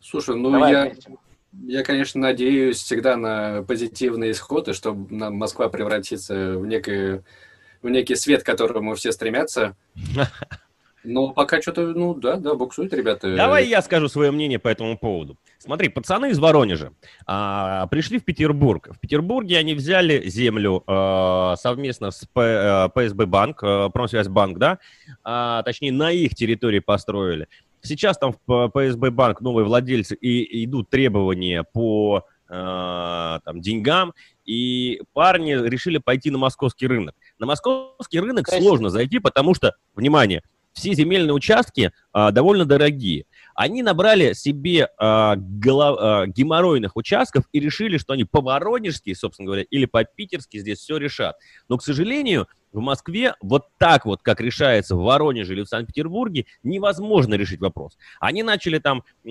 Слушай, 0.00 0.36
ну 0.36 0.50
Давай 0.50 0.72
я... 0.72 0.82
Ответим. 0.84 1.18
Я, 1.52 1.82
конечно, 1.82 2.20
надеюсь 2.20 2.78
всегда 2.78 3.16
на 3.16 3.62
позитивный 3.62 4.30
исход, 4.30 4.68
и 4.68 4.72
чтобы 4.72 5.30
Москва 5.30 5.68
превратится 5.68 6.56
в, 6.56 6.66
некий, 6.66 7.22
в 7.82 7.88
некий 7.88 8.14
свет, 8.14 8.42
к 8.42 8.46
которому 8.46 8.94
все 8.94 9.12
стремятся. 9.12 9.76
Но 11.02 11.30
пока 11.30 11.62
что-то, 11.62 11.86
ну 11.86 12.14
да, 12.14 12.36
да, 12.36 12.54
буксуют 12.54 12.92
ребята. 12.92 13.34
Давай 13.34 13.66
я 13.66 13.80
скажу 13.80 14.08
свое 14.08 14.30
мнение 14.30 14.58
по 14.58 14.68
этому 14.68 14.98
поводу. 14.98 15.38
Смотри, 15.58 15.88
пацаны 15.88 16.30
из 16.30 16.38
Воронежа 16.38 16.92
а, 17.26 17.86
пришли 17.86 18.18
в 18.18 18.24
Петербург. 18.24 18.88
В 18.90 18.98
Петербурге 18.98 19.58
они 19.58 19.74
взяли 19.74 20.28
землю 20.28 20.84
а, 20.86 21.56
совместно 21.56 22.10
с 22.10 22.26
П, 22.26 22.40
а, 22.42 22.88
ПСБ 22.88 23.26
банк, 23.26 23.60
а, 23.62 23.88
Промсвязьбанк, 23.88 24.58
да, 24.58 24.78
а, 25.24 25.62
точнее 25.62 25.92
на 25.92 26.10
их 26.12 26.34
территории 26.34 26.80
построили. 26.80 27.48
Сейчас 27.82 28.18
там 28.18 28.34
в 28.46 28.68
ПСБ 28.68 29.10
банк 29.10 29.40
новые 29.40 29.64
владельцы 29.64 30.14
и 30.14 30.64
идут 30.64 30.90
требования 30.90 31.64
по 31.64 32.24
э, 32.48 32.52
там, 33.44 33.60
деньгам, 33.60 34.12
и 34.44 35.02
парни 35.12 35.52
решили 35.52 35.98
пойти 35.98 36.30
на 36.30 36.38
московский 36.38 36.86
рынок. 36.86 37.14
На 37.38 37.46
московский 37.46 38.20
рынок 38.20 38.48
Спасибо. 38.48 38.64
сложно 38.66 38.90
зайти, 38.90 39.18
потому 39.18 39.54
что, 39.54 39.74
внимание, 39.94 40.42
все 40.72 40.94
земельные 40.94 41.34
участки 41.34 41.92
а, 42.12 42.30
довольно 42.30 42.64
дорогие. 42.64 43.26
Они 43.54 43.82
набрали 43.82 44.32
себе 44.32 44.88
а, 44.98 45.36
голов, 45.36 45.98
а, 46.00 46.26
геморройных 46.26 46.96
участков 46.96 47.44
и 47.52 47.60
решили, 47.60 47.98
что 47.98 48.12
они 48.12 48.24
по-воронежски, 48.24 49.12
собственно 49.14 49.46
говоря, 49.46 49.64
или 49.70 49.86
по-питерски 49.86 50.58
здесь 50.58 50.78
все 50.78 50.96
решат. 50.96 51.36
Но, 51.68 51.76
к 51.76 51.82
сожалению, 51.82 52.48
в 52.72 52.80
Москве 52.80 53.34
вот 53.40 53.68
так 53.78 54.04
вот, 54.04 54.22
как 54.22 54.40
решается 54.40 54.96
в 54.96 55.02
Воронеже 55.02 55.54
или 55.54 55.62
в 55.62 55.68
Санкт-Петербурге, 55.68 56.46
невозможно 56.62 57.34
решить 57.34 57.60
вопрос. 57.60 57.98
Они 58.20 58.42
начали 58.42 58.78
там 58.78 59.02
э, 59.24 59.28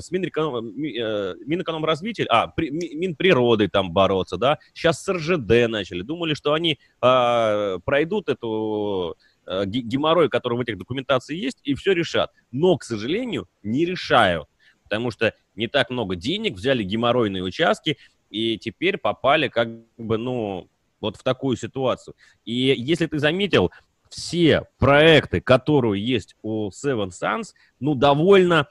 с 0.00 0.10
Минэконом, 0.10 0.66
э, 0.66 1.34
Минэкономразвития, 1.46 2.26
а, 2.28 2.48
при, 2.48 2.70
Минприроды 2.70 3.68
там 3.68 3.92
бороться, 3.92 4.36
да, 4.36 4.58
сейчас 4.72 5.02
с 5.02 5.12
РЖД 5.12 5.68
начали, 5.68 6.02
думали, 6.02 6.34
что 6.34 6.52
они 6.54 6.78
э, 7.02 7.78
пройдут 7.84 8.28
эту 8.28 9.16
э, 9.46 9.64
геморрой, 9.66 10.28
который 10.28 10.56
в 10.58 10.60
этих 10.60 10.78
документации 10.78 11.36
есть, 11.36 11.58
и 11.64 11.74
все 11.74 11.92
решат. 11.92 12.32
Но, 12.50 12.76
к 12.76 12.84
сожалению, 12.84 13.48
не 13.62 13.84
решают, 13.84 14.48
потому 14.84 15.10
что 15.10 15.34
не 15.54 15.68
так 15.68 15.90
много 15.90 16.16
денег, 16.16 16.54
взяли 16.54 16.82
геморройные 16.82 17.42
участки, 17.42 17.98
и 18.30 18.58
теперь 18.58 18.98
попали 18.98 19.48
как 19.48 19.68
бы, 19.96 20.18
ну, 20.18 20.68
вот 21.00 21.16
в 21.16 21.22
такую 21.22 21.56
ситуацию. 21.56 22.14
И 22.44 22.74
если 22.76 23.06
ты 23.06 23.18
заметил, 23.18 23.70
все 24.08 24.64
проекты, 24.78 25.40
которые 25.40 26.04
есть 26.04 26.34
у 26.42 26.70
Seven 26.70 27.10
Suns, 27.10 27.52
ну, 27.80 27.94
довольно 27.94 28.68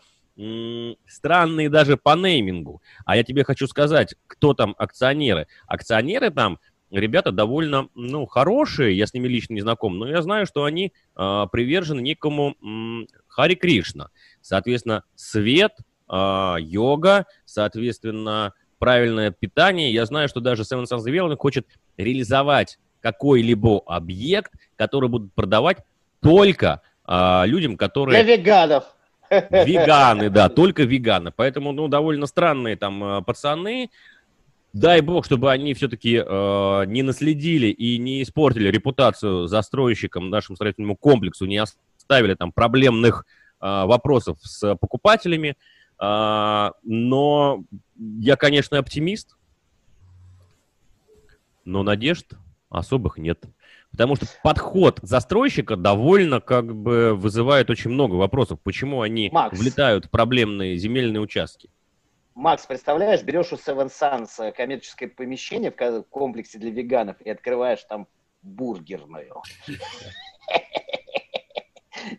странные 1.07 1.69
даже 1.69 1.97
по 1.97 2.15
неймингу. 2.15 2.82
А 3.05 3.17
я 3.17 3.23
тебе 3.23 3.43
хочу 3.43 3.67
сказать, 3.67 4.15
кто 4.28 4.53
там 4.53 4.75
акционеры. 4.78 5.47
Акционеры 5.65 6.30
там 6.30 6.59
ребята 6.91 7.32
довольно, 7.32 7.89
ну, 7.95 8.25
хорошие, 8.25 8.95
я 8.95 9.07
с 9.07 9.13
ними 9.13 9.28
лично 9.28 9.53
не 9.53 9.61
знаком, 9.61 9.97
но 9.97 10.07
я 10.07 10.21
знаю, 10.21 10.45
что 10.45 10.63
они 10.63 10.93
э, 11.15 11.45
привержены 11.51 12.01
некому 12.01 12.55
э, 12.61 13.07
Хари 13.28 13.55
Кришна. 13.55 14.09
Соответственно, 14.41 15.03
свет, 15.15 15.73
э, 16.09 16.55
йога, 16.59 17.25
соответственно, 17.45 18.53
правильное 18.80 19.32
питание. 19.32 19.91
Я 19.91 20.05
знаю, 20.05 20.30
что 20.30 20.39
даже 20.39 20.63
Seven 20.63 20.84
Sons 20.84 21.03
Development 21.05 21.38
хочет 21.38 21.67
реализовать 21.98 22.80
какой-либо 23.02 23.82
объект, 23.86 24.52
который 24.76 25.10
будут 25.10 25.34
продавать 25.34 25.78
только 26.22 26.82
э, 27.08 27.43
людям, 27.45 27.78
которые... 27.78 28.24
Для 28.24 28.36
веганов. 28.36 28.84
Веганы, 29.30 30.30
да, 30.30 30.48
только 30.48 30.84
веганы. 30.84 31.32
Поэтому, 31.36 31.74
ну, 31.74 31.89
довольно 31.89 32.28
странные 32.28 32.78
там 32.78 33.26
пацаны, 33.26 33.89
дай 34.74 35.02
бог, 35.02 35.26
чтобы 35.26 35.52
они 35.52 35.74
все-таки 35.74 36.22
э, 36.24 36.84
не 36.88 37.02
наследили 37.02 37.68
и 37.68 37.98
не 37.98 38.24
испортили 38.24 38.70
репутацию 38.70 39.48
застройщикам, 39.48 40.30
нашему 40.30 40.56
строительному 40.56 40.95
комплексу, 40.95 41.45
не 41.45 41.58
оставили 41.58 42.36
там 42.36 42.52
проблемных 42.52 43.26
э, 43.60 43.66
вопросов 43.86 44.38
с 44.41 44.76
покупателями. 44.76 45.56
Э, 46.02 46.72
но 46.84 47.64
я, 48.20 48.36
конечно, 48.36 48.78
оптимист, 48.78 49.36
но 51.68 51.84
надежд 51.84 52.34
особых 52.70 53.18
нет. 53.18 53.43
Потому 53.91 54.15
что 54.15 54.26
подход 54.43 54.99
застройщика 55.01 55.76
довольно 55.76 56.39
как 56.39 56.76
бы 56.76 57.13
вызывает 57.13 57.70
очень 57.70 57.91
много 57.91 58.15
вопросов. 58.15 58.59
Почему 58.63 59.01
они 59.01 59.30
Макс. 59.32 59.57
влетают 59.57 60.05
в 60.05 60.09
проблемные 60.09 60.78
земельные 60.78 61.22
участки? 61.22 61.70
Макс, 62.36 62.65
представляешь, 62.65 63.24
берешь 63.24 63.51
у 63.51 63.55
Seven 63.55 63.89
Suns 63.89 64.51
коммерческое 64.53 65.09
помещение 65.09 65.72
в 65.72 66.03
комплексе 66.03 66.59
для 66.59 66.72
веганов 66.72 67.20
и 67.22 67.30
открываешь 67.30 67.84
там 67.84 68.07
бургерную. 68.41 69.41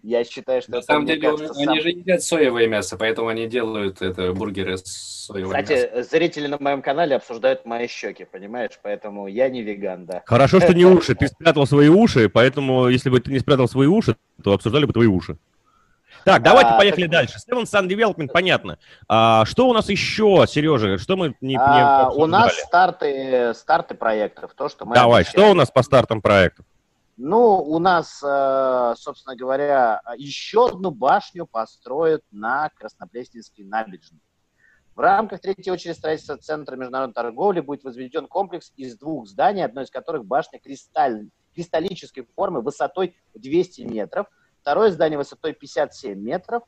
Я 0.03 0.25
считаю, 0.25 0.63
что... 0.63 0.73
На 0.73 0.83
самом 0.83 1.07
деле, 1.07 1.31
они 1.31 1.81
же 1.81 1.91
едят 1.91 2.23
соевое 2.23 2.67
мясо, 2.67 2.97
поэтому 2.97 3.29
они 3.29 3.47
делают 3.47 4.03
это 4.03 4.33
бургеры 4.33 4.79
с 4.79 5.27
соевым 5.27 5.51
Кстати, 5.51 6.03
зрители 6.03 6.47
на 6.47 6.59
моем 6.59 6.83
канале 6.83 7.17
обсуждают 7.17 7.65
мои 7.65 7.87
щеки, 7.87 8.25
понимаешь? 8.25 8.79
Поэтому 8.83 9.27
я 9.27 9.49
не 9.49 9.63
веган, 9.63 10.07
да. 10.07 10.23
Хорошо, 10.27 10.61
что 10.61 10.75
не 10.75 10.85
уши. 10.85 11.15
Ты 11.15 11.29
спрятал 11.29 11.67
свои 11.67 11.89
уши, 11.89 12.29
поэтому 12.29 12.89
если 12.89 13.11
бы 13.11 13.21
ты 13.21 13.31
не 13.31 13.39
спрятал 13.39 13.69
свои 13.69 13.87
уши, 13.87 14.17
то 14.43 14.53
обсуждали 14.53 14.85
бы 14.85 14.93
твои 14.93 15.07
уши. 15.07 15.39
Так, 16.25 16.43
давайте 16.43 16.71
а, 16.71 16.79
поехали 16.79 17.05
так... 17.05 17.11
дальше. 17.13 17.39
Seven 17.49 17.63
Sun 17.63 17.89
Development, 17.89 18.29
понятно. 18.33 18.79
А, 19.09 19.45
что 19.47 19.69
у 19.69 19.73
нас 19.73 19.89
еще, 19.89 20.45
Сережа? 20.49 20.99
Что 20.99 21.17
мы 21.17 21.35
не, 21.41 21.57
а, 21.57 22.11
У 22.11 22.27
нас 22.27 22.55
старты, 22.55 23.55
старты 23.55 23.95
проектов. 23.95 24.53
То, 24.55 24.69
что 24.69 24.85
мы 24.85 24.95
Давай, 24.95 25.23
обещали. 25.23 25.43
что 25.43 25.51
у 25.51 25.55
нас 25.55 25.71
по 25.71 25.83
стартам 25.83 26.21
проектов? 26.21 26.67
Ну, 27.19 27.63
у 27.63 27.79
нас, 27.79 28.23
э, 28.25 28.95
собственно 28.97 29.37
говоря, 29.37 30.01
еще 30.17 30.69
одну 30.69 30.91
башню 30.91 31.47
построят 31.47 32.23
на 32.31 32.71
Краснопресненской 32.71 33.65
набережной. 33.65 34.21
В 34.95 35.01
рамках 35.01 35.41
третьей 35.41 35.71
очереди 35.73 35.97
строительства 35.97 36.39
Центра 36.39 36.77
международной 36.77 37.15
торговли 37.15 37.61
будет 37.61 37.85
возведен 37.85 38.27
комплекс 38.27 38.73
из 38.77 38.97
двух 38.97 39.29
зданий, 39.29 39.65
одно 39.65 39.83
из 39.83 39.91
которых 39.91 40.25
башня 40.25 40.59
кристаль, 40.59 41.29
кристаллической 41.55 42.27
формы 42.35 42.63
высотой 42.63 43.15
200 43.35 43.83
метров– 43.83 44.27
Второе 44.69 44.91
здание 44.91 45.17
высотой 45.17 45.55
57 45.55 46.19
метров. 46.19 46.63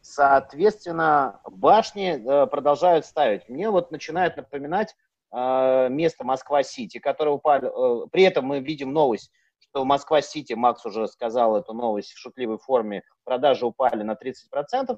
Соответственно, 0.00 1.40
башни 1.44 2.18
э, 2.18 2.46
продолжают 2.48 3.06
ставить. 3.06 3.48
Мне 3.48 3.70
вот 3.70 3.92
начинает 3.92 4.36
напоминать 4.36 4.96
э, 5.32 5.88
место 5.88 6.24
Москва-Сити, 6.24 6.98
которое 6.98 7.30
упали. 7.30 7.70
При 8.10 8.24
этом 8.24 8.46
мы 8.46 8.58
видим 8.58 8.92
новость, 8.92 9.30
что 9.76 9.84
Москва-Сити, 9.84 10.54
Макс 10.54 10.86
уже 10.86 11.06
сказал 11.06 11.54
эту 11.54 11.74
новость 11.74 12.12
в 12.12 12.18
шутливой 12.18 12.56
форме, 12.56 13.02
продажи 13.24 13.66
упали 13.66 14.02
на 14.02 14.12
30%. 14.12 14.96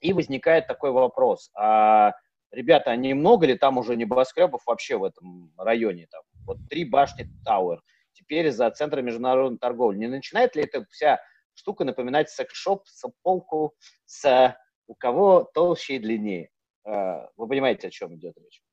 И 0.00 0.12
возникает 0.12 0.66
такой 0.66 0.90
вопрос. 0.90 1.52
А, 1.54 2.14
ребята, 2.50 2.90
а 2.90 2.96
не 2.96 3.14
много 3.14 3.46
ли 3.46 3.56
там 3.56 3.78
уже 3.78 3.94
небоскребов 3.94 4.62
вообще 4.66 4.96
в 4.96 5.04
этом 5.04 5.52
районе? 5.56 6.08
Там, 6.10 6.22
вот 6.46 6.56
три 6.68 6.84
башни 6.84 7.28
Тауэр 7.44 7.80
теперь 8.12 8.50
за 8.50 8.68
Центром 8.72 9.04
международной 9.04 9.60
торговли. 9.60 9.98
Не 9.98 10.08
начинает 10.08 10.56
ли 10.56 10.64
эта 10.64 10.84
вся 10.86 11.20
штука 11.54 11.84
напоминать 11.84 12.28
секс-шоп, 12.28 12.82
полку 13.22 13.76
с 14.04 14.56
у 14.88 14.96
кого 14.96 15.48
толще 15.54 15.94
и 15.94 15.98
длиннее. 16.00 16.50
А, 16.84 17.28
вы 17.36 17.46
понимаете, 17.46 17.86
о 17.86 17.90
чем 17.92 18.16
идет 18.16 18.36
речь? 18.36 18.64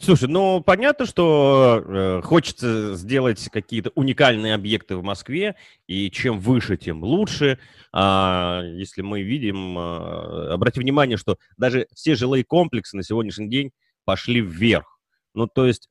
Слушай, 0.00 0.28
ну 0.28 0.60
понятно, 0.60 1.06
что 1.06 1.82
э, 1.84 2.20
хочется 2.22 2.94
сделать 2.94 3.48
какие-то 3.50 3.90
уникальные 3.96 4.54
объекты 4.54 4.96
в 4.96 5.02
Москве, 5.02 5.56
и 5.88 6.08
чем 6.10 6.38
выше, 6.38 6.76
тем 6.76 7.02
лучше. 7.02 7.58
А, 7.92 8.62
если 8.62 9.02
мы 9.02 9.22
видим, 9.22 9.76
а, 9.76 10.54
обрати 10.54 10.78
внимание, 10.78 11.16
что 11.16 11.36
даже 11.56 11.88
все 11.94 12.14
жилые 12.14 12.44
комплексы 12.44 12.96
на 12.96 13.02
сегодняшний 13.02 13.48
день 13.48 13.72
пошли 14.04 14.40
вверх. 14.40 15.00
Ну, 15.34 15.48
то 15.48 15.66
есть 15.66 15.88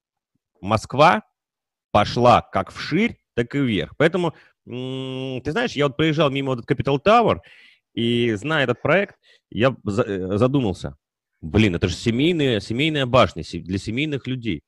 Москва 0.62 1.24
пошла 1.92 2.42
как 2.42 2.72
вширь, 2.72 3.18
так 3.36 3.54
и 3.56 3.60
вверх. 3.60 3.94
Поэтому 3.98 4.34
ты 4.66 5.52
знаешь, 5.52 5.74
я 5.74 5.88
вот 5.88 5.98
проезжал 5.98 6.30
мимо 6.30 6.54
этот 6.54 6.70
Capital 6.70 7.02
Tower, 7.04 7.40
и 7.94 8.34
зная 8.36 8.64
этот 8.64 8.82
проект, 8.82 9.16
я 9.50 9.70
э, 9.70 10.38
задумался. 10.38 10.98
Блин, 11.42 11.76
это 11.76 11.88
же 11.88 11.96
семейная, 11.96 12.60
семейная 12.60 13.06
башня 13.06 13.44
для 13.44 13.78
семейных 13.78 14.28
людей. 14.28 14.64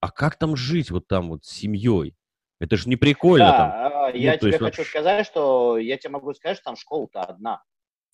А 0.00 0.10
как 0.10 0.36
там 0.36 0.56
жить 0.56 0.90
вот 0.90 1.08
там 1.08 1.30
вот 1.30 1.44
с 1.44 1.50
семьей? 1.50 2.14
Это 2.60 2.76
же 2.76 2.88
не 2.88 2.96
прикольно 2.96 3.46
да, 3.46 3.56
там. 3.56 3.70
А, 3.70 4.10
я 4.10 4.32
ну, 4.32 4.38
тебе 4.38 4.50
есть, 4.50 4.62
хочу 4.62 4.84
сказать, 4.84 5.26
что 5.26 5.76
я 5.78 5.96
тебе 5.96 6.10
могу 6.10 6.32
сказать, 6.34 6.56
что 6.56 6.64
там 6.64 6.76
школа-то 6.76 7.22
одна. 7.22 7.62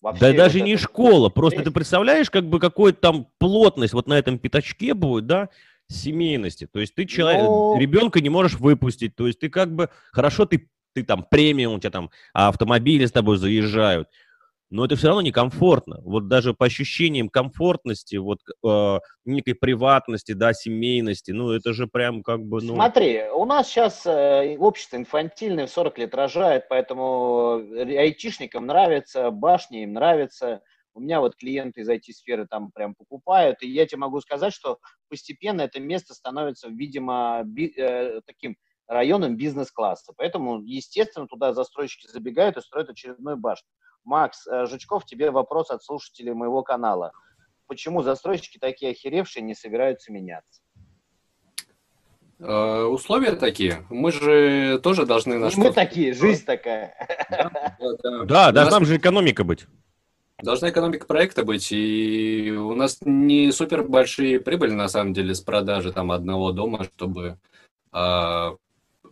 да 0.03 0.33
даже 0.33 0.59
вот 0.59 0.65
не 0.65 0.75
это... 0.75 0.83
школа, 0.83 1.29
просто 1.29 1.63
ты 1.63 1.71
представляешь, 1.71 2.31
как 2.31 2.47
бы 2.47 2.59
какой 2.59 2.93
там 2.93 3.29
плотность 3.39 3.93
вот 3.93 4.07
на 4.07 4.19
этом 4.19 4.39
пятачке 4.39 4.95
будет, 4.95 5.27
да, 5.27 5.49
семейности. 5.89 6.67
То 6.67 6.81
есть 6.81 6.95
ты 6.95 7.05
человек, 7.05 7.43
Но... 7.43 7.77
ребенка 7.79 8.21
не 8.21 8.31
можешь 8.31 8.59
выпустить. 8.59 9.15
То 9.15 9.27
есть 9.27 9.41
ты 9.41 9.51
как 9.51 9.75
бы, 9.75 9.91
хорошо, 10.13 10.47
ты 10.47 10.69
ты 10.93 11.05
там 11.05 11.25
премиум, 11.29 11.75
у 11.75 11.79
тебя 11.79 11.91
там 11.91 12.11
автомобили 12.33 13.07
с 13.07 13.13
тобой 13.13 13.37
заезжают, 13.37 14.09
но 14.71 14.85
это 14.85 14.97
все 14.97 15.09
равно 15.09 15.23
некомфортно. 15.23 16.01
Вот 16.03 16.29
даже 16.29 16.55
по 16.55 16.67
ощущениям 16.67 17.29
комфортности, 17.29 18.17
вот 18.17 18.39
э, 18.65 18.99
некой 19.25 19.55
приватности, 19.55 20.33
да, 20.33 20.53
семейности, 20.53 21.33
ну 21.33 21.51
это 21.51 21.73
же 21.73 21.89
прям 21.89 22.23
как 22.23 22.41
бы, 22.41 22.63
ну... 22.63 22.75
Смотри, 22.75 23.25
у 23.35 23.45
нас 23.45 23.69
сейчас 23.69 24.07
э, 24.07 24.57
общество 24.59 24.97
инфантильное, 24.97 25.67
40 25.67 25.99
лет 25.99 26.15
рожает, 26.15 26.69
поэтому 26.69 27.61
айтишникам 27.77 28.67
нравится, 28.67 29.31
башни 29.31 29.83
им 29.83 29.93
нравится. 29.95 30.63
У 30.95 31.01
меня 31.01 31.21
вот 31.21 31.37
клиенты 31.37 31.83
из 31.83 31.89
IT-сферы 31.89 32.47
там 32.47 32.71
прям 32.73 32.95
покупают, 32.95 33.63
и 33.63 33.69
я 33.69 33.87
тебе 33.87 33.99
могу 33.99 34.21
сказать, 34.21 34.53
что 34.53 34.79
постепенно 35.09 35.63
это 35.63 35.81
место 35.81 36.15
становится, 36.15 36.69
видимо, 36.69 37.43
би, 37.45 37.73
э, 37.77 38.21
таким 38.25 38.57
районом 38.87 39.37
бизнес-класса. 39.37 40.13
Поэтому, 40.17 40.63
естественно, 40.63 41.27
туда 41.27 41.53
застройщики 41.53 42.09
забегают 42.09 42.57
и 42.57 42.61
строят 42.61 42.91
очередную 42.91 43.37
башню. 43.37 43.69
Макс 44.05 44.47
э, 44.47 44.67
Жучков, 44.67 45.05
тебе 45.05 45.31
вопрос 45.31 45.71
от 45.71 45.83
слушателей 45.83 46.33
моего 46.33 46.63
канала. 46.63 47.13
Почему 47.67 48.03
застройщики 48.03 48.59
такие 48.59 48.93
охеревшие 48.93 49.43
не 49.43 49.55
собираются 49.55 50.13
меняться? 50.13 50.61
Э, 52.41 52.83
условия 52.85 53.33
такие. 53.33 53.85
Мы 53.91 54.13
же 54.13 54.81
тоже 54.83 55.07
должны... 55.07 55.39
На 55.39 55.51
Мы 55.57 55.73
такие, 55.73 56.15
жизнь 56.15 56.45
такая. 56.45 56.95
Да, 57.79 58.25
да, 58.25 58.25
да 58.25 58.53
должна 58.53 58.85
же 58.85 58.97
экономика 58.97 59.45
быть. 59.45 59.67
Должна 60.43 60.71
экономика 60.71 61.07
проекта 61.07 61.45
быть, 61.45 61.71
и 61.71 62.51
у 62.51 62.75
нас 62.75 62.99
не 63.03 63.53
супер 63.53 63.85
большие 63.85 64.41
прибыли, 64.41 64.73
на 64.73 64.89
самом 64.89 65.13
деле, 65.13 65.35
с 65.35 65.41
продажи 65.41 65.93
там 65.93 66.11
одного 66.13 66.53
дома, 66.53 66.85
чтобы 66.85 67.39
а, 67.93 68.55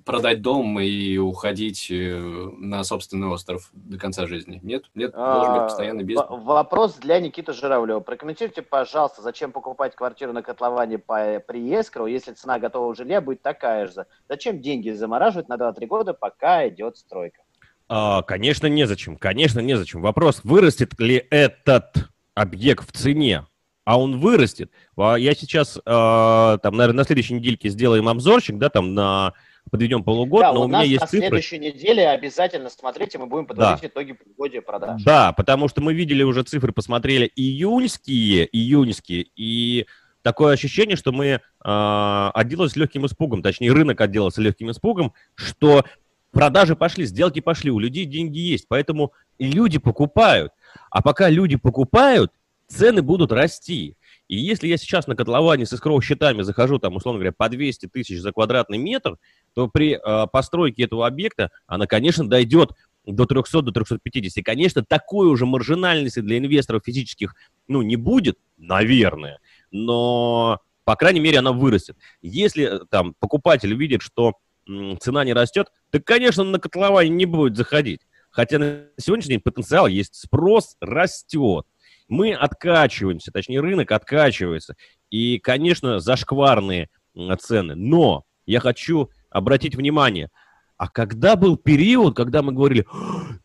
продать 0.08 0.40
дом 0.40 0.80
и 0.80 1.18
уходить 1.18 1.88
э, 1.90 2.18
на 2.58 2.82
собственный 2.82 3.28
остров 3.28 3.68
до 3.72 3.98
конца 3.98 4.26
жизни. 4.26 4.58
Нет? 4.62 4.84
Нет, 4.94 5.12
должен 5.12 5.52
быть 5.52 5.62
постоянный 5.64 6.02
бизнес. 6.02 6.26
Вопрос 6.30 6.96
для 6.96 7.20
Никиты 7.20 7.52
Журавлева. 7.52 8.00
Прокомментируйте, 8.00 8.62
пожалуйста, 8.62 9.20
зачем 9.20 9.52
покупать 9.52 9.94
квартиру 9.94 10.32
на 10.32 10.42
котловане 10.42 10.98
по, 10.98 11.40
при 11.46 11.78
Эскроу, 11.78 12.06
если 12.06 12.32
цена 12.32 12.58
готового 12.58 12.94
жилья 12.94 13.20
будет 13.20 13.42
такая 13.42 13.86
же? 13.86 14.06
Зачем 14.28 14.62
деньги 14.62 14.90
замораживать 14.90 15.48
на 15.48 15.56
2-3 15.56 15.86
года, 15.86 16.14
пока 16.14 16.66
идет 16.68 16.96
стройка? 16.96 17.42
А, 17.88 18.22
конечно, 18.22 18.66
незачем. 18.66 19.16
Конечно, 19.16 19.60
незачем. 19.60 20.00
Вопрос, 20.00 20.40
вырастет 20.42 20.98
ли 20.98 21.26
этот 21.30 22.08
объект 22.34 22.88
в 22.88 22.92
цене? 22.92 23.44
а 23.88 23.98
он 23.98 24.20
вырастет. 24.20 24.70
А 24.98 25.14
я 25.14 25.34
сейчас, 25.34 25.78
э, 25.78 25.80
там, 25.82 26.74
наверное, 26.76 26.98
на 26.98 27.04
следующей 27.04 27.32
недельке 27.32 27.70
сделаем 27.70 28.06
обзорчик, 28.06 28.58
да, 28.58 28.68
там, 28.68 28.92
на 28.92 29.32
подведем 29.68 30.02
полугод, 30.02 30.40
да, 30.40 30.52
но 30.52 30.62
у, 30.62 30.64
у 30.64 30.68
меня 30.68 30.82
есть 30.82 31.00
на 31.00 31.06
цифры. 31.06 31.28
следующей 31.28 31.58
неделе 31.58 32.08
обязательно 32.08 32.70
смотрите, 32.70 33.18
мы 33.18 33.26
будем 33.26 33.46
подводить 33.46 33.82
да. 33.82 33.88
итоги 33.88 34.12
полугодия 34.12 34.62
продаж. 34.62 35.02
Да, 35.02 35.32
потому 35.32 35.68
что 35.68 35.80
мы 35.80 35.94
видели 35.94 36.22
уже 36.22 36.42
цифры, 36.42 36.72
посмотрели 36.72 37.30
июньские, 37.36 38.48
июньские, 38.50 39.26
и 39.36 39.86
такое 40.22 40.54
ощущение, 40.54 40.96
что 40.96 41.12
мы 41.12 41.26
э, 41.26 41.40
отделались 41.64 42.76
легким 42.76 43.06
испугом, 43.06 43.42
точнее 43.42 43.72
рынок 43.72 44.00
отделался 44.00 44.40
легким 44.42 44.70
испугом, 44.70 45.12
что 45.34 45.84
продажи 46.32 46.76
пошли, 46.76 47.04
сделки 47.06 47.40
пошли, 47.40 47.70
у 47.70 47.78
людей 47.78 48.04
деньги 48.04 48.38
есть, 48.38 48.66
поэтому 48.68 49.12
люди 49.38 49.78
покупают. 49.78 50.52
А 50.90 51.02
пока 51.02 51.28
люди 51.28 51.56
покупают, 51.56 52.32
цены 52.68 53.02
будут 53.02 53.32
расти. 53.32 53.96
И 54.28 54.36
если 54.36 54.68
я 54.68 54.76
сейчас 54.76 55.06
на 55.06 55.16
котловане 55.16 55.64
с 55.64 55.72
искровыми 55.72 56.02
счетами 56.02 56.42
захожу, 56.42 56.78
там, 56.78 56.96
условно 56.96 57.18
говоря, 57.18 57.32
по 57.32 57.48
200 57.48 57.86
тысяч 57.86 58.20
за 58.20 58.32
квадратный 58.32 58.76
метр, 58.76 59.16
то 59.54 59.68
при 59.68 59.94
э, 59.94 60.26
постройке 60.30 60.84
этого 60.84 61.06
объекта 61.06 61.50
она, 61.66 61.86
конечно, 61.86 62.28
дойдет 62.28 62.72
до 63.06 63.24
300, 63.24 63.62
до 63.62 63.72
350. 63.72 64.36
И, 64.36 64.42
конечно, 64.42 64.84
такой 64.84 65.28
уже 65.28 65.46
маржинальности 65.46 66.20
для 66.20 66.36
инвесторов 66.36 66.82
физических, 66.84 67.34
ну, 67.68 67.80
не 67.80 67.96
будет, 67.96 68.38
наверное, 68.58 69.40
но, 69.70 70.60
по 70.84 70.94
крайней 70.94 71.20
мере, 71.20 71.38
она 71.38 71.52
вырастет. 71.52 71.96
Если 72.20 72.64
э, 72.64 72.84
там 72.90 73.14
покупатель 73.18 73.74
видит, 73.74 74.02
что 74.02 74.34
цена 75.00 75.24
не 75.24 75.32
растет, 75.32 75.68
то, 75.90 76.00
конечно, 76.00 76.44
на 76.44 76.58
котловане 76.58 77.08
не 77.08 77.24
будет 77.24 77.56
заходить. 77.56 78.02
Хотя 78.30 78.58
на 78.58 78.84
сегодняшний 78.98 79.36
день 79.36 79.40
потенциал 79.40 79.86
есть, 79.86 80.14
спрос 80.14 80.76
растет 80.80 81.64
мы 82.08 82.32
откачиваемся, 82.32 83.30
точнее 83.30 83.60
рынок 83.60 83.92
откачивается. 83.92 84.74
И, 85.10 85.38
конечно, 85.38 86.00
зашкварные 86.00 86.88
цены. 87.40 87.74
Но 87.74 88.24
я 88.46 88.60
хочу 88.60 89.10
обратить 89.30 89.76
внимание, 89.76 90.30
а 90.76 90.88
когда 90.88 91.36
был 91.36 91.56
период, 91.56 92.16
когда 92.16 92.42
мы 92.42 92.52
говорили, 92.52 92.86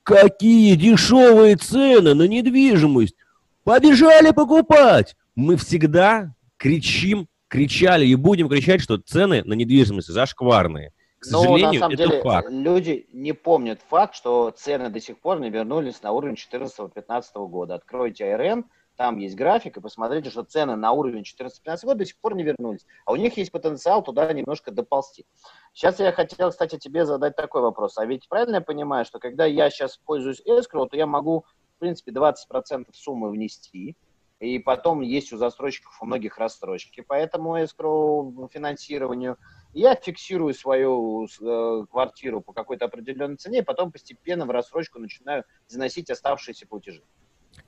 какие 0.03 0.75
дешевые 0.75 1.55
цены 1.57 2.13
на 2.13 2.27
недвижимость, 2.27 3.15
побежали 3.63 4.31
покупать, 4.31 5.15
мы 5.35 5.57
всегда 5.57 6.35
кричим, 6.57 7.27
кричали 7.47 8.05
и 8.05 8.15
будем 8.15 8.49
кричать, 8.49 8.81
что 8.81 8.97
цены 8.97 9.43
на 9.43 9.53
недвижимость 9.53 10.07
зашкварные. 10.07 10.93
К 11.23 11.25
сожалению, 11.25 11.65
Но, 11.67 11.71
на 11.71 11.79
самом 11.79 11.93
это 11.93 12.07
деле, 12.09 12.21
факт. 12.21 12.49
люди 12.49 13.07
не 13.13 13.31
помнят 13.31 13.81
факт, 13.81 14.13
что 14.13 14.51
цены 14.51 14.89
до 14.89 14.99
сих 14.99 15.17
пор 15.19 15.39
не 15.39 15.49
вернулись 15.49 16.03
на 16.03 16.11
уровень 16.11 16.35
2014-2015 16.35 17.47
года. 17.47 17.75
Откройте 17.75 18.25
АРН, 18.25 18.65
там 18.97 19.17
есть 19.19 19.37
график, 19.37 19.77
и 19.77 19.79
посмотрите, 19.79 20.29
что 20.29 20.43
цены 20.43 20.75
на 20.75 20.91
уровень 20.91 21.21
14-15 21.23 21.85
года 21.85 21.99
до 21.99 22.05
сих 22.05 22.17
пор 22.17 22.35
не 22.35 22.43
вернулись. 22.43 22.85
А 23.05 23.13
у 23.13 23.15
них 23.15 23.37
есть 23.37 23.53
потенциал 23.53 24.03
туда 24.03 24.33
немножко 24.33 24.71
доползти. 24.71 25.25
Сейчас 25.71 25.97
я 26.01 26.11
хотел, 26.11 26.49
кстати, 26.49 26.77
тебе 26.77 27.05
задать 27.05 27.37
такой 27.37 27.61
вопрос. 27.61 27.97
А 27.97 28.05
ведь 28.05 28.27
правильно 28.27 28.55
я 28.55 28.61
понимаю, 28.61 29.05
что 29.05 29.19
когда 29.19 29.45
я 29.45 29.69
сейчас 29.69 29.95
пользуюсь 29.95 30.41
escrow, 30.45 30.89
то 30.89 30.97
я 30.97 31.07
могу, 31.07 31.45
в 31.77 31.79
принципе, 31.79 32.11
20% 32.11 32.87
суммы 32.91 33.29
внести, 33.29 33.95
и 34.41 34.59
потом 34.59 34.99
есть 34.99 35.31
у 35.31 35.37
застройщиков 35.37 36.01
у 36.01 36.05
многих 36.05 36.37
рассрочки 36.37 36.99
по 36.99 37.13
этому 37.13 37.63
escrow 37.63 38.49
финансированию– 38.51 39.37
я 39.73 39.95
фиксирую 39.95 40.53
свою 40.53 41.25
э, 41.25 41.85
квартиру 41.89 42.41
по 42.41 42.53
какой-то 42.53 42.85
определенной 42.85 43.37
цене, 43.37 43.59
и 43.59 43.63
потом 43.63 43.91
постепенно 43.91 44.45
в 44.45 44.51
рассрочку 44.51 44.99
начинаю 44.99 45.43
заносить 45.67 46.09
оставшиеся 46.09 46.67
платежи. 46.67 47.01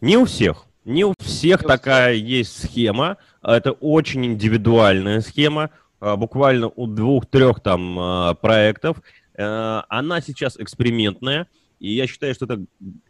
Не 0.02 0.18
у 0.18 0.26
всех. 0.26 0.66
Не 0.84 1.04
у 1.06 1.14
всех 1.20 1.62
Не 1.62 1.68
такая 1.68 2.14
всех. 2.14 2.28
есть 2.28 2.64
схема. 2.64 3.18
Это 3.42 3.72
очень 3.72 4.26
индивидуальная 4.26 5.22
схема. 5.22 5.72
А, 6.00 6.16
буквально 6.16 6.68
у 6.68 6.88
двух-трех 6.88 7.60
там 7.62 7.98
а, 8.00 8.34
проектов. 8.36 9.02
Э, 9.36 9.82
она 9.90 10.22
сейчас 10.22 10.58
экспериментная. 10.58 11.48
И 11.80 11.92
я 11.92 12.08
считаю, 12.08 12.34
что 12.34 12.46
это 12.46 12.66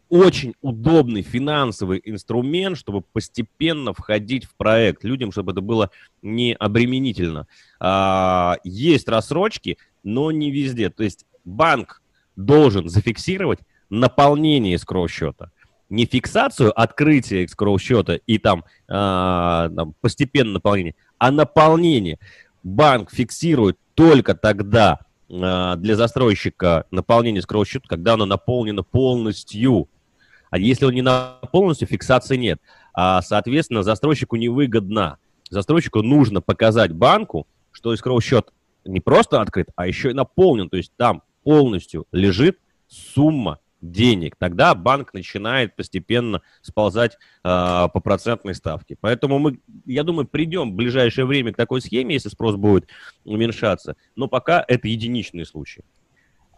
очень 0.08 0.54
удобный 0.60 1.22
финансовый 1.22 2.00
инструмент, 2.04 2.76
чтобы 2.78 3.00
постепенно 3.00 3.92
входить 3.92 4.44
в 4.44 4.54
проект 4.54 5.04
людям, 5.04 5.32
чтобы 5.32 5.52
это 5.52 5.60
было 5.60 5.90
не 6.22 6.54
обременительно. 6.54 7.46
А, 7.80 8.56
есть 8.64 9.08
рассрочки, 9.08 9.78
но 10.04 10.30
не 10.30 10.50
везде. 10.50 10.90
То 10.90 11.02
есть 11.02 11.26
банк 11.44 12.02
должен 12.36 12.88
зафиксировать 12.88 13.60
наполнение 13.90 14.76
escrow 14.76 15.08
счета. 15.08 15.50
Не 15.88 16.06
фиксацию 16.06 16.78
открытия 16.78 17.44
escrow 17.44 17.78
счета 17.78 18.18
и 18.26 18.38
там, 18.38 18.64
а, 18.88 19.70
там 19.74 19.94
постепенно 20.00 20.52
наполнение, 20.52 20.94
а 21.18 21.30
наполнение. 21.30 22.18
Банк 22.62 23.12
фиксирует 23.12 23.78
только 23.94 24.34
тогда, 24.34 25.00
а, 25.30 25.76
для 25.76 25.96
застройщика 25.96 26.86
наполнение 26.90 27.42
escrow 27.42 27.64
счета, 27.64 27.86
когда 27.88 28.14
оно 28.14 28.26
наполнено 28.26 28.82
полностью. 28.82 29.88
А 30.50 30.58
если 30.58 30.84
он 30.84 30.94
не 30.94 31.02
на 31.02 31.38
полностью, 31.52 31.88
фиксации 31.88 32.36
нет. 32.36 32.60
А, 32.94 33.22
соответственно, 33.22 33.82
застройщику 33.82 34.36
невыгодно. 34.36 35.18
Застройщику 35.50 36.02
нужно 36.02 36.40
показать 36.40 36.92
банку, 36.92 37.46
что 37.72 37.94
escrow 37.94 38.20
счет 38.20 38.52
не 38.84 39.00
просто 39.00 39.40
открыт, 39.40 39.68
а 39.76 39.86
еще 39.86 40.10
и 40.10 40.14
наполнен. 40.14 40.68
То 40.68 40.76
есть 40.76 40.92
там 40.96 41.22
полностью 41.42 42.06
лежит 42.12 42.58
сумма 42.88 43.58
денег. 43.80 44.36
Тогда 44.38 44.74
банк 44.74 45.12
начинает 45.12 45.76
постепенно 45.76 46.42
сползать 46.62 47.14
э, 47.14 47.18
по 47.44 48.00
процентной 48.00 48.54
ставке. 48.54 48.96
Поэтому 49.00 49.38
мы, 49.38 49.60
я 49.84 50.02
думаю, 50.02 50.26
придем 50.26 50.72
в 50.72 50.74
ближайшее 50.74 51.26
время 51.26 51.52
к 51.52 51.56
такой 51.56 51.80
схеме, 51.80 52.14
если 52.14 52.28
спрос 52.28 52.56
будет 52.56 52.88
уменьшаться. 53.24 53.96
Но 54.16 54.28
пока 54.28 54.64
это 54.66 54.88
единичные 54.88 55.44
случаи. 55.44 55.84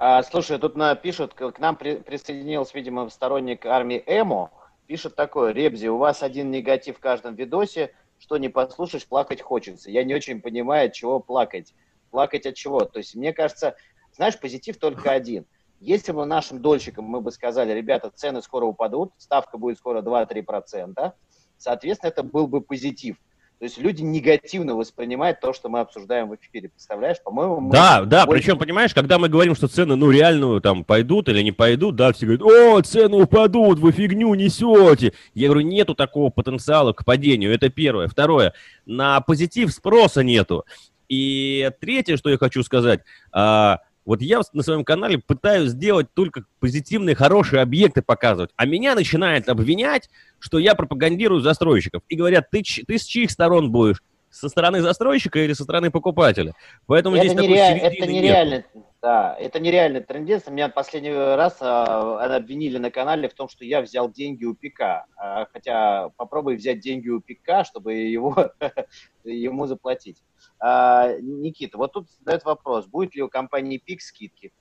А, 0.00 0.22
слушай, 0.22 0.60
тут 0.60 0.76
на, 0.76 0.94
пишут, 0.94 1.34
к 1.34 1.58
нам 1.58 1.74
при, 1.74 1.96
присоединился, 1.96 2.70
видимо, 2.74 3.08
сторонник 3.08 3.66
армии 3.66 4.00
ЭМО. 4.06 4.52
Пишет 4.86 5.16
такое, 5.16 5.52
Ребзи, 5.52 5.88
у 5.88 5.96
вас 5.96 6.22
один 6.22 6.52
негатив 6.52 6.98
в 6.98 7.00
каждом 7.00 7.34
видосе, 7.34 7.92
что 8.20 8.38
не 8.38 8.48
послушаешь, 8.48 9.08
плакать 9.08 9.42
хочется. 9.42 9.90
Я 9.90 10.04
не 10.04 10.14
очень 10.14 10.40
понимаю, 10.40 10.86
от 10.86 10.92
чего 10.92 11.18
плакать. 11.18 11.74
Плакать 12.12 12.46
от 12.46 12.54
чего? 12.54 12.84
То 12.84 12.98
есть, 12.98 13.16
мне 13.16 13.32
кажется, 13.32 13.74
знаешь, 14.12 14.38
позитив 14.38 14.78
только 14.78 15.10
один. 15.10 15.46
Если 15.80 16.12
бы 16.12 16.24
нашим 16.26 16.62
дольщикам 16.62 17.04
мы 17.04 17.20
бы 17.20 17.32
сказали, 17.32 17.72
ребята, 17.72 18.10
цены 18.10 18.40
скоро 18.40 18.66
упадут, 18.66 19.12
ставка 19.18 19.58
будет 19.58 19.78
скоро 19.78 20.00
2-3%, 20.00 21.12
соответственно, 21.56 22.10
это 22.10 22.22
был 22.22 22.46
бы 22.46 22.60
позитив. 22.60 23.16
То 23.58 23.64
есть 23.64 23.76
люди 23.76 24.02
негативно 24.02 24.76
воспринимают 24.76 25.40
то, 25.40 25.52
что 25.52 25.68
мы 25.68 25.80
обсуждаем 25.80 26.28
в 26.28 26.36
эфире. 26.36 26.68
Представляешь, 26.68 27.20
по-моему, 27.20 27.70
Да, 27.72 28.02
да, 28.04 28.24
больше... 28.24 28.42
причем, 28.42 28.58
понимаешь, 28.58 28.94
когда 28.94 29.18
мы 29.18 29.28
говорим, 29.28 29.56
что 29.56 29.66
цены, 29.66 29.96
ну, 29.96 30.10
реально 30.12 30.60
там 30.60 30.84
пойдут 30.84 31.28
или 31.28 31.42
не 31.42 31.50
пойдут, 31.50 31.96
да, 31.96 32.12
все 32.12 32.26
говорят, 32.26 32.42
о, 32.42 32.80
цены 32.82 33.16
упадут, 33.16 33.80
вы 33.80 33.90
фигню 33.90 34.32
несете. 34.34 35.12
Я 35.34 35.48
говорю, 35.48 35.66
нету 35.66 35.96
такого 35.96 36.30
потенциала 36.30 36.92
к 36.92 37.04
падению, 37.04 37.52
это 37.52 37.68
первое. 37.68 38.06
Второе, 38.06 38.54
на 38.86 39.20
позитив 39.20 39.72
спроса 39.72 40.22
нету. 40.22 40.64
И 41.08 41.68
третье, 41.80 42.16
что 42.16 42.30
я 42.30 42.38
хочу 42.38 42.62
сказать, 42.62 43.00
а, 43.32 43.80
вот 44.08 44.22
я 44.22 44.40
на 44.54 44.62
своем 44.62 44.84
канале 44.84 45.18
пытаюсь 45.18 45.72
сделать 45.72 46.06
только 46.14 46.44
позитивные, 46.60 47.14
хорошие 47.14 47.60
объекты 47.60 48.00
показывать, 48.00 48.50
а 48.56 48.64
меня 48.64 48.94
начинают 48.94 49.50
обвинять, 49.50 50.08
что 50.38 50.58
я 50.58 50.74
пропагандирую 50.74 51.42
застройщиков. 51.42 52.00
И 52.08 52.16
говорят, 52.16 52.48
ты, 52.50 52.62
ты 52.86 52.98
с 52.98 53.04
чьих 53.04 53.30
сторон 53.30 53.70
будешь? 53.70 54.02
Со 54.30 54.48
стороны 54.48 54.80
застройщика 54.80 55.40
или 55.40 55.52
со 55.52 55.64
стороны 55.64 55.90
покупателя? 55.90 56.54
Поэтому 56.86 57.16
это 57.16 57.28
здесь 57.28 57.38
нереаль... 57.38 57.78
Это 57.80 58.06
нереально. 58.06 58.64
Да, 59.00 59.36
это 59.38 59.60
нереальная 59.60 60.00
тенденция. 60.00 60.50
Меня 60.50 60.68
последний 60.68 61.12
раз 61.12 61.58
а, 61.60 62.34
обвинили 62.34 62.78
на 62.78 62.90
канале 62.90 63.28
в 63.28 63.34
том, 63.34 63.48
что 63.48 63.64
я 63.64 63.80
взял 63.80 64.10
деньги 64.10 64.44
у 64.44 64.54
ПК. 64.54 65.06
А, 65.16 65.46
хотя 65.52 66.08
попробуй 66.16 66.56
взять 66.56 66.80
деньги 66.80 67.08
у 67.08 67.20
ПК, 67.20 67.64
чтобы 67.64 67.94
его, 67.94 68.52
ему 69.24 69.66
заплатить. 69.66 70.20
А, 70.58 71.12
Никита, 71.20 71.78
вот 71.78 71.92
тут 71.92 72.10
задает 72.10 72.44
вопрос, 72.44 72.86
будет 72.86 73.14
ли 73.14 73.22
у 73.22 73.28
компании 73.28 73.78
ПИК 73.78 74.02
скидки? 74.02 74.52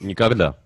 Никогда. 0.00 0.58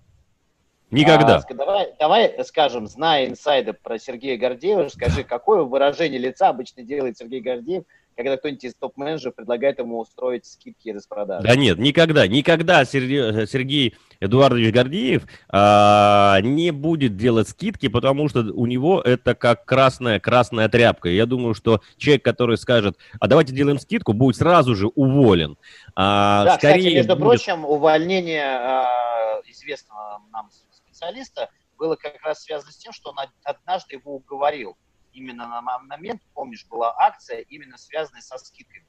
Никогда. 0.89 1.37
А, 1.37 1.53
давай, 1.53 1.93
давай 1.99 2.43
скажем, 2.43 2.87
зная 2.87 3.27
инсайды 3.27 3.73
про 3.73 3.99
Сергея 3.99 4.37
Гордеева, 4.37 4.89
скажи, 4.89 5.23
какое 5.23 5.61
выражение 5.61 6.19
лица 6.19 6.49
обычно 6.49 6.81
делает 6.81 7.17
Сергей 7.17 7.41
Гордеев, 7.41 7.83
когда 8.15 8.37
кто-нибудь 8.37 8.63
из 8.63 8.75
топ-менеджеров 8.75 9.35
предлагает 9.35 9.79
ему 9.79 9.99
устроить 9.99 10.45
скидки 10.45 10.89
и 10.89 10.93
распродажи. 10.93 11.47
Да 11.47 11.55
нет, 11.55 11.77
никогда, 11.77 12.27
никогда 12.27 12.85
Сергей, 12.85 13.47
Сергей 13.47 13.95
Эдуардович 14.19 14.73
Гордеев 14.73 15.23
а, 15.49 16.39
не 16.41 16.71
будет 16.71 17.17
делать 17.17 17.49
скидки, 17.49 17.87
потому 17.87 18.29
что 18.29 18.41
у 18.41 18.65
него 18.67 19.01
это 19.01 19.33
как 19.33 19.65
красная, 19.65 20.19
красная 20.19 20.69
тряпка. 20.69 21.09
Я 21.09 21.25
думаю, 21.25 21.53
что 21.53 21.81
человек, 21.97 22.23
который 22.23 22.57
скажет, 22.57 22.97
а 23.19 23.27
давайте 23.27 23.53
делаем 23.53 23.79
скидку, 23.79 24.13
будет 24.13 24.35
сразу 24.35 24.75
же 24.75 24.87
уволен. 24.87 25.57
А, 25.95 26.45
да, 26.45 26.55
скорее 26.57 26.77
кстати, 26.79 26.95
между 26.95 27.15
будет... 27.15 27.25
прочим, 27.25 27.65
увольнение 27.65 28.45
а, 28.45 29.41
известного 29.47 30.21
нам 30.31 30.49
специалиста 30.71 31.49
было 31.77 31.95
как 31.95 32.21
раз 32.21 32.43
связано 32.43 32.71
с 32.71 32.77
тем, 32.77 32.93
что 32.93 33.09
он 33.09 33.17
однажды 33.43 33.95
его 33.95 34.15
уговорил 34.15 34.77
именно 35.13 35.47
на 35.47 35.61
момент, 35.61 36.21
помнишь, 36.33 36.65
была 36.69 36.93
акция 36.97 37.39
именно 37.39 37.77
связанная 37.77 38.21
со 38.21 38.37
скидками. 38.37 38.85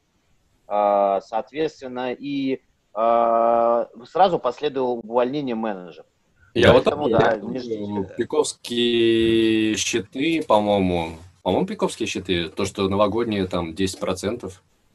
А, 0.66 1.20
соответственно, 1.20 2.12
и 2.12 2.60
э, 2.94 3.86
сразу 4.06 4.38
последовало 4.38 5.00
увольнение 5.00 5.54
менеджера. 5.54 6.06
Я 6.54 6.72
Поэтому, 6.72 7.04
вот 7.04 7.12
да, 7.12 7.36
не 7.36 8.06
Пиковские 8.16 9.76
щиты, 9.76 10.42
по-моему, 10.42 11.16
по-моему, 11.42 11.66
пиковские 11.66 12.06
щиты, 12.06 12.48
то, 12.48 12.64
что 12.66 12.88
новогодние 12.88 13.46
там 13.46 13.72
10%. 13.72 14.52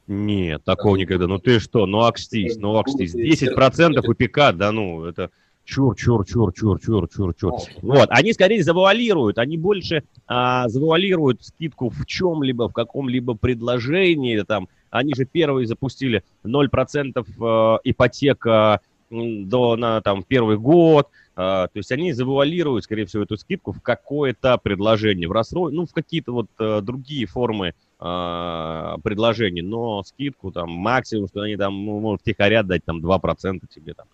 Нет, 0.08 0.64
такого 0.64 0.96
никогда. 0.96 1.28
Ну 1.28 1.40
ты 1.40 1.60
что, 1.60 1.86
ну 1.86 2.02
акстись, 2.02 2.58
ну 2.58 2.78
акстись. 2.78 3.14
10% 3.14 4.00
у 4.08 4.14
пика, 4.14 4.54
да 4.54 4.72
ну, 4.72 5.04
это 5.06 5.32
чур, 5.68 5.96
чур, 5.96 6.26
чур, 6.26 6.54
чур, 6.54 6.80
чур, 6.80 7.10
чур, 7.10 7.36
чур. 7.36 7.54
Вот, 7.82 8.10
они 8.10 8.34
скорее 8.34 8.64
завуалируют, 8.64 9.38
они 9.38 9.58
больше 9.58 10.04
а, 10.26 10.68
завуалируют 10.70 11.44
скидку 11.44 11.90
в 11.90 12.06
чем-либо, 12.06 12.70
в 12.70 12.74
каком-либо 12.74 13.36
предложении, 13.36 14.42
там, 14.42 14.70
они 14.90 15.14
же 15.14 15.26
первые 15.26 15.68
запустили 15.68 16.24
0% 16.46 17.12
э, 17.18 17.80
ипотека 17.84 18.80
до, 19.10 19.76
на 19.76 20.02
там, 20.02 20.24
первый 20.24 20.58
год, 20.58 21.10
а, 21.36 21.68
то 21.68 21.78
есть 21.78 21.92
они 21.92 22.14
завуалируют, 22.14 22.86
скорее 22.86 23.06
всего, 23.06 23.24
эту 23.24 23.36
скидку 23.36 23.74
в 23.74 23.82
какое-то 23.82 24.58
предложение, 24.58 25.28
в 25.28 25.34
рассрок, 25.34 25.72
ну, 25.72 25.86
в 25.86 25.92
какие-то 25.92 26.32
вот 26.32 26.48
э, 26.60 26.80
другие 26.82 27.26
формы 27.28 27.74
предложений, 28.00 29.64
но 29.64 30.04
скидку 30.04 30.52
там 30.52 30.70
максимум, 30.70 31.28
что 31.30 31.42
они 31.42 31.58
там 31.58 31.84
ну, 31.84 32.00
могут 32.00 32.22
втихаря 32.22 32.62
дать 32.62 32.86
там 32.86 33.04
2% 33.04 33.62
тебе 33.74 33.96
там. 33.96 34.06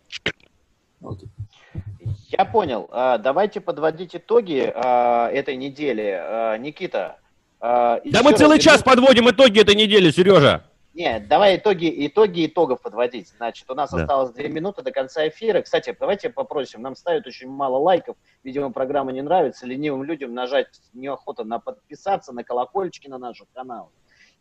Я 2.29 2.45
понял. 2.45 2.89
А, 2.91 3.17
давайте 3.17 3.61
подводить 3.61 4.15
итоги 4.15 4.59
этой 4.59 5.55
недели. 5.55 6.57
Никита. 6.59 7.17
Да 7.59 8.01
мы 8.23 8.33
целый 8.33 8.59
час 8.59 8.83
подводим 8.83 9.29
итоги 9.29 9.61
этой 9.61 9.75
недели, 9.75 10.11
Сережа. 10.11 10.63
Нет, 10.93 11.27
давай 11.27 11.57
итоги, 11.57 11.91
итоги 12.05 12.45
итогов 12.45 12.79
подводить. 12.81 13.29
Значит, 13.37 13.67
у 13.71 13.73
нас 13.73 13.89
да. 13.89 14.01
осталось 14.01 14.31
две 14.31 14.47
минуты 14.47 14.83
до 14.83 14.91
конца 14.91 15.27
эфира. 15.27 15.63
Кстати, 15.63 15.95
давайте 15.99 16.29
попросим, 16.29 16.83
нам 16.83 16.95
ставят 16.95 17.25
очень 17.25 17.49
мало 17.49 17.77
лайков. 17.77 18.15
Видимо, 18.43 18.71
программа 18.71 19.11
не 19.11 19.23
нравится. 19.23 19.65
Ленивым 19.65 20.03
людям 20.03 20.35
нажать 20.35 20.67
неохота 20.93 21.45
на 21.45 21.57
подписаться, 21.57 22.31
на 22.31 22.43
колокольчики 22.43 23.07
на 23.07 23.17
наш 23.17 23.41
канал. 23.55 23.91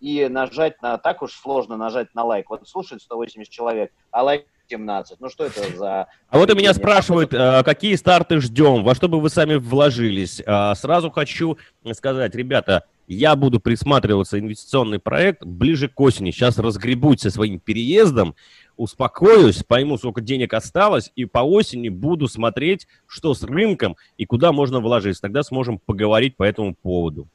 И 0.03 0.27
нажать 0.29 0.83
на, 0.83 0.99
так 0.99 1.23
уж 1.23 1.33
сложно 1.33 1.77
нажать 1.77 2.13
на 2.13 2.25
лайк. 2.25 2.51
Вот 2.51 2.69
слушает 2.69 3.03
180 3.03 3.49
человек, 3.49 3.93
а 4.11 4.25
лайк 4.25 4.47
17. 4.69 5.21
Ну 5.21 5.29
что 5.29 5.45
это 5.45 5.77
за... 5.77 6.09
А 6.29 6.39
вот 6.39 6.51
у 6.51 6.57
меня 6.57 6.75
спрашивают, 6.75 7.33
а, 7.33 7.63
какие 7.63 7.95
старты 7.95 8.41
ждем, 8.41 8.83
во 8.83 8.97
что 8.97 9.07
бы 9.07 9.21
вы 9.21 9.31
сами 9.31 9.55
вложились. 9.55 10.43
А, 10.45 10.75
сразу 10.75 11.09
хочу 11.13 11.57
сказать, 11.93 12.35
ребята, 12.35 12.85
я 13.07 13.37
буду 13.37 13.61
присматриваться 13.61 14.41
инвестиционный 14.41 14.99
проект 14.99 15.45
ближе 15.45 15.89
к 15.89 16.01
осени. 16.01 16.33
Сейчас 16.33 16.59
разгребусь 16.59 17.21
со 17.21 17.31
своим 17.31 17.61
переездом, 17.61 18.35
успокоюсь, 18.77 19.63
пойму, 19.63 19.99
сколько 19.99 20.21
денег 20.21 20.53
осталось, 20.53 21.13
и 21.15 21.27
по 21.27 21.41
осени 21.41 21.91
буду 21.91 22.27
смотреть, 22.27 22.89
что 23.07 23.35
с 23.35 23.45
рынком 23.45 23.97
и 24.17 24.27
куда 24.27 24.51
можно 24.51 24.81
вложиться. 24.81 25.23
Тогда 25.23 25.45
сможем 25.45 25.79
поговорить 25.79 26.37
по 26.37 26.43
этому 26.43 26.75
поводу. 26.75 27.29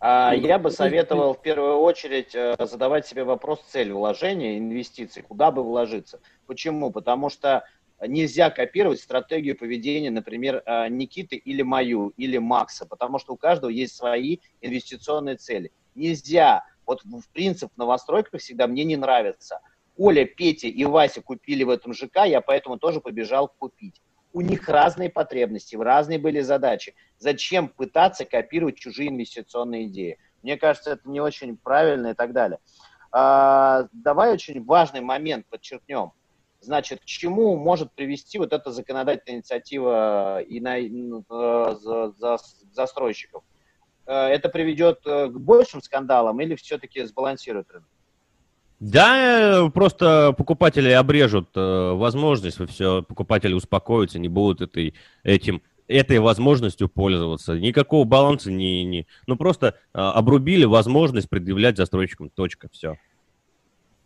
А 0.00 0.32
я 0.34 0.58
бы 0.58 0.70
советовал 0.70 1.34
в 1.34 1.42
первую 1.42 1.76
очередь 1.76 2.34
э, 2.34 2.56
задавать 2.58 3.06
себе 3.06 3.22
вопрос 3.22 3.60
цель 3.68 3.92
вложения, 3.92 4.56
инвестиций, 4.56 5.22
куда 5.22 5.50
бы 5.50 5.62
вложиться. 5.62 6.20
Почему? 6.46 6.90
Потому 6.90 7.28
что 7.28 7.64
нельзя 8.00 8.48
копировать 8.48 9.00
стратегию 9.00 9.58
поведения, 9.58 10.10
например, 10.10 10.62
э, 10.64 10.88
Никиты 10.88 11.36
или 11.36 11.60
мою, 11.60 12.14
или 12.16 12.38
Макса, 12.38 12.86
потому 12.86 13.18
что 13.18 13.34
у 13.34 13.36
каждого 13.36 13.70
есть 13.70 13.94
свои 13.94 14.38
инвестиционные 14.62 15.36
цели. 15.36 15.70
Нельзя, 15.94 16.64
вот 16.86 17.04
в 17.04 17.28
принцип 17.34 17.70
в 17.74 17.76
новостройках 17.76 18.40
всегда 18.40 18.66
мне 18.66 18.84
не 18.84 18.96
нравится. 18.96 19.60
Оля, 19.98 20.24
Петя 20.24 20.68
и 20.68 20.84
Вася 20.86 21.20
купили 21.20 21.62
в 21.62 21.68
этом 21.68 21.92
ЖК, 21.92 22.24
я 22.24 22.40
поэтому 22.40 22.78
тоже 22.78 23.02
побежал 23.02 23.48
купить. 23.48 24.00
У 24.32 24.40
них 24.40 24.68
разные 24.68 25.10
потребности, 25.10 25.76
разные 25.76 26.18
были 26.18 26.40
задачи. 26.40 26.94
Зачем 27.18 27.68
пытаться 27.68 28.24
копировать 28.24 28.76
чужие 28.76 29.08
инвестиционные 29.08 29.86
идеи? 29.86 30.18
Мне 30.42 30.56
кажется, 30.56 30.92
это 30.92 31.08
не 31.08 31.20
очень 31.20 31.56
правильно 31.56 32.08
и 32.08 32.14
так 32.14 32.32
далее. 32.32 32.58
А, 33.12 33.88
давай 33.92 34.32
очень 34.32 34.64
важный 34.64 35.00
момент 35.00 35.46
подчеркнем 35.46 36.12
Значит, 36.62 37.00
к 37.00 37.04
чему 37.04 37.56
может 37.56 37.92
привести 37.92 38.38
вот 38.38 38.52
эта 38.52 38.70
законодательная 38.70 39.38
инициатива 39.38 40.42
и 40.42 40.60
на, 40.60 40.78
э, 40.78 41.74
за, 41.80 42.12
за, 42.18 42.36
застройщиков? 42.72 43.42
Э, 44.04 44.26
это 44.26 44.50
приведет 44.50 45.00
э, 45.06 45.28
к 45.28 45.38
большим 45.38 45.80
скандалам 45.80 46.38
или 46.40 46.54
все-таки 46.56 47.02
сбалансирует 47.04 47.70
рынок? 47.70 47.88
Да, 48.80 49.70
просто 49.74 50.34
покупатели 50.36 50.90
обрежут 50.90 51.50
возможность, 51.54 52.60
и 52.60 52.66
все, 52.66 53.02
покупатели 53.02 53.52
успокоятся, 53.52 54.18
не 54.18 54.28
будут 54.28 54.62
этой, 54.62 54.94
этим, 55.22 55.62
этой 55.86 56.18
возможностью 56.18 56.88
пользоваться. 56.88 57.58
Никакого 57.58 58.04
баланса 58.04 58.50
не, 58.50 58.84
не 58.84 59.06
ну 59.26 59.36
просто 59.36 59.74
обрубили 59.92 60.64
возможность 60.64 61.28
предъявлять 61.28 61.76
застройщикам, 61.76 62.30
точка, 62.30 62.68
все. 62.72 62.96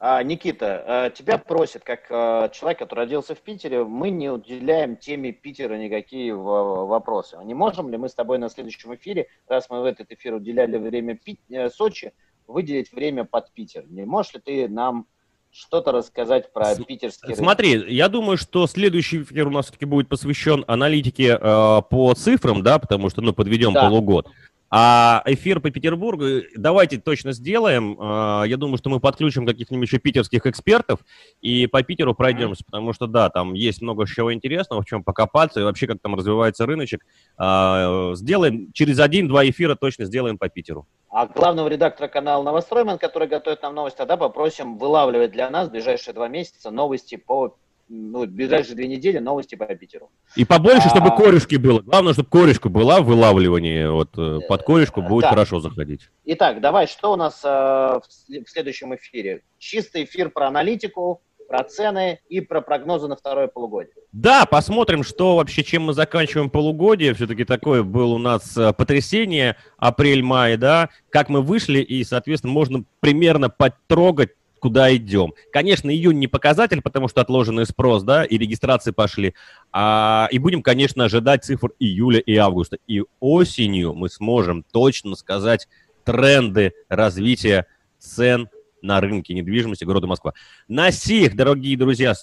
А, 0.07 0.23
Никита, 0.23 0.85
а, 0.87 1.09
тебя 1.09 1.39
просят, 1.39 1.83
как 1.83 2.01
а, 2.11 2.51
человек, 2.51 2.81
который 2.81 3.01
родился 3.01 3.35
в 3.35 3.41
Питере, 3.41 3.85
мы 3.85 4.11
не 4.11 4.29
уделяем 4.29 4.97
теме 4.97 5.33
Питера 5.33 5.79
никакие 5.79 6.35
вопросы. 6.35 7.39
Не 7.43 7.55
можем 7.55 7.89
ли 7.89 7.97
мы 7.97 8.11
с 8.11 8.15
тобой 8.15 8.37
на 8.37 8.51
следующем 8.51 8.95
эфире, 8.97 9.29
раз 9.49 9.71
мы 9.71 9.81
в 9.81 9.87
этот 9.87 10.13
эфир 10.13 10.35
уделяли 10.35 10.77
время 10.77 11.19
э, 11.49 11.71
Сочи, 11.71 12.13
выделить 12.47 12.93
время 12.93 13.25
под 13.25 13.53
Питер? 13.53 13.85
Не 13.89 14.05
можешь 14.05 14.35
ли 14.35 14.41
ты 14.41 14.69
нам 14.69 15.07
что-то 15.51 15.93
рассказать 15.93 16.53
про 16.53 16.75
питерский 16.75 17.29
рынок? 17.29 17.39
Смотри, 17.39 17.95
я 17.95 18.09
думаю, 18.09 18.37
что 18.37 18.67
следующий 18.67 19.23
эфир 19.23 19.47
у 19.47 19.51
нас 19.51 19.67
все-таки 19.67 19.85
будет 19.85 20.09
посвящен 20.09 20.65
аналитике 20.67 21.39
э, 21.41 21.83
по 21.89 22.15
цифрам, 22.17 22.63
да, 22.63 22.79
потому 22.79 23.11
что, 23.11 23.23
ну, 23.23 23.33
подведем 23.33 23.73
да. 23.73 23.89
полугод. 23.89 24.29
А 24.77 25.23
эфир 25.27 25.61
по 25.61 25.71
Петербургу 25.71 26.49
давайте 26.57 26.99
точно 26.99 27.31
сделаем. 27.31 27.97
А, 28.01 28.43
я 28.43 28.57
думаю, 28.57 28.77
что 28.77 28.91
мы 28.91 28.99
подключим 28.99 29.47
каких-нибудь 29.47 29.87
еще 29.87 29.99
питерских 29.99 30.47
экспертов 30.47 30.99
и 31.41 31.69
по 31.69 31.85
Питеру 31.85 32.13
пройдемся, 32.13 32.65
потому 32.65 32.93
что, 32.93 33.07
да, 33.07 33.31
там 33.31 33.53
есть 33.53 33.83
много 33.83 34.05
чего 34.05 34.35
интересного, 34.35 34.83
в 34.83 34.87
чем 34.87 35.05
покопаться 35.05 35.61
и 35.61 35.63
вообще, 35.63 35.87
как 35.87 36.01
там 36.03 36.17
развивается 36.17 36.67
рыночек. 36.67 37.07
А, 37.37 38.15
сделаем, 38.17 38.73
через 38.73 38.99
один-два 38.99 39.49
эфира 39.49 39.77
точно 39.77 40.07
сделаем 40.07 40.39
по 40.39 40.49
Питеру. 40.49 40.89
А 41.09 41.27
главного 41.27 41.69
редактора 41.69 42.09
канала 42.09 42.43
Новостройман, 42.43 42.99
который 42.99 43.29
готовит 43.29 43.63
нам 43.63 43.77
новости, 43.77 43.99
тогда 43.99 44.17
попросим 44.17 44.79
вылавливать 44.79 45.31
для 45.31 45.49
нас 45.51 45.69
в 45.69 45.71
ближайшие 45.71 46.15
два 46.15 46.27
месяца 46.27 46.73
новости 46.73 47.15
по 47.15 47.57
ну, 47.89 48.27
ближайшие 48.27 48.77
две 48.77 48.89
недели 48.89 49.19
новости 49.19 49.55
по 49.55 49.67
Питеру. 49.67 50.11
И 50.37 50.45
побольше, 50.45 50.89
чтобы 50.89 51.09
а, 51.09 51.17
корешки 51.17 51.57
было. 51.57 51.81
Главное, 51.81 52.13
чтобы 52.13 52.29
корешка 52.29 52.69
была 52.69 53.01
в 53.01 53.07
вылавливании. 53.07 53.87
Вот 53.87 54.11
э, 54.17 54.41
под 54.49 54.63
корешку 54.63 55.03
будет 55.03 55.23
да. 55.23 55.31
хорошо 55.31 55.61
заходить. 55.61 56.09
Итак, 56.25 56.61
давай, 56.61 56.87
что 56.87 57.13
у 57.13 57.17
нас 57.17 57.41
э, 57.45 57.49
в 57.49 58.49
следующем 58.49 58.95
эфире? 58.97 59.43
Чистый 59.59 60.05
эфир 60.05 60.31
про 60.31 60.49
аналитику, 60.49 61.23
про 61.49 61.63
цены 61.65 62.21
и 62.29 62.41
про 62.41 62.61
прогнозы 62.61 63.07
на 63.07 63.17
второе 63.17 63.47
полугодие. 63.47 63.95
Да, 64.13 64.47
посмотрим, 64.47 65.03
что 65.03 65.37
вообще, 65.37 65.63
чем 65.63 65.85
мы 65.85 65.93
заканчиваем 65.93 66.51
полугодие. 66.51 67.15
Все-таки 67.15 67.45
такое 67.45 67.83
было 67.83 68.15
у 68.15 68.19
нас 68.19 68.57
э, 68.57 68.73
потрясение 68.73 69.57
апрель-май, 69.77 70.57
да, 70.57 70.91
как 71.11 71.29
мы 71.29 71.43
вышли, 71.43 71.81
и, 71.81 72.03
соответственно, 72.05 72.53
можно 72.53 72.85
примерно 73.01 73.51
потрогать 73.51 74.31
куда 74.65 74.97
идем. 74.97 75.35
Конечно, 75.53 75.91
июнь 75.91 76.19
не 76.19 76.27
показатель, 76.27 76.81
потому 76.81 77.07
что 77.09 77.21
отложенный 77.21 77.67
спрос, 77.67 78.03
да, 78.03 78.25
и 78.25 78.39
регистрации 78.39 78.93
пошли. 78.93 79.35
А, 79.73 80.27
и 80.31 80.39
будем, 80.39 80.63
конечно, 80.63 81.05
ожидать 81.05 81.45
цифр 81.45 81.73
июля 81.79 82.19
и 82.19 82.35
августа. 82.37 82.79
И 82.87 83.03
осенью 83.21 83.93
мы 83.93 84.09
сможем 84.09 84.65
точно 84.73 85.17
сказать 85.17 85.69
тренды 86.03 86.73
развития 86.89 87.67
цен 87.99 88.49
на 88.81 89.03
рынке 89.03 89.35
недвижимости 89.35 89.85
города 89.85 90.07
Москва. 90.07 90.33
На 90.67 90.91
сих, 90.91 91.37
дорогие 91.37 91.77
друзья, 91.77 92.15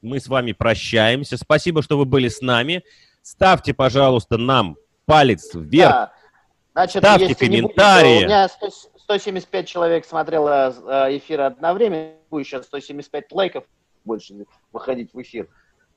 мы 0.00 0.20
с 0.20 0.26
вами 0.26 0.52
прощаемся. 0.52 1.36
Спасибо, 1.36 1.82
что 1.82 1.98
вы 1.98 2.06
были 2.06 2.28
с 2.28 2.40
нами. 2.40 2.82
Ставьте, 3.20 3.74
пожалуйста, 3.74 4.38
нам 4.38 4.78
палец 5.04 5.50
вверх. 5.52 5.92
Да. 5.92 6.12
Значит, 6.72 7.02
Ставьте 7.02 7.34
комментарии. 7.34 8.14
Будет, 8.14 8.24
у 8.24 8.26
меня 8.26 8.48
175 9.18 9.66
человек 9.66 10.04
смотрело 10.04 10.72
э, 10.72 11.16
эфир 11.16 11.40
одновременно, 11.40 12.12
будет 12.30 12.46
сейчас 12.46 12.66
175 12.66 13.32
лайков 13.32 13.64
больше 14.04 14.46
выходить 14.70 15.12
в 15.12 15.20
эфир. 15.20 15.48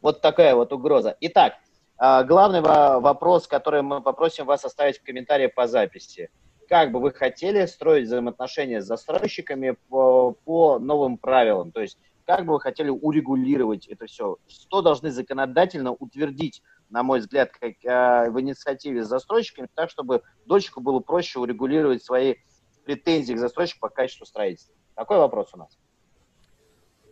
Вот 0.01 0.22
такая 0.22 0.55
вот 0.55 0.74
угроза. 0.74 1.16
Итак, 1.22 1.53
э, 2.01 2.24
главный 2.24 2.61
вопрос, 2.61 3.47
который 3.47 3.84
мы 3.84 4.01
попросим 4.01 4.45
вас 4.45 4.66
оставить 4.66 4.97
в 4.97 5.03
комментарии 5.03 5.45
по 5.45 5.68
записи. 5.68 6.32
Как 6.68 6.91
бы 6.91 6.99
вы 6.99 7.11
хотели 7.11 7.68
строить 7.68 8.07
взаимоотношения 8.07 8.82
с 8.82 8.86
застройщиками 8.86 9.78
по, 9.89 10.32
по 10.43 10.80
новым 10.80 11.20
правилам? 11.20 11.72
То 11.72 11.82
есть, 11.82 11.99
как 12.26 12.47
бы 12.47 12.53
вы 12.53 12.61
хотели 12.61 12.89
урегулировать 12.89 13.86
это 13.86 14.07
все? 14.07 14.38
Что 14.47 14.82
должны 14.82 15.11
законодательно 15.11 15.91
утвердить, 15.91 16.64
на 16.89 17.03
мой 17.03 17.20
взгляд, 17.20 17.51
как, 17.51 17.74
э, 17.84 18.32
в 18.32 18.41
инициативе 18.41 19.03
с 19.03 19.07
застройщиками, 19.07 19.68
так, 19.76 19.91
чтобы 19.91 20.24
дольщику 20.47 20.82
было 20.82 20.99
проще 20.99 21.38
урегулировать 21.38 22.03
свои 22.03 22.38
претензий 22.84 23.36
к 23.36 23.39
застройщику 23.39 23.79
по 23.81 23.89
качеству 23.89 24.25
строительства? 24.25 24.75
Такой 24.95 25.17
вопрос 25.17 25.49
у 25.53 25.57
нас. 25.57 25.77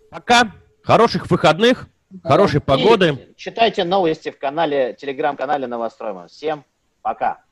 Пока. 0.09 0.51
Хороших 0.83 1.29
выходных, 1.29 1.87
да. 2.09 2.29
хорошей 2.29 2.59
погоды. 2.59 3.11
И 3.11 3.35
читайте 3.35 3.83
новости 3.83 4.31
в 4.31 4.39
канале, 4.39 4.95
телеграм-канале 4.99 5.67
Новостройма. 5.67 6.27
Всем 6.27 6.65
пока. 7.03 7.43